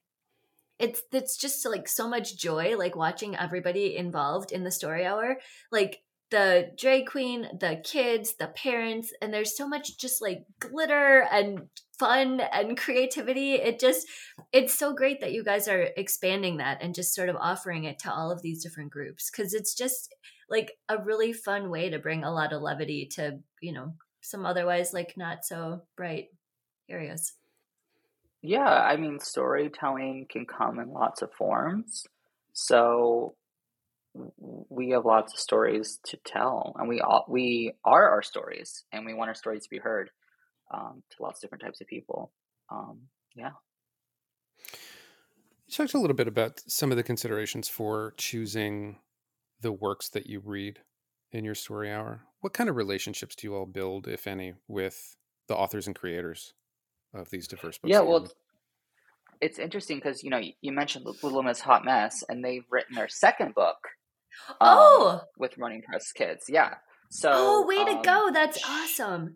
it's 0.79 1.01
it's 1.11 1.37
just 1.37 1.65
like 1.65 1.87
so 1.87 2.07
much 2.07 2.37
joy 2.37 2.75
like 2.77 2.95
watching 2.95 3.35
everybody 3.35 3.95
involved 3.95 4.51
in 4.51 4.63
the 4.63 4.71
story 4.71 5.05
hour. 5.05 5.37
Like 5.71 6.01
the 6.31 6.71
drag 6.77 7.07
queen, 7.07 7.47
the 7.59 7.81
kids, 7.83 8.35
the 8.39 8.47
parents, 8.47 9.13
and 9.21 9.33
there's 9.33 9.55
so 9.55 9.67
much 9.67 9.97
just 9.97 10.21
like 10.21 10.45
glitter 10.59 11.27
and 11.29 11.67
fun 11.99 12.39
and 12.39 12.77
creativity. 12.77 13.55
It 13.55 13.79
just, 13.79 14.07
it's 14.51 14.73
so 14.73 14.93
great 14.93 15.19
that 15.19 15.33
you 15.33 15.43
guys 15.43 15.67
are 15.67 15.89
expanding 15.97 16.57
that 16.57 16.81
and 16.81 16.95
just 16.95 17.13
sort 17.13 17.29
of 17.29 17.35
offering 17.35 17.83
it 17.83 17.99
to 17.99 18.11
all 18.11 18.31
of 18.31 18.41
these 18.41 18.63
different 18.63 18.91
groups 18.91 19.29
because 19.29 19.53
it's 19.53 19.75
just 19.75 20.15
like 20.49 20.71
a 20.89 20.97
really 21.03 21.33
fun 21.33 21.69
way 21.69 21.89
to 21.89 21.99
bring 21.99 22.23
a 22.23 22.33
lot 22.33 22.53
of 22.53 22.61
levity 22.61 23.07
to, 23.11 23.39
you 23.61 23.73
know, 23.73 23.93
some 24.21 24.45
otherwise 24.45 24.93
like 24.93 25.13
not 25.17 25.43
so 25.43 25.81
bright 25.97 26.29
areas. 26.91 27.33
Yeah, 28.41 28.69
I 28.69 28.97
mean, 28.97 29.19
storytelling 29.19 30.25
can 30.29 30.45
come 30.45 30.79
in 30.79 30.91
lots 30.91 31.21
of 31.21 31.31
forms. 31.31 32.05
So 32.53 33.35
we 34.69 34.89
have 34.89 35.05
lots 35.05 35.33
of 35.33 35.39
stories 35.39 35.99
to 36.07 36.17
tell, 36.25 36.75
and 36.77 36.89
we 36.89 36.99
all, 37.01 37.25
we 37.29 37.73
are 37.85 38.09
our 38.09 38.21
stories, 38.21 38.83
and 38.91 39.05
we 39.05 39.13
want 39.13 39.29
our 39.29 39.35
stories 39.35 39.63
to 39.63 39.69
be 39.69 39.77
heard 39.77 40.09
um, 40.73 41.03
to 41.11 41.23
lots 41.23 41.37
of 41.37 41.41
different 41.41 41.63
types 41.63 41.81
of 41.81 41.87
people. 41.87 42.31
Um, 42.69 43.01
yeah. 43.35 43.51
You 45.67 45.73
talked 45.73 45.93
a 45.93 45.99
little 45.99 46.15
bit 46.15 46.27
about 46.27 46.59
some 46.67 46.91
of 46.91 46.97
the 46.97 47.03
considerations 47.03 47.69
for 47.69 48.13
choosing 48.17 48.97
the 49.61 49.71
works 49.71 50.09
that 50.09 50.27
you 50.27 50.41
read 50.43 50.79
in 51.31 51.45
your 51.45 51.55
story 51.55 51.91
hour. 51.91 52.23
What 52.41 52.53
kind 52.53 52.69
of 52.69 52.75
relationships 52.75 53.35
do 53.35 53.47
you 53.47 53.55
all 53.55 53.65
build, 53.65 54.07
if 54.07 54.27
any, 54.27 54.55
with 54.67 55.15
the 55.47 55.55
authors 55.55 55.87
and 55.87 55.95
creators 55.95 56.53
of 57.13 57.29
these 57.29 57.47
diverse 57.47 57.77
books? 57.77 57.91
Yeah, 57.91 58.01
well, 58.01 58.27
it's 59.39 59.59
interesting 59.59 59.97
because 59.97 60.23
you 60.23 60.29
know 60.29 60.41
you 60.61 60.71
mentioned 60.71 61.05
Little 61.05 61.43
Miss 61.43 61.59
Hot 61.61 61.83
Mess, 61.85 62.23
and 62.27 62.43
they've 62.43 62.65
written 62.69 62.95
their 62.95 63.09
second 63.09 63.55
book 63.55 63.77
um, 64.49 64.55
oh, 64.61 65.21
with 65.37 65.57
Running 65.57 65.81
Press 65.81 66.11
Kids, 66.11 66.45
yeah. 66.47 66.75
So, 67.09 67.29
oh, 67.33 67.65
way 67.67 67.83
to 67.83 67.97
um, 67.97 68.01
go! 68.01 68.29
That's 68.33 68.63
awesome. 68.65 69.35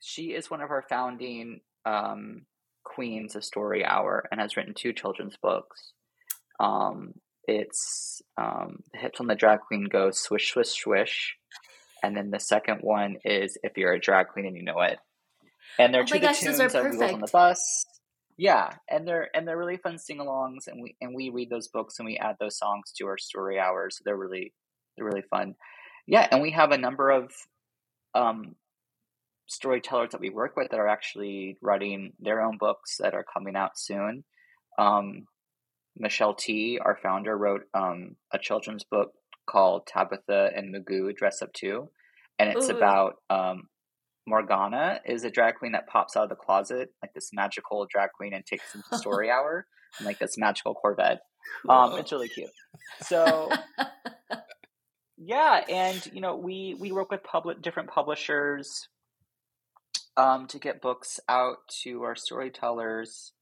She 0.00 0.32
is 0.32 0.50
one 0.50 0.62
of 0.62 0.70
our 0.70 0.84
founding 0.88 1.60
um, 1.84 2.46
queens 2.84 3.36
of 3.36 3.44
Story 3.44 3.84
Hour 3.84 4.26
and 4.30 4.40
has 4.40 4.56
written 4.56 4.74
two 4.74 4.92
children's 4.92 5.36
books. 5.42 5.92
Um, 6.58 7.14
it's 7.44 8.22
um, 8.38 8.82
the 8.92 8.98
hips 8.98 9.20
on 9.20 9.26
the 9.26 9.34
drag 9.34 9.60
queen 9.60 9.88
goes 9.90 10.20
swish 10.20 10.52
swish 10.52 10.68
swish, 10.68 11.36
and 12.02 12.16
then 12.16 12.30
the 12.30 12.40
second 12.40 12.78
one 12.80 13.16
is 13.24 13.58
if 13.62 13.76
you're 13.76 13.92
a 13.92 14.00
drag 14.00 14.28
queen 14.28 14.46
and 14.46 14.56
you 14.56 14.64
know 14.64 14.80
it. 14.80 14.98
And 15.80 15.94
they're 15.94 16.02
oh 16.02 16.06
to 16.06 16.12
the 16.14 16.20
gosh, 16.20 16.40
tunes 16.40 16.60
of 16.60 16.74
We 16.74 16.80
on 17.06 17.20
the 17.20 17.28
Bus. 17.32 17.86
Yeah 18.36 18.70
and 18.88 19.06
they're 19.06 19.28
and 19.34 19.46
they're 19.46 19.58
really 19.58 19.76
fun 19.76 19.98
sing-alongs 19.98 20.66
and 20.66 20.82
we 20.82 20.96
and 21.00 21.14
we 21.14 21.28
read 21.30 21.50
those 21.50 21.68
books 21.68 21.98
and 21.98 22.06
we 22.06 22.16
add 22.16 22.36
those 22.40 22.58
songs 22.58 22.92
to 22.96 23.06
our 23.06 23.18
story 23.18 23.58
hours. 23.58 23.96
So 23.98 24.02
they're 24.04 24.16
really 24.16 24.52
they're 24.96 25.06
really 25.06 25.24
fun. 25.30 25.54
Yeah 26.06 26.26
and 26.30 26.42
we 26.42 26.50
have 26.52 26.70
a 26.72 26.78
number 26.78 27.10
of 27.10 27.32
um 28.14 28.56
storytellers 29.46 30.10
that 30.12 30.20
we 30.20 30.30
work 30.30 30.56
with 30.56 30.70
that 30.70 30.80
are 30.80 30.88
actually 30.88 31.58
writing 31.60 32.12
their 32.20 32.40
own 32.40 32.56
books 32.58 32.96
that 33.00 33.14
are 33.14 33.24
coming 33.24 33.56
out 33.56 33.78
soon. 33.78 34.24
Um 34.78 35.26
Michelle 35.96 36.34
Tea 36.34 36.78
our 36.82 36.98
founder 37.02 37.36
wrote 37.36 37.62
um 37.74 38.16
a 38.32 38.38
children's 38.38 38.84
book 38.84 39.12
called 39.46 39.86
tabitha 39.86 40.50
and 40.54 40.74
magoo 40.74 41.14
dress 41.14 41.42
up 41.42 41.52
too 41.52 41.90
and 42.38 42.50
it's 42.50 42.70
Ooh. 42.70 42.76
about 42.76 43.16
um 43.28 43.64
Morgana 44.26 45.00
is 45.04 45.24
a 45.24 45.30
drag 45.30 45.56
queen 45.56 45.72
that 45.72 45.88
pops 45.88 46.16
out 46.16 46.24
of 46.24 46.28
the 46.28 46.36
closet, 46.36 46.90
like 47.02 47.12
this 47.14 47.30
magical 47.32 47.86
drag 47.90 48.10
queen, 48.12 48.32
and 48.34 48.44
takes 48.44 48.72
them 48.72 48.82
to 48.90 48.98
story 48.98 49.30
hour 49.30 49.66
and 49.98 50.06
like 50.06 50.18
this 50.18 50.36
magical 50.38 50.74
Corvette. 50.74 51.20
Cool. 51.62 51.70
Um, 51.70 51.98
it's 51.98 52.12
really 52.12 52.28
cute. 52.28 52.50
So 53.02 53.50
yeah, 55.18 55.64
and 55.68 56.06
you 56.12 56.20
know 56.20 56.36
we 56.36 56.76
we 56.78 56.92
work 56.92 57.10
with 57.10 57.24
public 57.24 57.62
different 57.62 57.90
publishers 57.90 58.88
um, 60.16 60.46
to 60.48 60.58
get 60.58 60.82
books 60.82 61.18
out 61.28 61.56
to 61.82 62.02
our 62.02 62.14
storytellers, 62.14 63.32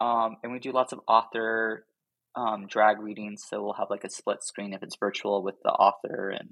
um, 0.00 0.36
and 0.42 0.52
we 0.52 0.58
do 0.58 0.72
lots 0.72 0.92
of 0.92 1.00
author 1.08 1.86
um, 2.36 2.66
drag 2.66 3.00
readings. 3.00 3.44
So 3.48 3.62
we'll 3.62 3.74
have 3.74 3.90
like 3.90 4.04
a 4.04 4.10
split 4.10 4.42
screen 4.42 4.72
if 4.72 4.82
it's 4.82 4.96
virtual 4.96 5.42
with 5.42 5.56
the 5.62 5.70
author 5.70 6.30
and 6.30 6.48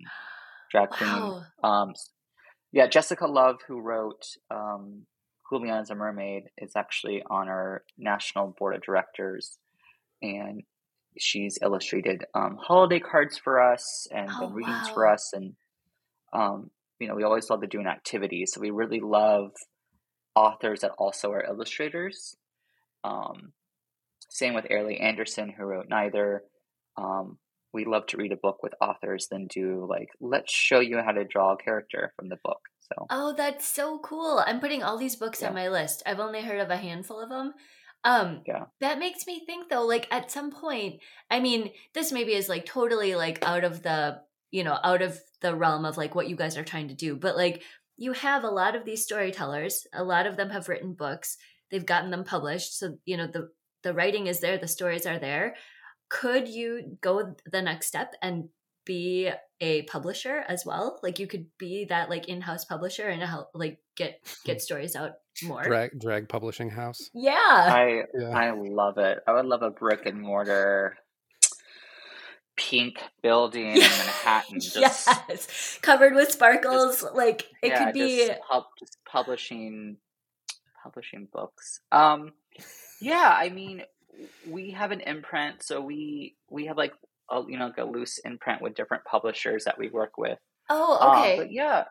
drag 0.71 0.91
queen. 0.91 1.43
Um, 1.63 1.95
yeah, 2.73 2.87
Jessica 2.87 3.27
Love, 3.27 3.57
who 3.68 3.81
wrote 3.81 4.25
um, 4.51 5.03
Julian 5.51 5.77
as 5.77 5.91
a 5.91 5.95
Mermaid, 5.95 6.45
is 6.57 6.73
actually 6.75 7.23
on 7.31 7.49
our 7.49 7.85
national 7.99 8.55
board 8.59 8.75
of 8.75 8.83
directors, 8.83 9.59
and 10.23 10.62
she's 11.18 11.59
illustrated 11.61 12.25
um, 12.35 12.57
holiday 12.59 12.99
cards 12.99 13.37
for 13.37 13.61
us 13.61 14.07
and 14.11 14.31
oh, 14.41 14.51
readings 14.51 14.89
wow. 14.89 14.95
for 14.95 15.07
us, 15.07 15.33
and 15.35 15.53
um, 16.33 16.70
you 16.99 17.09
know 17.09 17.14
we 17.14 17.25
always 17.25 17.51
love 17.51 17.61
to 17.61 17.66
do 17.66 17.81
an 17.81 17.87
activity, 17.87 18.47
so 18.47 18.61
we 18.61 18.70
really 18.70 19.01
love 19.01 19.53
authors 20.35 20.81
that 20.81 20.93
also 20.97 21.31
are 21.31 21.45
illustrators. 21.45 22.37
Um, 23.05 23.53
same 24.31 24.55
with 24.55 24.66
Airlie 24.70 24.99
Anderson, 24.99 25.51
who 25.51 25.64
wrote 25.64 25.91
Neither. 25.91 26.45
Um, 26.97 27.37
we 27.73 27.85
love 27.85 28.07
to 28.07 28.16
read 28.16 28.33
a 28.33 28.37
book 28.37 28.62
with 28.62 28.75
authors 28.81 29.29
than 29.31 29.47
do 29.47 29.87
like 29.89 30.09
let's 30.20 30.53
show 30.53 30.81
you 30.81 30.99
how 30.99 31.12
to 31.12 31.25
draw 31.25 31.53
a 31.53 31.57
character 31.57 32.12
from 32.16 32.29
the 32.29 32.39
book 32.45 32.61
so. 32.81 33.07
Oh 33.11 33.35
that's 33.37 33.66
so 33.66 34.01
cool. 34.01 34.43
I'm 34.45 34.61
putting 34.61 34.83
all 34.83 34.99
these 34.99 35.16
books 35.16 35.41
yeah. 35.41 35.49
on 35.49 35.55
my 35.55 35.68
list. 35.68 36.03
I've 36.05 36.20
only 36.20 36.43
heard 36.43 36.61
of 36.61 36.70
a 36.70 36.77
handful 36.77 37.20
of 37.20 37.29
them 37.29 37.55
um 38.05 38.41
yeah. 38.47 38.64
that 38.81 38.99
makes 38.99 39.29
me 39.29 39.45
think 39.47 39.68
though 39.68 39.87
like 39.87 40.09
at 40.11 40.29
some 40.29 40.51
point 40.51 40.99
i 41.31 41.39
mean 41.39 41.70
this 41.95 42.11
maybe 42.11 42.33
is 42.33 42.49
like 42.49 42.66
totally 42.66 43.14
like 43.14 43.39
out 43.47 43.62
of 43.62 43.85
the 43.85 44.20
you 44.51 44.64
know 44.64 44.77
out 44.83 45.03
of 45.03 45.20
the 45.41 45.55
realm 45.55 45.85
of 45.85 45.97
like 45.97 46.12
what 46.12 46.29
you 46.29 46.35
guys 46.35 46.57
are 46.57 46.64
trying 46.64 46.89
to 46.89 46.95
do 46.95 47.14
but 47.14 47.37
like 47.37 47.62
you 48.03 48.12
have 48.14 48.43
a 48.43 48.51
lot 48.51 48.75
of 48.75 48.85
these 48.85 49.05
storytellers. 49.05 49.87
A 49.93 50.03
lot 50.03 50.27
of 50.27 50.37
them 50.37 50.51
have 50.51 50.68
written 50.68 50.93
books. 50.95 51.37
They've 51.70 51.87
gotten 51.87 52.11
them 52.11 52.25
published 52.25 52.79
so 52.79 52.99
you 53.05 53.16
know 53.16 53.27
the 53.27 53.51
the 53.83 53.95
writing 53.95 54.27
is 54.27 54.41
there 54.41 54.59
the 54.59 54.68
stories 54.68 55.07
are 55.07 55.18
there 55.18 55.55
could 56.13 56.47
you 56.47 56.99
go 57.01 57.35
the 57.51 57.63
next 57.63 57.87
step 57.87 58.15
and 58.21 58.51
be 58.85 59.31
a 59.63 59.83
publisher 59.85 60.45
as 60.47 60.67
well? 60.67 61.01
Like 61.03 61.19
you 61.19 61.27
could 61.27 61.47
be 61.59 61.87
that 61.87 62.11
like 62.11 62.29
in-house 62.29 62.67
publisher 62.67 63.09
and 63.09 63.23
help 63.23 63.49
like 63.55 63.79
get 63.97 64.21
get 64.45 64.61
stories 64.67 64.95
out 64.95 65.13
more. 65.43 65.65
Drag 65.65 65.99
drag 65.99 66.29
publishing 66.29 66.69
house? 66.69 67.09
Yeah. 67.15 67.33
I 67.35 68.03
yeah. 68.15 68.29
i 68.29 68.51
love 68.51 68.99
it. 68.99 69.21
I 69.27 69.33
would 69.33 69.47
love 69.47 69.63
a 69.63 69.71
brick 69.71 70.05
and 70.05 70.21
mortar 70.21 70.99
pink 72.57 73.03
building 73.23 73.69
in 73.69 73.81
manhattan 73.81 74.61
just, 74.61 74.77
yes. 74.77 75.79
Covered 75.81 76.15
with 76.15 76.31
sparkles. 76.31 77.01
Just, 77.01 77.15
like 77.15 77.47
it 77.63 77.69
yeah, 77.69 77.85
could 77.87 77.95
be 77.95 78.27
just, 78.27 78.41
pub, 78.43 78.65
just 78.79 78.99
publishing 79.07 79.97
publishing 80.83 81.27
books. 81.33 81.81
Um 81.91 82.35
yeah 83.01 83.35
i 83.35 83.49
mean 83.49 83.83
we 84.47 84.71
have 84.73 84.91
an 84.93 85.01
imprint, 85.01 85.63
so 85.63 85.81
we 85.81 86.37
we 86.51 86.67
have 86.67 86.77
like 86.77 86.93
a 87.31 87.43
you 87.49 87.59
know 87.59 87.67
like 87.67 87.79
a 87.79 87.85
loose 87.85 88.19
imprint 88.19 88.63
with 88.63 88.75
different 88.75 89.05
publishers 89.05 89.65
that 89.65 89.79
we 89.79 89.89
work 89.91 90.19
with. 90.19 90.39
Oh, 90.69 90.99
um, 91.01 91.11
okay. 91.11 91.33
Um, 91.33 91.39
but 91.39 91.53
yeah, 91.53 91.85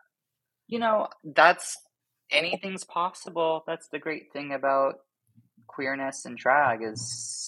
you 0.68 0.78
know 0.78 1.08
that's 1.24 1.76
anything's 2.30 2.84
possible. 2.84 3.64
That's 3.66 3.88
the 3.88 3.98
great 3.98 4.32
thing 4.32 4.52
about 4.52 4.96
queerness 5.66 6.24
and 6.24 6.36
drag 6.36 6.82
is 6.82 7.00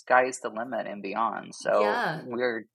sky's 0.04 0.40
the 0.40 0.48
limit 0.48 0.86
and 0.86 1.02
beyond. 1.02 1.54
So 1.54 1.80
Yeah. 1.80 2.22
we're 2.26 2.66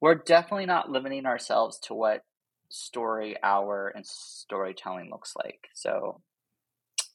we're 0.00 0.14
definitely 0.16 0.66
not 0.66 0.90
limiting 0.90 1.26
ourselves 1.26 1.78
to 1.80 1.94
what 1.94 2.22
story 2.70 3.36
hour 3.42 3.88
and 3.94 4.06
storytelling 4.06 5.10
looks 5.10 5.34
like. 5.36 5.68
So 5.74 6.22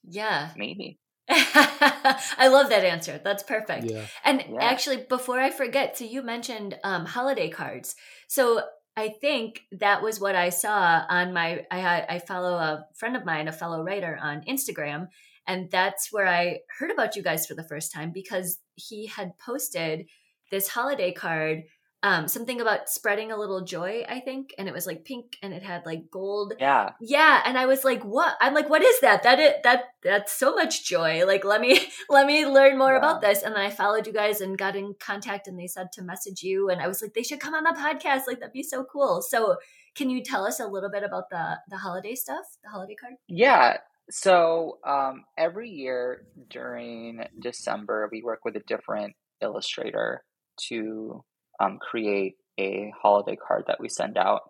Yeah. 0.04 0.52
maybe. 0.56 1.00
I 2.38 2.48
love 2.50 2.70
that 2.70 2.84
answer. 2.84 3.20
That's 3.24 3.44
perfect. 3.44 3.86
Yeah. 3.86 4.06
And 4.24 4.44
Yeah. 4.50 4.62
actually, 4.62 5.06
before 5.10 5.40
I 5.40 5.50
forget, 5.50 5.98
so 5.98 6.06
you 6.06 6.22
mentioned 6.22 6.78
um, 6.84 7.06
holiday 7.06 7.50
cards. 7.50 7.96
So 8.28 8.62
I 8.96 9.10
think 9.10 9.64
that 9.72 10.04
was 10.04 10.20
what 10.20 10.36
I 10.36 10.50
saw 10.50 11.04
on 11.10 11.34
my. 11.34 11.66
I 11.72 12.06
I 12.08 12.20
follow 12.20 12.54
a 12.56 12.86
friend 12.96 13.16
of 13.16 13.26
mine, 13.26 13.48
a 13.48 13.52
fellow 13.52 13.84
writer 13.84 14.18
on 14.22 14.44
Instagram, 14.44 15.08
and 15.48 15.72
that's 15.72 16.12
where 16.12 16.28
I 16.28 16.60
heard 16.78 16.92
about 16.92 17.16
you 17.16 17.24
guys 17.24 17.48
for 17.48 17.56
the 17.56 17.64
first 17.64 17.92
time 17.92 18.12
because 18.12 18.60
he 18.76 19.08
had 19.08 19.38
posted 19.40 20.06
this 20.52 20.68
holiday 20.68 21.12
card. 21.12 21.64
Um, 22.04 22.28
something 22.28 22.60
about 22.60 22.90
spreading 22.90 23.32
a 23.32 23.38
little 23.38 23.62
joy, 23.62 24.04
I 24.10 24.20
think, 24.20 24.54
and 24.58 24.68
it 24.68 24.74
was 24.74 24.86
like 24.86 25.06
pink 25.06 25.38
and 25.42 25.54
it 25.54 25.64
had 25.64 25.86
like 25.86 26.12
gold. 26.12 26.54
Yeah. 26.60 26.90
yeah 27.00 27.42
and 27.46 27.58
i 27.58 27.66
was 27.66 27.86
like 27.86 28.04
what? 28.04 28.36
I'm 28.42 28.54
like 28.54 28.70
what 28.70 28.84
is 28.84 29.00
that? 29.00 29.24
That 29.24 29.40
it 29.40 29.64
that 29.64 29.86
that's 30.04 30.34
so 30.34 30.54
much 30.54 30.84
joy. 30.86 31.26
Like 31.26 31.46
let 31.46 31.62
me 31.62 31.80
let 32.10 32.28
me 32.28 32.46
learn 32.46 32.78
more 32.78 32.92
Yeah. 32.92 32.98
about 32.98 33.22
this. 33.22 33.42
And 33.42 33.56
then 33.56 33.62
i 33.66 33.70
followed 33.70 34.06
you 34.06 34.12
guys 34.12 34.42
and 34.42 34.58
got 34.58 34.76
in 34.76 34.96
contact 35.00 35.48
and 35.48 35.58
they 35.58 35.68
said 35.68 35.94
to 35.94 36.02
message 36.04 36.44
you 36.44 36.70
and 36.70 36.82
i 36.82 36.88
was 36.90 37.02
like 37.02 37.14
they 37.14 37.24
should 37.24 37.40
come 37.40 37.54
on 37.54 37.64
the 37.64 37.72
podcast. 37.80 38.28
Like 38.28 38.40
that'd 38.42 38.52
be 38.54 38.64
so 38.64 38.84
cool. 38.84 39.22
So 39.22 39.56
can 39.96 40.10
you 40.10 40.24
tell 40.24 40.44
us 40.46 40.60
a 40.60 40.68
little 40.68 40.92
bit 40.92 41.04
about 41.04 41.30
the 41.30 41.58
the 41.70 41.78
holiday 41.78 42.16
stuff 42.16 42.46
the 42.64 42.70
holiday 42.70 42.96
card? 42.96 43.14
Yeah. 43.30 43.78
So 44.10 44.80
um, 44.86 45.24
every 45.38 45.70
year 45.70 46.26
during 46.50 47.24
December, 47.40 48.10
we 48.12 48.22
work 48.22 48.44
with 48.44 48.58
a 48.58 48.64
different 48.68 49.14
illustrator 49.42 50.26
to 50.68 51.24
um, 51.64 51.78
create 51.80 52.36
a 52.60 52.92
holiday 53.02 53.36
card 53.36 53.66
that 53.68 53.80
we 53.80 53.90
send 53.90 54.18
out. 54.18 54.42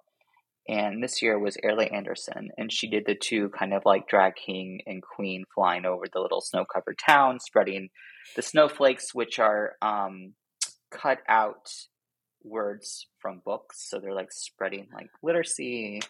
And 0.68 1.04
this 1.04 1.22
year 1.22 1.38
was 1.38 1.58
Airlie 1.62 1.92
Anderson, 1.92 2.50
and 2.58 2.72
she 2.72 2.90
did 2.90 3.04
the 3.06 3.16
two 3.16 3.50
kind 3.50 3.74
of 3.74 3.82
like 3.86 4.08
drag 4.08 4.36
king 4.36 4.80
and 4.86 5.04
queen 5.04 5.44
flying 5.54 5.86
over 5.86 6.06
the 6.12 6.22
little 6.22 6.40
snow 6.40 6.64
covered 6.64 6.98
town, 7.06 7.40
spreading 7.42 7.90
the 8.38 8.42
snowflakes, 8.42 9.14
which 9.14 9.40
are 9.40 9.74
um, 9.82 10.34
cut 10.90 11.20
out 11.28 11.70
words 12.44 13.08
from 13.20 13.42
books. 13.44 13.90
So 13.90 14.00
they're 14.00 14.14
like 14.14 14.32
spreading 14.32 14.88
like 14.94 15.10
literacy 15.22 16.02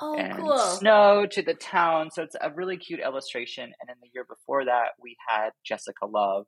oh 0.00 0.16
and 0.16 0.36
cool 0.38 0.58
snow 0.58 1.26
to 1.30 1.42
the 1.42 1.54
town. 1.54 2.10
So 2.10 2.24
it's 2.24 2.36
a 2.40 2.50
really 2.50 2.78
cute 2.78 3.00
illustration. 3.00 3.64
And 3.64 3.88
then 3.88 3.96
the 4.02 4.10
year 4.12 4.26
before 4.28 4.64
that, 4.64 4.90
we 5.00 5.16
had 5.28 5.50
Jessica 5.64 6.06
Love 6.06 6.46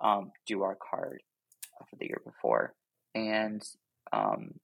um, 0.00 0.30
do 0.46 0.62
our 0.62 0.76
card 0.90 1.20
for 1.90 1.96
the 1.98 2.06
year 2.06 2.20
before. 2.24 2.74
And 3.14 3.62
um, 4.12 4.54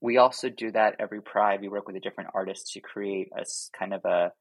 we 0.00 0.16
also 0.16 0.48
do 0.48 0.70
that 0.72 0.96
every 0.98 1.22
Pride. 1.22 1.60
We 1.60 1.68
work 1.68 1.86
with 1.86 1.96
a 1.96 2.00
different 2.00 2.30
artist 2.34 2.72
to 2.72 2.80
create 2.80 3.30
a 3.36 3.44
kind 3.78 3.94
of 3.94 4.04
a 4.04 4.32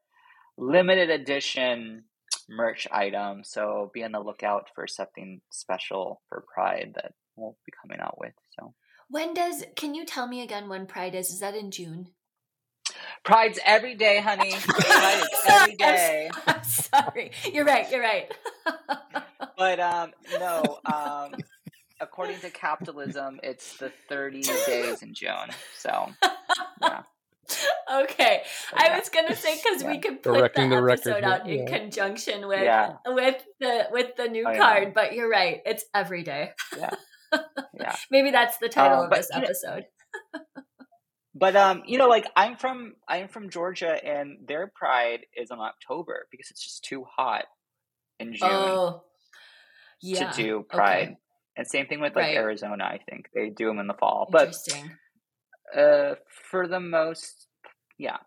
limited 0.57 1.09
edition 1.09 2.05
merch 2.49 2.87
item. 2.91 3.43
So 3.43 3.91
be 3.93 4.03
on 4.03 4.11
the 4.11 4.19
lookout 4.19 4.67
for 4.75 4.87
something 4.87 5.41
special 5.51 6.21
for 6.29 6.43
Pride 6.53 6.93
that 6.95 7.13
we'll 7.35 7.57
be 7.65 7.73
coming 7.81 7.99
out 7.99 8.17
with. 8.19 8.33
So 8.59 8.73
when 9.11 9.33
does 9.33 9.63
can 9.75 9.93
you 9.93 10.05
tell 10.05 10.25
me 10.25 10.41
again 10.41 10.69
when 10.69 10.87
pride 10.87 11.13
is 11.13 11.29
is 11.29 11.41
that 11.41 11.53
in 11.53 11.69
june 11.69 12.07
Pride's 13.23 13.59
every 13.63 13.95
day, 13.95 14.19
honey. 14.19 14.51
Pride 14.67 15.21
is 15.21 15.39
Sorry, 15.43 15.71
I'm 15.71 15.77
day. 15.77 16.29
I'm 16.47 16.63
sorry 16.63 17.31
you're 17.53 17.65
right 17.65 17.89
you're 17.91 18.01
right 18.01 18.33
But 19.57 19.79
um, 19.79 20.11
no, 20.39 20.79
um, 20.85 21.35
according 22.01 22.39
to 22.39 22.49
capitalism, 22.49 23.39
it's 23.43 23.77
the 23.77 23.91
30 24.09 24.41
days 24.65 25.01
in 25.03 25.13
June. 25.13 25.49
So, 25.77 26.09
yeah. 26.81 27.03
okay 27.93 28.43
But 28.71 28.81
I 28.81 28.97
was 28.97 29.09
gonna 29.09 29.35
say 29.35 29.59
because 29.61 29.83
we 29.83 29.99
could 29.99 30.23
put 30.23 30.37
Correcting 30.37 30.69
the 30.69 30.77
the 30.77 30.81
record 30.81 31.07
episode 31.07 31.23
here, 31.25 31.33
out 31.33 31.49
in 31.49 31.65
conjunction 31.67 32.47
with 32.47 32.61
Yeah. 32.61 32.93
with 33.05 33.43
the 33.59 33.87
with 33.91 34.15
the 34.15 34.27
new 34.27 34.47
I 34.47 34.53
know. 34.53 34.59
card. 34.59 34.93
But 34.93 35.13
you're 35.13 35.29
right; 35.29 35.61
it's 35.65 35.83
every 35.93 36.23
day. 36.23 36.51
Yeah. 36.77 36.91
Yeah. 37.73 37.95
Maybe 38.11 38.29
that's 38.31 38.57
the 38.57 38.67
title 38.69 38.99
Um, 38.99 39.05
of 39.05 39.11
this 39.11 39.29
you 39.33 39.39
know- 39.39 39.45
episode. 39.45 39.85
But 41.33 41.55
um, 41.55 41.83
you 41.85 41.97
know, 41.97 42.07
like 42.09 42.25
I'm 42.35 42.57
from 42.57 42.93
I'm 43.07 43.27
from 43.29 43.49
Georgia, 43.49 43.93
and 44.05 44.37
their 44.47 44.67
Pride 44.75 45.21
is 45.35 45.49
in 45.49 45.57
October 45.59 46.27
because 46.29 46.51
it's 46.51 46.61
just 46.63 46.83
too 46.83 47.05
hot 47.05 47.45
in 48.19 48.33
June 48.33 48.49
Oh, 48.51 49.03
yeah. 50.01 50.29
to 50.29 50.35
do 50.43 50.65
Pride. 50.69 51.03
Okay. 51.03 51.17
And 51.57 51.67
same 51.67 51.87
thing 51.87 51.99
with 51.99 52.15
like 52.15 52.23
Right. 52.25 52.35
Arizona. 52.37 52.83
I 52.85 52.99
think 53.09 53.27
they 53.35 53.49
do 53.49 53.65
them 53.67 53.79
in 53.79 53.87
the 53.87 53.93
fall. 53.93 54.27
But 54.31 54.55
uh, 55.77 56.15
for 56.49 56.67
the 56.67 56.79
most, 56.79 57.47
yeah, 57.97 58.17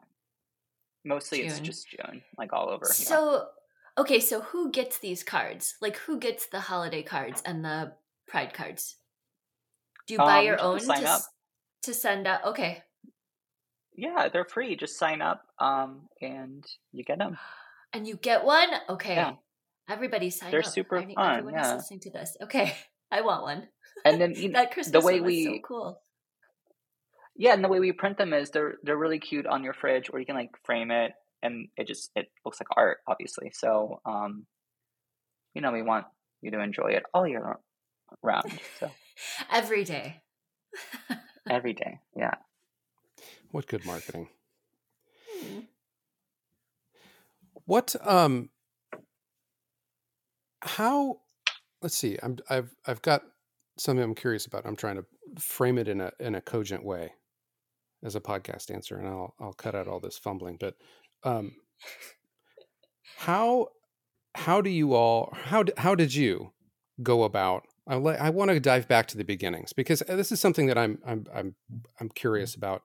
mostly 1.05 1.43
it's 1.43 1.61
just 1.61 1.89
June, 1.89 2.23
like 2.39 2.53
all 2.53 2.69
over. 2.69 2.85
yeah. 2.87 2.93
So, 2.93 3.47
okay, 3.99 4.21
so 4.21 4.41
who 4.43 4.71
gets 4.71 4.99
these 4.99 5.23
cards? 5.23 5.75
Like, 5.81 5.97
who 5.97 6.19
gets 6.19 6.47
the 6.47 6.61
holiday 6.61 7.03
cards 7.03 7.43
and 7.47 7.65
the 7.65 7.93
pride 8.29 8.53
cards? 8.55 8.97
Do 10.07 10.15
you 10.15 10.19
buy 10.19 10.41
Um, 10.41 10.45
your 10.47 10.61
own 10.61 10.79
to 10.81 10.85
sign 10.85 11.01
to, 11.03 11.09
up. 11.09 11.23
to 11.83 11.95
send 11.95 12.27
out? 12.27 12.45
Okay. 12.45 12.83
Yeah, 13.97 14.29
they're 14.33 14.45
free. 14.45 14.77
Just 14.77 14.99
sign 14.99 15.23
up, 15.23 15.43
um, 15.59 16.09
and 16.21 16.65
you 16.93 17.05
get 17.05 17.19
them. 17.19 17.39
And 17.93 18.07
you 18.07 18.17
get 18.17 18.45
one? 18.45 18.69
Okay. 18.89 19.15
Yeah. 19.15 19.35
Everybody 19.89 20.31
sign 20.31 20.49
up. 20.49 20.53
They're 20.53 20.63
super 20.63 20.99
I 20.99 21.05
think 21.05 21.17
fun, 21.19 21.39
Everyone 21.39 21.55
yeah. 21.55 21.69
is 21.71 21.75
listening 21.77 22.01
to 22.01 22.11
this. 22.11 22.37
Okay. 22.43 22.75
I 23.15 23.21
want 23.23 23.43
one. 23.43 23.69
And 24.05 24.21
then 24.21 24.35
you 24.35 24.49
know, 24.51 24.61
That 24.61 24.73
Christmas 24.73 25.05
way 25.05 25.21
one 25.21 25.31
was 25.31 25.45
so 25.45 25.51
we- 25.53 25.63
cool. 25.67 26.01
yeah, 27.37 27.55
and 27.55 27.63
the 27.65 27.69
way 27.69 27.81
we 27.81 27.93
print 27.93 28.19
them 28.19 28.33
is 28.33 28.51
they're 28.51 28.75
they're 28.83 28.97
really 29.05 29.19
cute 29.21 29.47
on 29.47 29.63
your 29.65 29.73
fridge, 29.75 30.11
or 30.13 30.19
you 30.21 30.27
can 30.27 30.35
like 30.37 30.51
frame 30.65 30.91
it, 30.91 31.13
and 31.43 31.69
it 31.77 31.87
just 31.87 32.11
it 32.17 32.27
looks 32.45 32.61
like 32.61 32.69
art, 32.77 32.99
obviously. 33.07 33.51
So, 33.55 34.01
um, 34.05 34.47
you 35.55 35.61
know, 35.63 35.73
we 35.73 35.83
want 35.83 36.07
you 36.43 36.51
to 36.51 36.61
enjoy 36.61 36.89
it 36.99 37.05
all 37.15 37.27
year 37.27 37.59
round. 38.23 38.53
So 38.81 38.91
Every 39.51 39.85
day. 39.85 40.21
every 41.49 41.73
day, 41.73 42.01
yeah. 42.17 42.35
What 43.53 43.69
good 43.69 43.85
marketing. 43.87 44.29
Hmm. 45.41 45.61
What 47.67 47.95
um 48.05 48.51
how 50.63 51.21
let's 51.85 51.97
see. 51.97 52.19
I'm 52.23 52.39
I've 52.49 52.75
I've 52.87 53.03
got 53.03 53.23
something 53.79 54.03
I'm 54.03 54.15
curious 54.15 54.47
about. 54.47 54.67
I'm 54.67 54.75
trying 54.75 54.97
to 54.97 55.05
frame 55.39 55.79
it 55.79 55.87
in 55.87 56.01
a 56.01 56.11
in 56.19 56.35
a 56.35 56.41
cogent 56.41 56.83
way 56.83 57.13
as 58.03 58.17
a 58.17 58.21
podcast 58.21 58.73
answer 58.73 58.97
and 58.97 59.07
I'll 59.07 59.35
I'll 59.39 59.53
cut 59.53 59.75
out 59.75 59.87
all 59.87 60.01
this 60.01 60.19
fumbling, 60.19 60.57
but 60.59 60.75
um 61.23 61.53
how 63.19 63.69
how 64.35 64.63
do 64.63 64.71
you 64.71 64.95
all 64.95 65.37
how 65.45 65.63
d- 65.63 65.73
how 65.77 65.95
did 65.95 66.15
you 66.15 66.53
go 67.03 67.23
about 67.25 67.65
I 67.87 67.97
li- 67.97 68.17
I 68.17 68.31
want 68.31 68.51
to 68.51 68.59
dive 68.59 68.89
back 68.89 69.07
to 69.09 69.19
the 69.19 69.25
beginnings 69.25 69.75
because 69.75 70.03
uh, 70.09 70.17
this 70.17 70.33
is 70.33 70.41
something 70.41 70.67
that 70.69 70.79
I'm 70.79 70.99
I'm 71.07 71.27
I'm 71.35 71.55
I'm 72.01 72.09
curious 72.09 72.55
about 72.55 72.83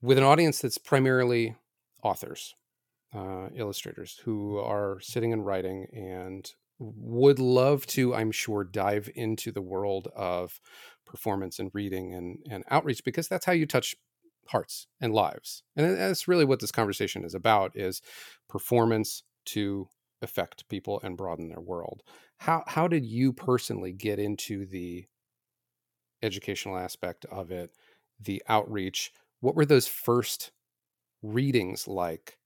with 0.00 0.18
an 0.18 0.24
audience 0.24 0.60
that's 0.60 0.78
primarily 0.78 1.56
authors, 2.02 2.54
uh, 3.12 3.48
illustrators 3.56 4.20
who 4.24 4.58
are 4.58 4.98
sitting 5.00 5.32
and 5.32 5.44
writing 5.44 5.86
and 5.92 6.52
would 6.82 7.38
love 7.38 7.86
to, 7.88 8.14
I'm 8.14 8.32
sure, 8.32 8.64
dive 8.64 9.08
into 9.14 9.52
the 9.52 9.62
world 9.62 10.08
of 10.16 10.60
performance 11.06 11.58
and 11.58 11.70
reading 11.74 12.14
and, 12.14 12.38
and 12.50 12.64
outreach 12.70 13.04
because 13.04 13.28
that's 13.28 13.44
how 13.46 13.52
you 13.52 13.66
touch 13.66 13.94
hearts 14.48 14.86
and 15.00 15.12
lives. 15.14 15.62
And 15.76 15.96
that's 15.96 16.28
really 16.28 16.44
what 16.44 16.60
this 16.60 16.72
conversation 16.72 17.24
is 17.24 17.34
about 17.34 17.76
is 17.76 18.02
performance 18.48 19.22
to 19.46 19.88
affect 20.20 20.68
people 20.68 21.00
and 21.02 21.16
broaden 21.16 21.48
their 21.48 21.60
world. 21.60 22.02
How 22.38 22.64
how 22.66 22.88
did 22.88 23.04
you 23.04 23.32
personally 23.32 23.92
get 23.92 24.18
into 24.18 24.66
the 24.66 25.06
educational 26.22 26.78
aspect 26.78 27.24
of 27.26 27.50
it, 27.50 27.72
the 28.20 28.42
outreach? 28.48 29.12
What 29.40 29.54
were 29.56 29.66
those 29.66 29.88
first 29.88 30.52
readings 31.22 31.88
like 31.88 32.38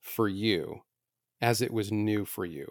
for 0.00 0.28
you 0.28 0.82
as 1.40 1.62
it 1.62 1.72
was 1.72 1.92
new 1.92 2.24
for 2.24 2.44
you? 2.44 2.68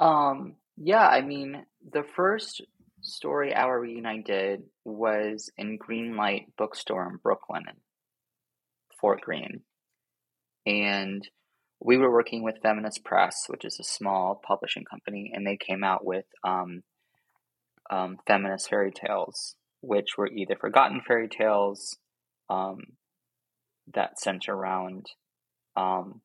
Um, 0.00 0.56
yeah, 0.76 1.06
I 1.06 1.22
mean, 1.22 1.64
the 1.92 2.04
first 2.16 2.62
story 3.02 3.54
hour 3.54 3.80
reading 3.80 4.06
I 4.06 4.18
did 4.18 4.62
was 4.84 5.50
in 5.56 5.78
Greenlight 5.78 6.46
Bookstore 6.56 7.08
in 7.10 7.18
Brooklyn, 7.22 7.64
Fort 9.00 9.20
Greene. 9.20 9.62
And 10.66 11.26
we 11.80 11.96
were 11.96 12.12
working 12.12 12.42
with 12.42 12.60
Feminist 12.62 13.04
Press, 13.04 13.34
which 13.48 13.64
is 13.64 13.78
a 13.80 13.84
small 13.84 14.40
publishing 14.46 14.84
company, 14.84 15.32
and 15.34 15.46
they 15.46 15.56
came 15.56 15.84
out 15.84 16.04
with 16.04 16.26
um, 16.44 16.82
um, 17.90 18.18
feminist 18.26 18.68
fairy 18.68 18.92
tales, 18.92 19.54
which 19.80 20.16
were 20.16 20.28
either 20.28 20.56
forgotten 20.60 21.00
fairy 21.06 21.28
tales 21.28 21.96
um, 22.50 22.78
that 23.94 24.18
center 24.18 24.54
around 24.54 25.06
um, 25.76 26.20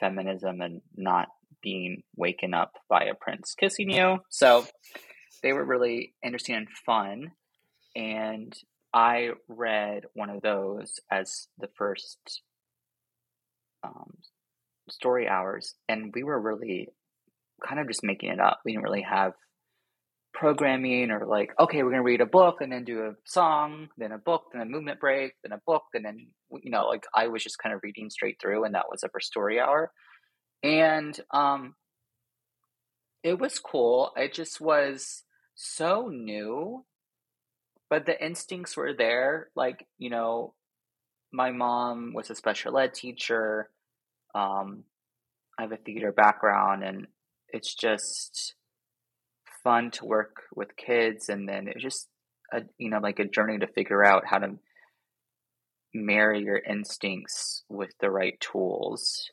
feminism 0.00 0.60
and 0.60 0.82
not 0.96 1.28
being 1.66 2.04
waken 2.14 2.54
up 2.54 2.70
by 2.88 3.02
a 3.02 3.14
prince 3.20 3.56
kissing 3.58 3.90
you. 3.90 4.18
So 4.30 4.64
they 5.42 5.52
were 5.52 5.64
really 5.64 6.14
interesting 6.24 6.54
and 6.54 6.68
fun. 6.86 7.32
And 7.96 8.52
I 8.94 9.30
read 9.48 10.04
one 10.14 10.30
of 10.30 10.42
those 10.42 11.00
as 11.10 11.48
the 11.58 11.68
first 11.76 12.20
um, 13.82 14.12
story 14.88 15.26
hours, 15.26 15.74
and 15.88 16.12
we 16.14 16.22
were 16.22 16.40
really 16.40 16.88
kind 17.66 17.80
of 17.80 17.88
just 17.88 18.04
making 18.04 18.30
it 18.30 18.38
up. 18.38 18.60
We 18.64 18.72
didn't 18.72 18.84
really 18.84 19.02
have 19.02 19.32
programming 20.32 21.10
or 21.10 21.26
like, 21.26 21.50
okay, 21.58 21.82
we're 21.82 21.90
going 21.90 22.02
to 22.02 22.12
read 22.12 22.20
a 22.20 22.26
book 22.26 22.56
and 22.60 22.70
then 22.70 22.84
do 22.84 23.06
a 23.06 23.14
song, 23.24 23.88
then 23.98 24.12
a 24.12 24.18
book, 24.18 24.42
then 24.52 24.62
a 24.62 24.66
movement 24.66 25.00
break, 25.00 25.32
then 25.42 25.52
a 25.52 25.62
book, 25.66 25.82
and 25.94 26.04
then, 26.04 26.28
you 26.62 26.70
know, 26.70 26.86
like 26.86 27.06
I 27.12 27.26
was 27.26 27.42
just 27.42 27.58
kind 27.58 27.74
of 27.74 27.80
reading 27.82 28.08
straight 28.08 28.36
through, 28.40 28.64
and 28.64 28.74
that 28.76 28.86
was 28.88 29.02
a 29.02 29.08
first 29.08 29.26
story 29.26 29.58
hour. 29.58 29.90
And 30.62 31.18
um, 31.30 31.74
it 33.22 33.38
was 33.38 33.58
cool. 33.58 34.12
It 34.16 34.32
just 34.32 34.60
was 34.60 35.22
so 35.54 36.08
new, 36.08 36.84
but 37.88 38.06
the 38.06 38.24
instincts 38.24 38.76
were 38.76 38.94
there. 38.94 39.48
Like, 39.54 39.86
you 39.98 40.10
know, 40.10 40.54
my 41.32 41.50
mom 41.50 42.12
was 42.14 42.30
a 42.30 42.34
special 42.34 42.78
ed 42.78 42.94
teacher. 42.94 43.70
Um, 44.34 44.84
I 45.58 45.62
have 45.62 45.72
a 45.72 45.76
theater 45.76 46.12
background, 46.12 46.84
and 46.84 47.06
it's 47.48 47.74
just 47.74 48.54
fun 49.62 49.90
to 49.92 50.04
work 50.04 50.42
with 50.54 50.76
kids. 50.76 51.28
And 51.28 51.48
then 51.48 51.68
it's 51.68 51.82
just 51.82 52.08
a 52.52 52.62
you 52.78 52.90
know 52.90 52.98
like 52.98 53.18
a 53.18 53.24
journey 53.24 53.58
to 53.58 53.66
figure 53.66 54.04
out 54.04 54.24
how 54.26 54.38
to 54.38 54.58
marry 55.94 56.42
your 56.42 56.58
instincts 56.58 57.64
with 57.68 57.90
the 58.00 58.10
right 58.10 58.38
tools 58.40 59.30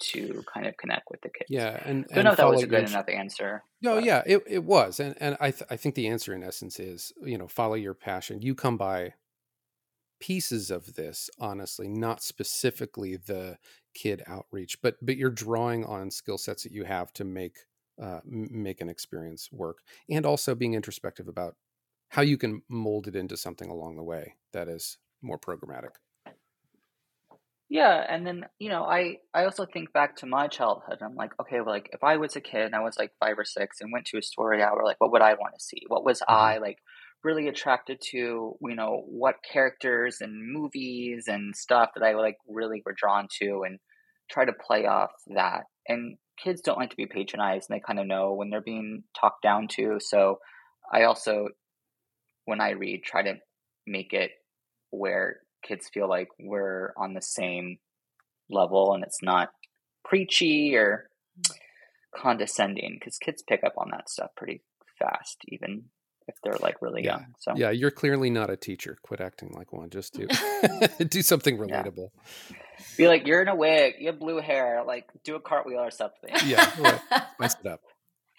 to 0.00 0.44
kind 0.52 0.66
of 0.66 0.76
connect 0.76 1.10
with 1.10 1.20
the 1.22 1.28
kids. 1.28 1.50
Yeah, 1.50 1.80
and 1.84 2.06
I 2.10 2.16
don't 2.16 2.24
know 2.24 2.30
if 2.32 2.36
that 2.36 2.48
was 2.48 2.62
a 2.62 2.66
good 2.66 2.88
enough 2.88 3.08
answer. 3.08 3.62
No, 3.80 3.96
but. 3.96 4.04
yeah, 4.04 4.22
it, 4.26 4.42
it 4.46 4.64
was, 4.64 5.00
and 5.00 5.14
and 5.20 5.36
I 5.40 5.50
th- 5.50 5.68
I 5.70 5.76
think 5.76 5.94
the 5.94 6.08
answer 6.08 6.34
in 6.34 6.42
essence 6.42 6.80
is 6.80 7.12
you 7.22 7.38
know 7.38 7.48
follow 7.48 7.74
your 7.74 7.94
passion. 7.94 8.42
You 8.42 8.54
come 8.54 8.76
by 8.76 9.14
pieces 10.20 10.70
of 10.70 10.94
this 10.94 11.30
honestly 11.38 11.88
not 11.88 12.22
specifically 12.22 13.16
the 13.16 13.56
kid 13.94 14.22
outreach 14.26 14.80
but 14.82 14.96
but 15.00 15.16
you're 15.16 15.30
drawing 15.30 15.84
on 15.84 16.10
skill 16.10 16.38
sets 16.38 16.62
that 16.62 16.72
you 16.72 16.84
have 16.84 17.12
to 17.12 17.24
make 17.24 17.58
uh, 18.02 18.20
make 18.24 18.80
an 18.80 18.88
experience 18.88 19.48
work 19.52 19.78
and 20.08 20.24
also 20.24 20.54
being 20.54 20.74
introspective 20.74 21.28
about 21.28 21.56
how 22.10 22.22
you 22.22 22.36
can 22.36 22.62
mold 22.68 23.06
it 23.06 23.16
into 23.16 23.36
something 23.36 23.70
along 23.70 23.96
the 23.96 24.02
way 24.02 24.34
that 24.52 24.68
is 24.68 24.98
more 25.22 25.38
programmatic 25.38 25.90
yeah 27.68 28.04
and 28.08 28.26
then 28.26 28.44
you 28.58 28.68
know 28.68 28.84
i 28.84 29.16
i 29.34 29.44
also 29.44 29.66
think 29.66 29.92
back 29.92 30.16
to 30.16 30.26
my 30.26 30.46
childhood 30.46 30.98
i'm 31.02 31.14
like 31.14 31.32
okay 31.40 31.60
well 31.60 31.74
like 31.74 31.90
if 31.92 32.02
i 32.02 32.16
was 32.16 32.34
a 32.36 32.40
kid 32.40 32.62
and 32.62 32.74
i 32.74 32.80
was 32.80 32.96
like 32.98 33.12
five 33.20 33.38
or 33.38 33.44
six 33.44 33.80
and 33.80 33.92
went 33.92 34.06
to 34.06 34.18
a 34.18 34.22
story 34.22 34.62
hour 34.62 34.82
like 34.84 35.00
what 35.00 35.12
would 35.12 35.22
i 35.22 35.34
want 35.34 35.54
to 35.54 35.64
see 35.64 35.82
what 35.88 36.04
was 36.04 36.20
mm-hmm. 36.20 36.32
i 36.32 36.58
like 36.58 36.78
really 37.24 37.48
attracted 37.48 38.00
to 38.00 38.56
you 38.60 38.74
know 38.74 39.02
what 39.06 39.36
characters 39.50 40.18
and 40.20 40.52
movies 40.52 41.24
and 41.26 41.54
stuff 41.54 41.90
that 41.94 42.04
I 42.04 42.14
like 42.14 42.36
really 42.48 42.82
were 42.84 42.94
drawn 42.96 43.28
to 43.40 43.64
and 43.66 43.78
try 44.30 44.44
to 44.44 44.52
play 44.52 44.86
off 44.86 45.10
that. 45.34 45.64
And 45.88 46.18
kids 46.42 46.60
don't 46.60 46.78
like 46.78 46.90
to 46.90 46.96
be 46.96 47.06
patronized 47.06 47.68
and 47.68 47.76
they 47.76 47.82
kind 47.84 47.98
of 47.98 48.06
know 48.06 48.34
when 48.34 48.50
they're 48.50 48.60
being 48.60 49.04
talked 49.18 49.42
down 49.42 49.68
to. 49.72 49.98
So 50.00 50.38
I 50.92 51.04
also 51.04 51.48
when 52.44 52.60
I 52.60 52.70
read 52.70 53.02
try 53.02 53.22
to 53.22 53.34
make 53.86 54.12
it 54.12 54.30
where 54.90 55.40
kids 55.62 55.88
feel 55.92 56.08
like 56.08 56.28
we're 56.38 56.92
on 56.96 57.14
the 57.14 57.22
same 57.22 57.78
level 58.50 58.94
and 58.94 59.04
it's 59.04 59.22
not 59.22 59.50
preachy 60.04 60.74
or 60.74 61.10
mm. 61.40 61.54
condescending 62.16 62.96
because 62.98 63.18
kids 63.18 63.42
pick 63.46 63.62
up 63.64 63.74
on 63.76 63.90
that 63.90 64.08
stuff 64.08 64.30
pretty 64.36 64.62
fast 64.98 65.38
even 65.48 65.84
if 66.28 66.36
they're 66.42 66.58
like 66.60 66.80
really 66.80 67.04
yeah. 67.04 67.12
young. 67.18 67.34
So 67.38 67.54
yeah, 67.56 67.70
you're 67.70 67.90
clearly 67.90 68.30
not 68.30 68.50
a 68.50 68.56
teacher. 68.56 68.98
Quit 69.02 69.20
acting 69.20 69.52
like 69.56 69.72
one. 69.72 69.90
Just 69.90 70.14
do 70.14 70.28
do 71.08 71.22
something 71.22 71.58
relatable. 71.58 72.10
Yeah. 72.50 72.56
Be 72.96 73.08
like 73.08 73.26
you're 73.26 73.42
in 73.42 73.48
a 73.48 73.56
wig, 73.56 73.94
you 73.98 74.08
have 74.08 74.20
blue 74.20 74.40
hair. 74.40 74.84
Like 74.86 75.08
do 75.24 75.34
a 75.34 75.40
cartwheel 75.40 75.80
or 75.80 75.90
something. 75.90 76.30
Yeah, 76.44 76.70
right. 76.78 77.00
spice 77.34 77.56
it 77.64 77.66
up. 77.66 77.80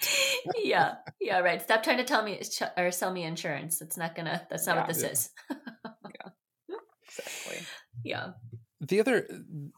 yeah, 0.64 0.96
yeah, 1.20 1.40
right. 1.40 1.62
Stop 1.62 1.84
trying 1.84 1.98
to 1.98 2.06
tell 2.06 2.24
me 2.24 2.40
or 2.78 2.92
sell 2.92 3.12
me 3.12 3.24
insurance. 3.24 3.82
It's 3.82 3.98
not 3.98 4.16
gonna. 4.16 4.48
That's 4.50 4.66
not 4.66 4.76
yeah. 4.76 4.82
what 4.82 4.88
this 4.88 5.04
yeah. 5.04 5.10
is. 5.10 5.30
yeah, 5.50 6.32
exactly. 7.10 7.66
Yeah. 8.04 8.32
The 8.82 9.00
other, 9.00 9.28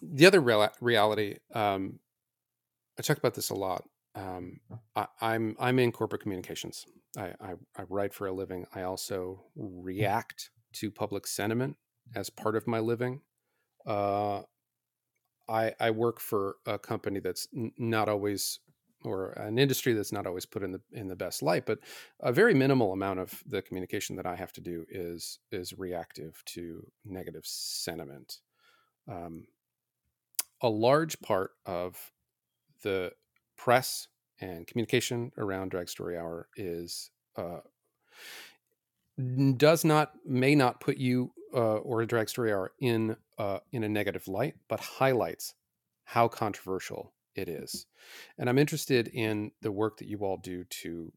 the 0.02 0.26
other 0.26 0.40
real, 0.40 0.70
reality. 0.80 1.38
Um, 1.54 2.00
I 3.00 3.02
talk 3.02 3.18
about 3.18 3.34
this 3.34 3.50
a 3.50 3.56
lot 3.56 3.86
um, 4.16 4.60
I, 4.96 5.02
am 5.02 5.08
I'm, 5.22 5.56
I'm 5.60 5.80
in 5.80 5.92
corporate 5.92 6.22
communications. 6.22 6.86
I, 7.18 7.34
I, 7.40 7.54
I 7.78 7.84
write 7.90 8.14
for 8.14 8.28
a 8.28 8.34
living. 8.34 8.66
I 8.76 8.84
also 8.84 9.46
react 9.56 10.52
to 10.74 10.92
public 10.92 11.28
sentiment 11.28 11.78
as 12.16 12.30
part 12.30 12.56
of 12.56 12.68
my 12.68 12.80
living. 12.80 13.22
Uh, 13.86 14.42
I 15.50 15.74
I 15.80 15.92
work 15.92 16.20
for 16.20 16.58
a 16.66 16.78
company 16.78 17.20
that's 17.20 17.48
n- 17.56 17.72
not 17.78 18.08
always 18.08 18.60
or 19.04 19.32
an 19.32 19.58
industry 19.58 19.94
that's 19.94 20.12
not 20.12 20.28
always 20.28 20.46
put 20.46 20.64
in 20.64 20.72
the 20.72 20.82
in 20.92 21.08
the 21.08 21.16
best 21.16 21.42
light, 21.42 21.66
but 21.66 21.80
a 22.20 22.32
very 22.32 22.54
minimal 22.54 22.94
amount 22.94 23.20
of 23.20 23.44
the 23.46 23.62
communication 23.62 24.16
that 24.16 24.26
I 24.26 24.36
have 24.36 24.54
to 24.54 24.62
do 24.62 24.86
is 24.90 25.40
is 25.52 25.78
reactive 25.78 26.42
to 26.48 26.86
negative 27.06 27.44
sentiment. 27.46 28.40
Um, 29.08 29.48
a 30.62 30.70
large 30.70 31.20
part 31.22 31.52
of 31.66 32.12
the 32.84 33.12
press 33.58 34.08
and 34.40 34.68
communication 34.68 35.32
around 35.38 35.70
Drag 35.70 35.90
Story 35.90 36.18
Hour 36.18 36.48
is 36.56 37.10
uh, 37.36 37.60
does 39.58 39.84
not 39.84 40.14
may 40.26 40.56
not 40.56 40.80
put 40.80 40.98
you 40.98 41.32
uh, 41.54 41.78
or 41.78 42.06
Drag 42.06 42.30
Story 42.30 42.54
Hour 42.54 42.72
in 42.80 43.16
uh, 43.38 43.60
in 43.72 43.84
a 43.84 43.90
negative 43.90 44.28
light, 44.28 44.56
but 44.68 44.80
highlights 44.80 45.56
how 46.04 46.28
controversial 46.28 47.14
it 47.36 47.48
is. 47.48 47.86
And 48.38 48.50
I'm 48.50 48.58
interested 48.58 49.08
in 49.08 49.52
the 49.62 49.72
work 49.72 49.98
that 49.98 50.08
you 50.08 50.20
all 50.20 50.38
do 50.38 50.64
to 50.82 51.12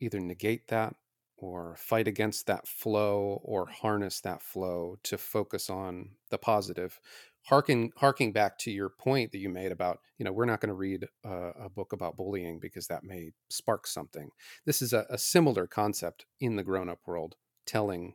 either 0.00 0.20
negate 0.20 0.68
that 0.68 0.94
or 1.36 1.76
fight 1.78 2.08
against 2.08 2.46
that 2.46 2.66
flow 2.66 3.40
or 3.44 3.66
harness 3.66 4.20
that 4.20 4.42
flow 4.42 4.96
to 5.04 5.16
focus 5.16 5.70
on 5.70 6.10
the 6.30 6.38
positive. 6.38 7.00
Harking 7.44 7.92
harking 7.96 8.32
back 8.32 8.58
to 8.58 8.70
your 8.70 8.90
point 8.90 9.32
that 9.32 9.38
you 9.38 9.48
made 9.48 9.72
about 9.72 10.00
you 10.18 10.24
know 10.24 10.32
we're 10.32 10.44
not 10.44 10.60
going 10.60 10.68
to 10.68 10.74
read 10.74 11.06
a, 11.24 11.50
a, 11.64 11.70
book 11.70 11.94
about 11.94 12.16
bullying 12.16 12.58
because 12.58 12.88
that 12.88 13.04
may 13.04 13.30
spark 13.48 13.86
something. 13.86 14.28
This 14.66 14.82
is 14.82 14.92
a, 14.92 15.06
a 15.08 15.16
similar 15.16 15.66
concept 15.66 16.26
in 16.40 16.56
the 16.56 16.64
grown-up 16.64 16.98
world 17.06 17.36
telling 17.64 18.14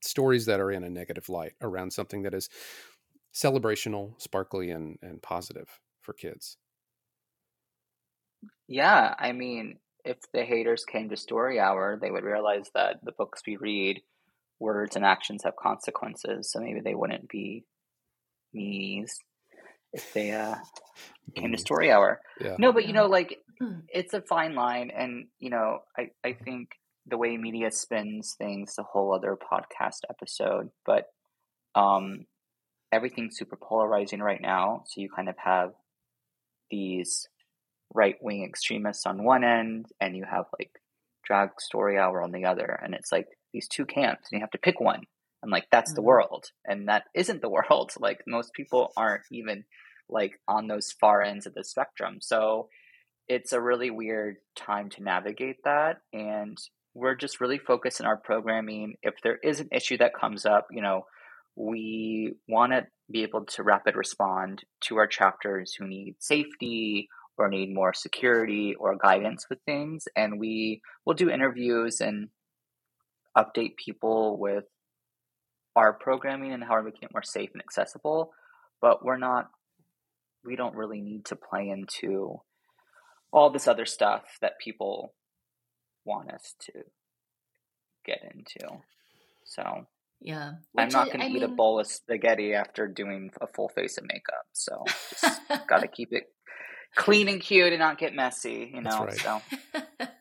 stories 0.00 0.46
that 0.46 0.60
are 0.60 0.70
in 0.70 0.84
a 0.84 0.88
negative 0.88 1.28
light 1.28 1.54
around 1.60 1.92
something 1.92 2.22
that 2.22 2.32
is 2.32 2.48
celebrational 3.34 4.14
sparkly 4.18 4.70
and 4.70 4.98
and 5.02 5.20
positive 5.20 5.80
for 6.08 6.14
kids 6.14 6.56
yeah 8.66 9.14
i 9.18 9.32
mean 9.32 9.76
if 10.06 10.16
the 10.32 10.42
haters 10.42 10.86
came 10.90 11.10
to 11.10 11.16
story 11.16 11.60
hour 11.60 11.98
they 12.00 12.10
would 12.10 12.24
realize 12.24 12.70
that 12.74 12.96
the 13.02 13.12
books 13.12 13.42
we 13.46 13.56
read 13.56 14.00
words 14.58 14.96
and 14.96 15.04
actions 15.04 15.42
have 15.44 15.54
consequences 15.54 16.50
so 16.50 16.60
maybe 16.60 16.80
they 16.80 16.94
wouldn't 16.94 17.28
be 17.28 17.66
meanies 18.56 19.10
if 19.92 20.12
they 20.12 20.32
uh, 20.32 20.54
came 21.36 21.52
to 21.52 21.58
story 21.58 21.90
hour. 21.90 22.20
Yeah. 22.40 22.56
No, 22.58 22.72
but 22.72 22.86
you 22.86 22.92
know, 22.92 23.06
like 23.06 23.38
hmm. 23.58 23.80
it's 23.88 24.14
a 24.14 24.22
fine 24.22 24.54
line, 24.54 24.90
and 24.94 25.26
you 25.38 25.50
know, 25.50 25.80
I 25.96 26.10
I 26.24 26.32
think 26.32 26.70
the 27.06 27.16
way 27.16 27.36
media 27.36 27.70
spins 27.70 28.34
things, 28.36 28.74
the 28.76 28.82
whole 28.82 29.14
other 29.14 29.36
podcast 29.36 30.00
episode, 30.10 30.70
but 30.84 31.06
um, 31.74 32.26
everything's 32.92 33.38
super 33.38 33.56
polarizing 33.56 34.20
right 34.20 34.40
now. 34.40 34.84
So 34.86 35.00
you 35.00 35.08
kind 35.14 35.28
of 35.28 35.36
have 35.38 35.72
these 36.70 37.28
right 37.94 38.16
wing 38.20 38.44
extremists 38.44 39.06
on 39.06 39.24
one 39.24 39.44
end, 39.44 39.86
and 40.00 40.16
you 40.16 40.24
have 40.24 40.46
like 40.58 40.70
drag 41.24 41.50
story 41.58 41.98
hour 41.98 42.22
on 42.22 42.32
the 42.32 42.44
other, 42.44 42.78
and 42.82 42.94
it's 42.94 43.12
like 43.12 43.26
these 43.52 43.68
two 43.68 43.86
camps, 43.86 44.28
and 44.30 44.38
you 44.38 44.42
have 44.42 44.50
to 44.52 44.58
pick 44.58 44.80
one. 44.80 45.02
And 45.42 45.52
like 45.52 45.68
that's 45.70 45.90
mm-hmm. 45.90 45.96
the 45.96 46.02
world 46.02 46.50
and 46.66 46.88
that 46.88 47.04
isn't 47.14 47.42
the 47.42 47.48
world. 47.70 47.92
Like 47.98 48.22
most 48.26 48.52
people 48.52 48.92
aren't 48.96 49.24
even 49.30 49.64
like 50.08 50.40
on 50.48 50.66
those 50.66 50.92
far 50.92 51.22
ends 51.22 51.46
of 51.46 51.54
the 51.54 51.64
spectrum. 51.64 52.18
So 52.20 52.68
it's 53.28 53.52
a 53.52 53.60
really 53.60 53.90
weird 53.90 54.36
time 54.56 54.88
to 54.90 55.02
navigate 55.02 55.62
that 55.64 55.98
and 56.12 56.56
we're 56.94 57.14
just 57.14 57.40
really 57.40 57.58
focused 57.58 58.00
in 58.00 58.06
our 58.06 58.16
programming. 58.16 58.94
If 59.02 59.14
there 59.22 59.36
is 59.36 59.60
an 59.60 59.68
issue 59.70 59.98
that 59.98 60.18
comes 60.18 60.46
up 60.46 60.68
you 60.70 60.82
know 60.82 61.04
we 61.56 62.34
want 62.48 62.72
to 62.72 62.86
be 63.10 63.22
able 63.22 63.44
to 63.44 63.62
rapid 63.62 63.96
respond 63.96 64.64
to 64.80 64.96
our 64.96 65.06
chapters 65.06 65.74
who 65.74 65.86
need 65.86 66.16
safety 66.18 67.08
or 67.36 67.48
need 67.48 67.72
more 67.72 67.94
security 67.94 68.74
or 68.74 68.96
guidance 68.96 69.46
with 69.48 69.60
things 69.64 70.08
and 70.16 70.40
we 70.40 70.82
will 71.04 71.14
do 71.14 71.30
interviews 71.30 72.00
and 72.00 72.28
update 73.36 73.76
people 73.76 74.36
with 74.38 74.64
our 75.76 75.92
programming 75.92 76.52
and 76.52 76.64
how 76.64 76.74
we're 76.74 76.82
making 76.82 77.04
it 77.04 77.12
more 77.12 77.22
safe 77.22 77.50
and 77.52 77.62
accessible, 77.62 78.32
but 78.80 79.04
we're 79.04 79.16
not 79.16 79.50
we 80.44 80.56
don't 80.56 80.74
really 80.74 81.00
need 81.00 81.24
to 81.26 81.36
play 81.36 81.68
into 81.68 82.40
all 83.32 83.50
this 83.50 83.68
other 83.68 83.84
stuff 83.84 84.22
that 84.40 84.58
people 84.58 85.12
want 86.04 86.30
us 86.32 86.54
to 86.58 86.72
get 88.04 88.20
into. 88.22 88.80
So 89.44 89.86
yeah, 90.20 90.52
I'm 90.76 90.88
not 90.88 91.06
going 91.06 91.20
to 91.20 91.26
eat 91.26 91.34
mean... 91.34 91.42
a 91.42 91.48
bowl 91.48 91.78
of 91.78 91.86
spaghetti 91.86 92.54
after 92.54 92.88
doing 92.88 93.30
a 93.40 93.46
full 93.46 93.68
face 93.68 93.98
of 93.98 94.04
makeup. 94.04 94.46
So 94.52 94.84
just 95.20 95.40
got 95.68 95.80
to 95.80 95.88
keep 95.94 96.12
it 96.12 96.24
clean 96.96 97.28
and 97.28 97.40
cute 97.40 97.72
and 97.72 97.80
not 97.80 97.98
get 97.98 98.14
messy, 98.14 98.70
you 98.74 98.80
know. 98.80 99.04
Right. 99.04 99.14
So 99.14 99.40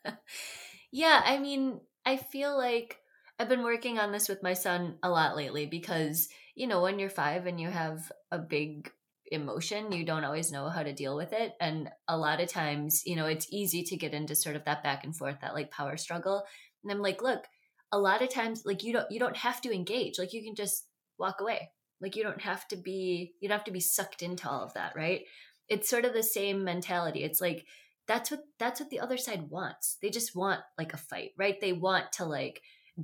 yeah, 0.91 1.21
I 1.23 1.39
mean, 1.39 1.79
I 2.05 2.17
feel 2.17 2.55
like 2.57 2.97
I've 3.39 3.49
been 3.49 3.63
working 3.63 3.99
on 3.99 4.11
this 4.11 4.29
with 4.29 4.43
my 4.43 4.53
son 4.53 4.97
a 5.03 5.09
lot 5.09 5.35
lately 5.35 5.65
because 5.65 6.29
you 6.55 6.67
know 6.67 6.81
when 6.81 6.99
you're 6.99 7.09
five 7.09 7.45
and 7.45 7.59
you 7.59 7.69
have 7.69 8.11
a 8.31 8.39
big 8.39 8.91
emotion 9.29 9.91
you 9.91 10.05
don't 10.05 10.23
always 10.23 10.51
know 10.51 10.69
how 10.69 10.81
to 10.81 10.93
deal 10.93 11.15
with 11.15 11.33
it 11.33 11.51
and 11.59 11.89
a 12.07 12.17
lot 12.17 12.39
of 12.39 12.49
times 12.49 13.03
you 13.05 13.15
know 13.15 13.25
it's 13.25 13.51
easy 13.51 13.83
to 13.83 13.97
get 13.97 14.13
into 14.13 14.33
sort 14.33 14.55
of 14.55 14.63
that 14.63 14.83
back 14.83 15.03
and 15.03 15.15
forth 15.15 15.35
that 15.41 15.53
like 15.53 15.69
power 15.69 15.97
struggle 15.97 16.43
and 16.81 16.91
i'm 16.91 17.01
like 17.01 17.21
look 17.21 17.43
a 17.91 17.99
lot 17.99 18.21
of 18.21 18.29
times 18.29 18.63
like 18.65 18.83
you 18.83 18.93
don't 18.93 19.09
you 19.11 19.19
don't 19.19 19.37
have 19.37 19.61
to 19.61 19.73
engage 19.73 20.19
like 20.19 20.33
you 20.33 20.43
can 20.43 20.55
just 20.55 20.85
walk 21.17 21.41
away. 21.41 21.71
Like 21.99 22.15
you 22.15 22.23
don't 22.23 22.41
have 22.41 22.67
to 22.69 22.75
be 22.75 23.33
you 23.39 23.49
don't 23.49 23.57
have 23.57 23.65
to 23.65 23.71
be 23.71 23.79
sucked 23.79 24.21
into 24.21 24.49
all 24.49 24.63
of 24.63 24.73
that 24.73 24.93
right? 24.95 25.21
It's 25.67 25.89
sort 25.89 26.05
of 26.05 26.13
the 26.13 26.23
same 26.23 26.63
mentality. 26.63 27.23
It's 27.23 27.41
like 27.41 27.65
that's 28.07 28.31
what 28.31 28.41
that's 28.59 28.79
what 28.79 28.89
the 28.89 28.99
other 28.99 29.17
side 29.17 29.49
wants. 29.49 29.97
They 30.01 30.09
just 30.09 30.35
want 30.35 30.61
like 30.77 30.93
a 30.93 30.97
fight 30.97 31.31
right? 31.37 31.59
They 31.59 31.73
want 31.73 32.11
to 32.13 32.25
like 32.25 32.61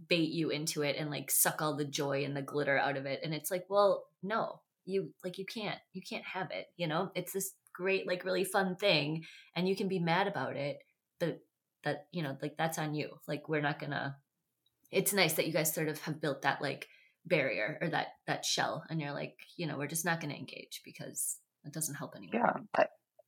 bait 0.09 0.31
you 0.31 0.49
into 0.49 0.81
it 0.81 0.95
and 0.97 1.11
like 1.11 1.29
suck 1.29 1.61
all 1.61 1.75
the 1.75 1.85
joy 1.85 2.23
and 2.23 2.35
the 2.35 2.41
glitter 2.41 2.77
out 2.77 2.97
of 2.97 3.05
it. 3.05 3.21
And 3.23 3.33
it's 3.33 3.51
like 3.51 3.65
well 3.69 4.05
no 4.21 4.61
you 4.85 5.13
like 5.23 5.37
you 5.37 5.45
can't 5.45 5.79
you 5.93 6.01
can't 6.01 6.25
have 6.25 6.51
it 6.51 6.67
you 6.77 6.87
know? 6.87 7.11
It's 7.15 7.33
this 7.33 7.53
great 7.73 8.05
like 8.05 8.25
really 8.25 8.43
fun 8.43 8.75
thing 8.75 9.23
and 9.55 9.67
you 9.67 9.75
can 9.75 9.87
be 9.87 9.99
mad 9.99 10.27
about 10.27 10.55
it 10.55 10.77
but 11.19 11.39
that 11.83 12.07
you 12.11 12.21
know 12.21 12.37
like 12.41 12.57
that's 12.57 12.77
on 12.77 12.93
you. 12.93 13.09
Like 13.27 13.49
we're 13.49 13.61
not 13.61 13.79
gonna 13.79 14.17
it's 14.93 15.13
nice 15.13 15.33
that 15.33 15.47
you 15.47 15.53
guys 15.53 15.73
sort 15.73 15.89
of 15.89 15.99
have 16.01 16.21
built 16.21 16.43
that 16.43 16.61
like 16.61 16.87
barrier 17.25 17.77
or 17.81 17.89
that 17.89 18.07
that 18.27 18.45
shell 18.45 18.83
and 18.89 18.99
you're 18.99 19.13
like 19.13 19.35
you 19.57 19.65
know 19.65 19.77
we're 19.77 19.87
just 19.87 20.05
not 20.05 20.19
gonna 20.19 20.33
engage 20.33 20.81
because 20.83 21.37
it 21.65 21.73
doesn't 21.73 21.95
help 21.95 22.13
anyone 22.15 22.35
yeah 22.35 22.53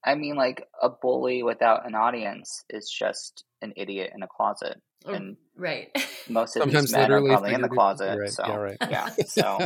I, 0.06 0.12
I 0.12 0.16
mean 0.16 0.36
like 0.36 0.68
a 0.82 0.90
bully 0.90 1.44
without 1.44 1.88
an 1.88 1.96
audience 1.96 2.64
is 2.70 2.90
just 2.90 3.46
an 3.62 3.74
idiot 3.78 4.12
in 4.14 4.22
a 4.22 4.28
closet 4.28 4.82
oh, 5.06 5.14
and 5.14 5.38
right 5.56 5.88
most 6.30 6.56
of 6.58 6.64
Sometimes 6.64 6.88
these 6.88 6.94
men 6.94 7.12
are 7.12 7.22
probably 7.22 7.54
in 7.54 7.62
the 7.62 7.70
closet 7.70 8.18
right. 8.20 8.30
so 8.30 8.46
yeah, 8.46 8.56
right. 8.56 8.78
yeah 8.82 9.10
so 9.26 9.60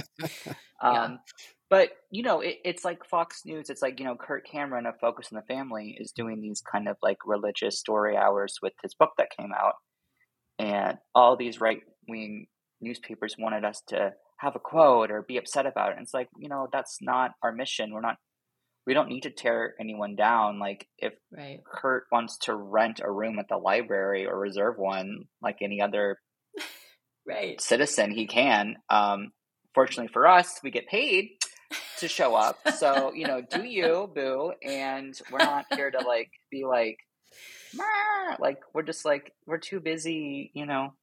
um 0.82 0.94
yeah. 0.94 1.16
But 1.70 1.92
you 2.10 2.24
know, 2.24 2.42
it, 2.42 2.58
it's 2.66 2.84
like 2.84 3.06
Fox 3.06 3.44
News. 3.46 3.70
It's 3.70 3.82
like 3.82 4.00
you 4.00 4.06
know, 4.06 4.16
Kirk 4.16 4.46
Cameron 4.48 4.88
of 4.88 5.00
Focus 5.00 5.28
on 5.32 5.36
the 5.36 5.54
Family 5.54 5.96
is 6.00 6.12
doing 6.12 6.42
these 6.42 6.62
kind 6.62 6.88
of 6.88 6.98
like 7.04 7.18
religious 7.26 7.80
story 7.80 8.18
hours 8.18 8.58
with 8.62 8.74
his 8.82 8.96
book 8.96 9.12
that 9.18 9.30
came 9.38 9.52
out, 9.56 9.76
and 10.60 10.98
all 11.16 11.38
these 11.38 11.62
right 11.62 11.80
wing 12.08 12.48
newspapers 12.82 13.36
wanted 13.40 13.66
us 13.66 13.82
to 13.88 14.14
have 14.38 14.56
a 14.56 14.60
quote 14.60 15.12
or 15.12 15.22
be 15.22 15.38
upset 15.38 15.66
about 15.66 15.90
it. 15.90 15.98
And 15.98 16.04
it's 16.04 16.14
like 16.14 16.30
you 16.38 16.50
know, 16.50 16.68
that's 16.72 16.98
not 17.02 17.32
our 17.42 17.52
mission. 17.52 17.94
We're 17.94 18.02
not. 18.02 18.18
We 18.86 18.94
don't 18.94 19.10
need 19.10 19.24
to 19.24 19.30
tear 19.30 19.76
anyone 19.80 20.16
down. 20.16 20.60
Like 20.60 20.88
if 20.98 21.14
right. 21.32 21.60
Kirk 21.64 22.06
wants 22.12 22.38
to 22.44 22.56
rent 22.56 23.02
a 23.04 23.12
room 23.12 23.38
at 23.40 23.48
the 23.48 23.58
library 23.58 24.26
or 24.26 24.38
reserve 24.38 24.78
one, 24.78 25.26
like 25.42 25.58
any 25.62 25.82
other 25.82 26.18
right 27.28 27.62
citizen, 27.62 28.12
he 28.12 28.26
can. 28.26 28.78
Um, 28.90 29.32
fortunately 29.76 30.12
for 30.12 30.28
us, 30.28 30.60
we 30.64 30.72
get 30.72 30.88
paid 30.88 31.30
to 32.00 32.08
show 32.08 32.36
up. 32.36 32.58
So, 32.78 33.14
you 33.14 33.28
know, 33.28 33.42
do 33.42 33.64
you, 33.66 34.10
boo. 34.14 34.54
And 34.64 35.14
we're 35.32 35.40
not 35.40 35.66
here 35.74 35.92
to 35.92 36.00
like 36.00 36.32
be 36.52 36.66
like! 36.66 36.98
Like 38.40 38.62
we're 38.74 38.84
just 38.84 39.06
like 39.06 39.34
we're 39.46 39.58
too 39.58 39.80
busy, 39.80 40.52
you 40.54 40.66
know, 40.66 40.94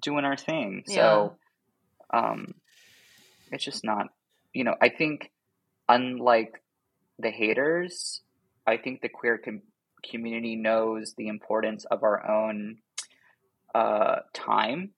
doing 0.00 0.24
our 0.24 0.36
thing. 0.36 0.84
Yeah. 0.86 0.94
So 0.94 1.36
um 2.12 2.54
it's 3.50 3.64
just 3.64 3.84
not 3.84 4.08
you 4.52 4.64
know, 4.64 4.74
I 4.80 4.88
think 4.88 5.30
unlike 5.88 6.62
the 7.18 7.30
haters, 7.30 8.20
I 8.66 8.76
think 8.76 9.00
the 9.00 9.08
queer 9.08 9.38
com- 9.38 9.62
community 10.02 10.56
knows 10.56 11.14
the 11.14 11.28
importance 11.28 11.84
of 11.84 12.02
our 12.02 12.28
own 12.28 12.78
uh, 13.74 14.20
time 14.32 14.90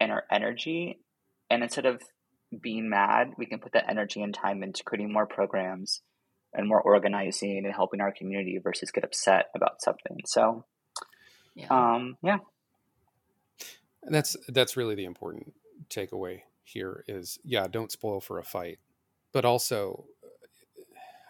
and 0.00 0.12
our 0.12 0.24
energy. 0.30 0.98
And 1.50 1.62
instead 1.62 1.86
of 1.86 2.02
being 2.60 2.88
mad, 2.88 3.32
we 3.36 3.46
can 3.46 3.58
put 3.58 3.72
that 3.72 3.88
energy 3.88 4.22
and 4.22 4.32
time 4.32 4.62
into 4.62 4.84
creating 4.84 5.12
more 5.12 5.26
programs 5.26 6.02
and 6.54 6.66
more 6.66 6.80
organizing 6.80 7.64
and 7.64 7.74
helping 7.74 8.00
our 8.00 8.12
community 8.12 8.58
versus 8.58 8.90
get 8.90 9.04
upset 9.04 9.46
about 9.54 9.82
something. 9.82 10.18
So, 10.26 10.64
yeah. 11.54 11.66
Um, 11.70 12.16
yeah. 12.22 12.38
And 14.02 14.14
that's 14.14 14.36
that's 14.48 14.76
really 14.76 14.94
the 14.94 15.04
important 15.04 15.52
takeaway 15.90 16.42
here 16.62 17.04
is 17.08 17.38
yeah, 17.44 17.66
don't 17.66 17.92
spoil 17.92 18.20
for 18.20 18.38
a 18.38 18.44
fight, 18.44 18.78
but 19.32 19.44
also, 19.44 20.04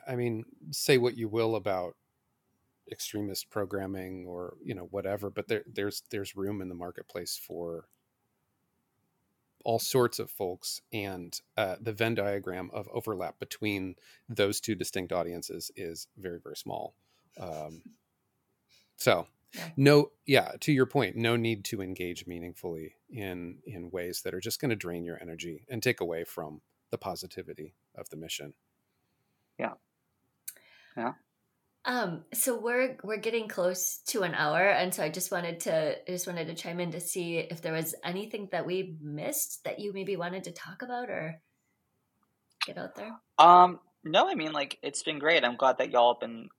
I 0.07 0.17
mean, 0.17 0.45
say 0.71 0.99
what 0.99 1.17
you 1.17 1.29
will 1.29 1.57
about 1.57 1.97
extremist 2.91 3.51
programming 3.51 4.27
or 4.27 4.57
you 4.65 4.75
know 4.75 4.89
whatever, 4.91 5.31
but 5.31 5.49
there 5.49 5.65
there's 5.73 6.03
there's 6.11 6.37
room 6.37 6.61
in 6.61 6.69
the 6.69 6.75
marketplace 6.75 7.41
for 7.43 7.89
all 9.69 9.79
sorts 9.79 10.19
of 10.19 10.31
folks, 10.31 10.81
and 10.95 11.43
uh, 11.59 11.77
the 11.79 11.93
Venn 11.93 12.15
diagram 12.15 12.71
of 12.73 12.89
overlap 12.91 13.39
between 13.39 13.97
those 14.27 14.63
two 14.63 14.75
distinct 14.75 15.13
audiences 15.13 15.71
is 15.77 16.07
very, 16.17 16.41
very 16.43 16.57
small. 16.57 16.95
Um, 17.39 17.83
so, 18.97 19.27
no, 19.77 20.11
yeah, 20.25 20.53
to 20.61 20.73
your 20.73 20.87
point, 20.87 21.17
no 21.17 21.37
need 21.37 21.67
to 21.67 21.83
engage 21.83 22.27
meaningfully 22.27 22.95
in 23.11 23.59
in 23.67 23.91
ways 23.91 24.23
that 24.23 24.33
are 24.33 24.41
just 24.41 24.59
going 24.59 24.71
to 24.71 24.75
drain 24.77 25.05
your 25.05 25.19
energy 25.21 25.67
and 25.69 25.83
take 25.83 26.01
away 26.01 26.25
from 26.25 26.63
the 26.91 26.97
positivity 26.97 27.75
of 27.95 28.09
the 28.09 28.17
mission. 28.17 28.55
Yeah. 29.59 29.75
Yeah. 30.97 31.13
Um, 31.89 32.25
so 32.35 32.55
we're 32.55 32.99
we're 33.03 33.17
getting 33.17 33.49
close 33.49 34.01
to 34.09 34.23
an 34.23 34.35
hour, 34.35 34.61
and 34.61 34.95
so 34.95 35.03
I 35.03 35.09
just 35.09 35.33
wanted 35.33 35.61
to 35.61 35.93
I 35.97 36.11
just 36.13 36.27
wanted 36.27 36.47
to 36.49 36.55
chime 36.55 36.81
in 36.81 36.93
to 36.93 37.01
see 37.01 37.39
if 37.39 37.63
there 37.63 37.73
was 37.73 37.95
anything 38.05 38.51
that 38.53 38.67
we 38.67 38.97
missed 39.01 39.65
that 39.65 39.79
you 39.79 39.95
maybe 39.95 40.15
wanted 40.15 40.45
to 40.45 40.53
talk 40.53 40.83
about 40.83 41.09
or 41.09 41.41
get 42.67 42.77
out 42.77 42.95
there. 42.95 43.19
Um, 43.39 43.81
no, 44.05 44.29
I 44.29 44.35
mean 44.35 44.53
like 44.53 44.79
it's 44.83 45.03
been 45.03 45.19
great. 45.19 45.45
I'm 45.45 45.57
glad 45.57 45.79
that 45.79 45.91
y'all 45.91 46.13
have 46.13 46.21
been 46.21 46.51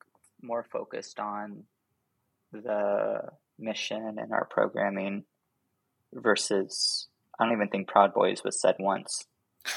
more 0.42 0.66
focused 0.72 1.20
on 1.20 1.66
the 2.52 3.22
mission 3.60 4.18
and 4.18 4.32
our 4.32 4.46
programming 4.46 5.26
versus 6.12 7.08
I 7.40 7.46
don't 7.46 7.54
even 7.54 7.68
think 7.68 7.88
Proud 7.88 8.16
Boys 8.16 8.44
was 8.44 8.60
said 8.60 8.78
once. 8.80 9.28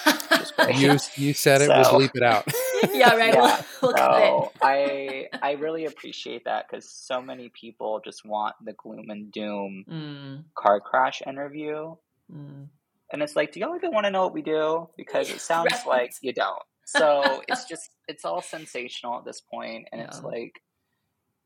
you 0.74 0.96
you 1.16 1.34
said 1.34 1.60
it. 1.60 1.66
So, 1.66 1.76
we'll 1.76 2.08
bleep 2.08 2.12
it 2.14 2.22
out. 2.22 2.46
yeah, 2.92 3.14
right. 3.14 3.34
Yeah. 3.34 3.62
We'll, 3.80 3.92
we'll 3.92 3.96
so 3.96 4.52
I 4.60 5.28
I 5.42 5.52
really 5.52 5.86
appreciate 5.86 6.44
that 6.44 6.66
because 6.68 6.88
so 6.88 7.20
many 7.22 7.50
people 7.50 8.00
just 8.04 8.24
want 8.24 8.54
the 8.64 8.72
gloom 8.72 9.10
and 9.10 9.30
doom 9.30 9.84
mm. 9.88 10.44
car 10.56 10.80
crash 10.80 11.22
interview, 11.26 11.94
mm. 12.32 12.66
and 13.12 13.22
it's 13.22 13.36
like, 13.36 13.52
do 13.52 13.60
y'all 13.60 13.76
even 13.76 13.92
want 13.92 14.06
to 14.06 14.10
know 14.10 14.24
what 14.24 14.34
we 14.34 14.42
do? 14.42 14.88
Because 14.96 15.30
it 15.30 15.40
sounds 15.52 15.72
right. 15.72 15.86
like 15.86 16.12
you 16.22 16.32
don't. 16.32 16.62
So 16.84 17.42
it's 17.48 17.64
just 17.64 17.90
it's 18.08 18.24
all 18.24 18.42
sensational 18.42 19.18
at 19.18 19.24
this 19.24 19.40
point, 19.40 19.88
and 19.92 20.00
yeah. 20.00 20.08
it's 20.08 20.22
like 20.22 20.60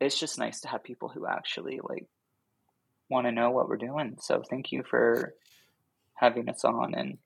it's 0.00 0.18
just 0.18 0.38
nice 0.38 0.60
to 0.60 0.68
have 0.68 0.82
people 0.82 1.08
who 1.08 1.26
actually 1.26 1.80
like 1.82 2.06
want 3.08 3.26
to 3.26 3.32
know 3.32 3.50
what 3.50 3.68
we're 3.68 3.76
doing. 3.76 4.16
So 4.20 4.42
thank 4.48 4.72
you 4.72 4.82
for 4.88 5.34
having 6.14 6.48
us 6.48 6.64
on 6.64 6.94
and 6.94 7.18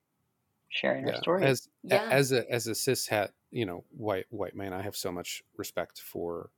sharing 0.69 1.07
yeah. 1.07 1.15
our 1.15 1.19
story. 1.19 1.45
As 1.45 1.69
yeah. 1.83 2.09
as 2.11 2.33
a 2.33 2.51
as 2.51 2.67
a 2.67 2.75
cis 2.75 3.07
het, 3.07 3.33
you 3.51 3.67
know, 3.67 3.85
white 3.91 4.27
white 4.31 4.55
man, 4.55 4.73
I 4.73 4.83
have 4.83 4.97
so 4.97 5.13
much 5.13 5.43
respect 5.57 6.01
for 6.01 6.51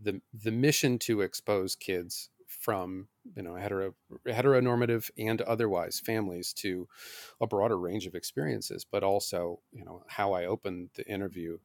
the 0.00 0.20
the 0.32 0.50
mission 0.50 0.98
to 1.00 1.20
expose 1.20 1.76
kids 1.76 2.30
from 2.46 3.08
you 3.34 3.42
know 3.42 3.56
hetero 3.56 3.94
heteronormative 4.26 5.10
and 5.16 5.40
otherwise 5.42 6.00
families 6.04 6.52
to 6.52 6.86
a 7.40 7.46
broader 7.46 7.78
range 7.78 8.06
of 8.06 8.14
experiences 8.14 8.84
but 8.84 9.02
also 9.02 9.60
you 9.72 9.84
know 9.84 10.04
how 10.08 10.34
i 10.34 10.44
opened 10.44 10.90
the 10.94 11.06
interview 11.08 11.58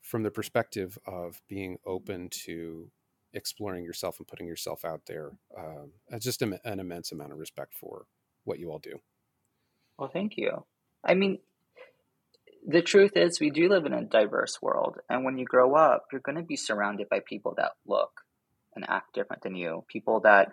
from 0.00 0.22
the 0.22 0.30
perspective 0.30 0.96
of 1.06 1.42
being 1.48 1.78
open 1.84 2.28
to 2.30 2.88
exploring 3.32 3.84
yourself 3.84 4.18
and 4.18 4.28
putting 4.28 4.46
yourself 4.46 4.84
out 4.84 5.02
there 5.06 5.32
um, 5.58 5.90
just 6.18 6.42
an 6.42 6.58
immense 6.64 7.12
amount 7.12 7.32
of 7.32 7.38
respect 7.38 7.74
for 7.74 8.06
what 8.44 8.58
you 8.58 8.70
all 8.70 8.78
do. 8.78 9.00
Well 9.98 10.08
thank 10.08 10.36
you. 10.36 10.64
I 11.04 11.14
mean, 11.14 11.38
the 12.66 12.82
truth 12.82 13.12
is, 13.16 13.40
we 13.40 13.50
do 13.50 13.68
live 13.68 13.86
in 13.86 13.92
a 13.92 14.04
diverse 14.04 14.60
world. 14.60 14.96
And 15.08 15.24
when 15.24 15.38
you 15.38 15.44
grow 15.44 15.74
up, 15.74 16.06
you're 16.10 16.20
going 16.20 16.36
to 16.36 16.42
be 16.42 16.56
surrounded 16.56 17.08
by 17.08 17.20
people 17.20 17.54
that 17.56 17.72
look 17.86 18.22
and 18.74 18.84
act 18.88 19.14
different 19.14 19.42
than 19.42 19.54
you, 19.54 19.84
people 19.88 20.20
that 20.20 20.52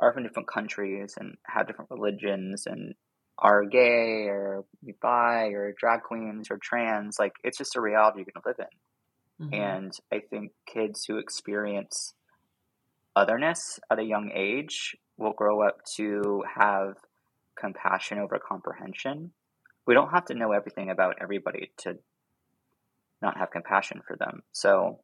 are 0.00 0.12
from 0.12 0.22
different 0.22 0.48
countries 0.48 1.14
and 1.18 1.36
have 1.46 1.66
different 1.66 1.90
religions 1.90 2.66
and 2.66 2.94
are 3.38 3.64
gay 3.64 4.26
or 4.28 4.64
bi 5.00 5.48
or 5.48 5.74
drag 5.78 6.02
queens 6.02 6.48
or 6.50 6.58
trans. 6.58 7.18
Like, 7.18 7.34
it's 7.44 7.58
just 7.58 7.76
a 7.76 7.80
reality 7.80 8.20
you're 8.20 8.32
going 8.32 8.42
to 8.42 8.48
live 8.48 8.68
in. 8.70 9.46
Mm-hmm. 9.46 9.54
And 9.54 9.92
I 10.12 10.20
think 10.20 10.52
kids 10.66 11.04
who 11.04 11.18
experience 11.18 12.14
otherness 13.14 13.78
at 13.90 13.98
a 13.98 14.04
young 14.04 14.30
age 14.34 14.96
will 15.18 15.32
grow 15.32 15.66
up 15.66 15.78
to 15.96 16.42
have 16.58 16.94
compassion 17.58 18.18
over 18.18 18.38
comprehension. 18.38 19.32
We 19.86 19.94
don't 19.94 20.10
have 20.10 20.26
to 20.26 20.34
know 20.34 20.52
everything 20.52 20.90
about 20.90 21.16
everybody 21.20 21.72
to 21.78 21.98
not 23.20 23.38
have 23.38 23.50
compassion 23.50 24.00
for 24.06 24.16
them. 24.16 24.42
So 24.52 25.00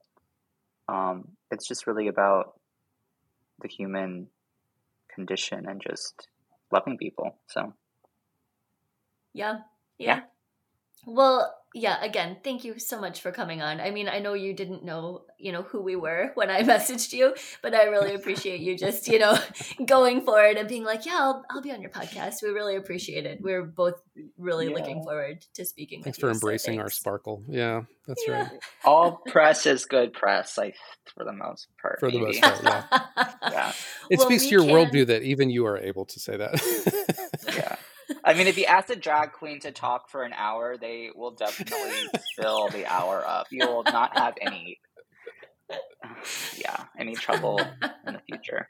um, 0.89 1.29
it's 1.51 1.67
just 1.67 1.87
really 1.87 2.09
about 2.09 2.55
the 3.61 3.69
human 3.69 4.29
condition 5.15 5.67
and 5.69 5.81
just 5.81 6.29
loving 6.73 6.97
people. 6.99 7.37
So, 7.49 7.73
yeah, 9.33 9.59
yeah. 9.99 10.07
yeah. 10.07 10.21
Well, 11.07 11.55
yeah, 11.75 12.03
again, 12.03 12.39
thank 12.43 12.65
you 12.65 12.79
so 12.79 12.99
much 13.01 13.21
for 13.21 13.31
coming 13.31 13.61
on. 13.61 13.81
I 13.81 13.91
mean, 13.91 14.09
I 14.09 14.21
know 14.21 14.33
you 14.33 14.55
didn't 14.55 14.85
know, 14.85 15.25
you 15.39 15.53
know, 15.53 15.63
who 15.63 15.83
we 15.83 15.97
were 15.97 16.31
when 16.35 16.51
I 16.51 16.63
messaged 16.63 17.13
you, 17.13 17.35
but 17.63 17.75
I 17.75 17.85
really 17.85 18.15
appreciate 18.15 18.61
you 18.61 18.77
just, 18.77 19.07
you 19.09 19.19
know, 19.19 19.39
going 19.87 20.23
forward 20.23 20.57
and 20.57 20.69
being 20.69 20.85
like, 20.85 21.05
yeah, 21.05 21.19
I'll, 21.19 21.45
I'll 21.51 21.61
be 21.61 21.71
on 21.71 21.83
your 21.83 21.91
podcast. 21.91 22.37
We 22.43 22.51
really 22.51 22.77
appreciate 22.77 23.27
it. 23.27 23.41
We're 23.43 23.65
both 23.65 24.01
really 24.39 24.69
yeah. 24.69 24.75
looking 24.75 25.03
forward 25.05 25.45
to 25.55 25.65
speaking 25.65 26.03
thanks 26.03 26.19
for 26.19 26.27
you, 26.27 26.33
embracing 26.33 26.75
so 26.75 26.79
thanks. 26.79 26.83
our 26.83 26.91
sparkle. 26.91 27.45
Yeah, 27.49 27.83
that's 28.07 28.25
yeah. 28.27 28.43
right. 28.43 28.51
All 28.85 29.23
press 29.27 29.67
is 29.67 29.85
good 29.85 30.13
press, 30.15 30.57
like 30.57 30.77
for 31.15 31.25
the 31.25 31.33
most 31.33 31.69
part. 31.81 32.01
For 32.01 32.11
the 32.11 32.21
most 32.21 32.41
part, 32.41 32.63
yeah. 32.65 32.85
yeah. 33.43 33.73
It 34.11 34.19
well, 34.19 34.27
speaks 34.27 34.45
to 34.45 34.51
your 34.51 34.63
can... 34.63 34.71
worldview 34.71 35.07
that 35.09 35.23
even 35.23 35.51
you 35.51 35.67
are 35.67 35.79
able 35.79 36.07
to 36.07 36.19
say 36.19 36.37
that. 36.37 36.98
Yeah. 38.29 38.35
I 38.35 38.37
mean, 38.37 38.47
if 38.47 38.59
you 38.59 38.65
ask 38.65 38.91
a 38.91 38.97
drag 38.97 39.33
queen 39.33 39.61
to 39.61 39.73
talk 39.73 40.09
for 40.09 40.23
an 40.23 40.33
hour, 40.35 40.77
they 40.77 41.11
will 41.15 41.31
definitely 41.31 42.09
fill 42.37 42.69
the 42.69 42.87
hour 42.87 43.25
up. 43.27 43.47
You 43.51 43.67
will 43.67 43.85
not 43.85 44.17
have 44.17 44.35
any, 44.41 44.79
yeah, 46.57 46.85
any 46.99 47.15
trouble 47.15 47.61
in 48.07 48.15
the 48.15 48.21
future. 48.29 48.69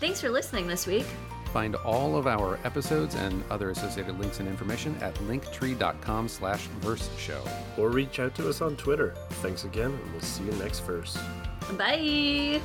Thanks 0.00 0.20
for 0.20 0.30
listening 0.30 0.66
this 0.66 0.86
week. 0.86 1.06
Find 1.52 1.76
all 1.76 2.16
of 2.16 2.26
our 2.26 2.58
episodes 2.64 3.14
and 3.14 3.44
other 3.50 3.70
associated 3.70 4.18
links 4.18 4.40
and 4.40 4.48
information 4.48 4.96
at 5.02 5.14
linktree.com 5.16 6.28
slash 6.28 6.66
verse 6.80 7.10
show. 7.18 7.44
Or 7.76 7.90
reach 7.90 8.18
out 8.18 8.34
to 8.36 8.48
us 8.48 8.62
on 8.62 8.76
Twitter. 8.76 9.14
Thanks 9.42 9.64
again, 9.64 9.92
and 9.92 10.12
we'll 10.12 10.22
see 10.22 10.44
you 10.44 10.52
next 10.52 10.80
verse. 10.80 11.18
Bye. 11.76 12.60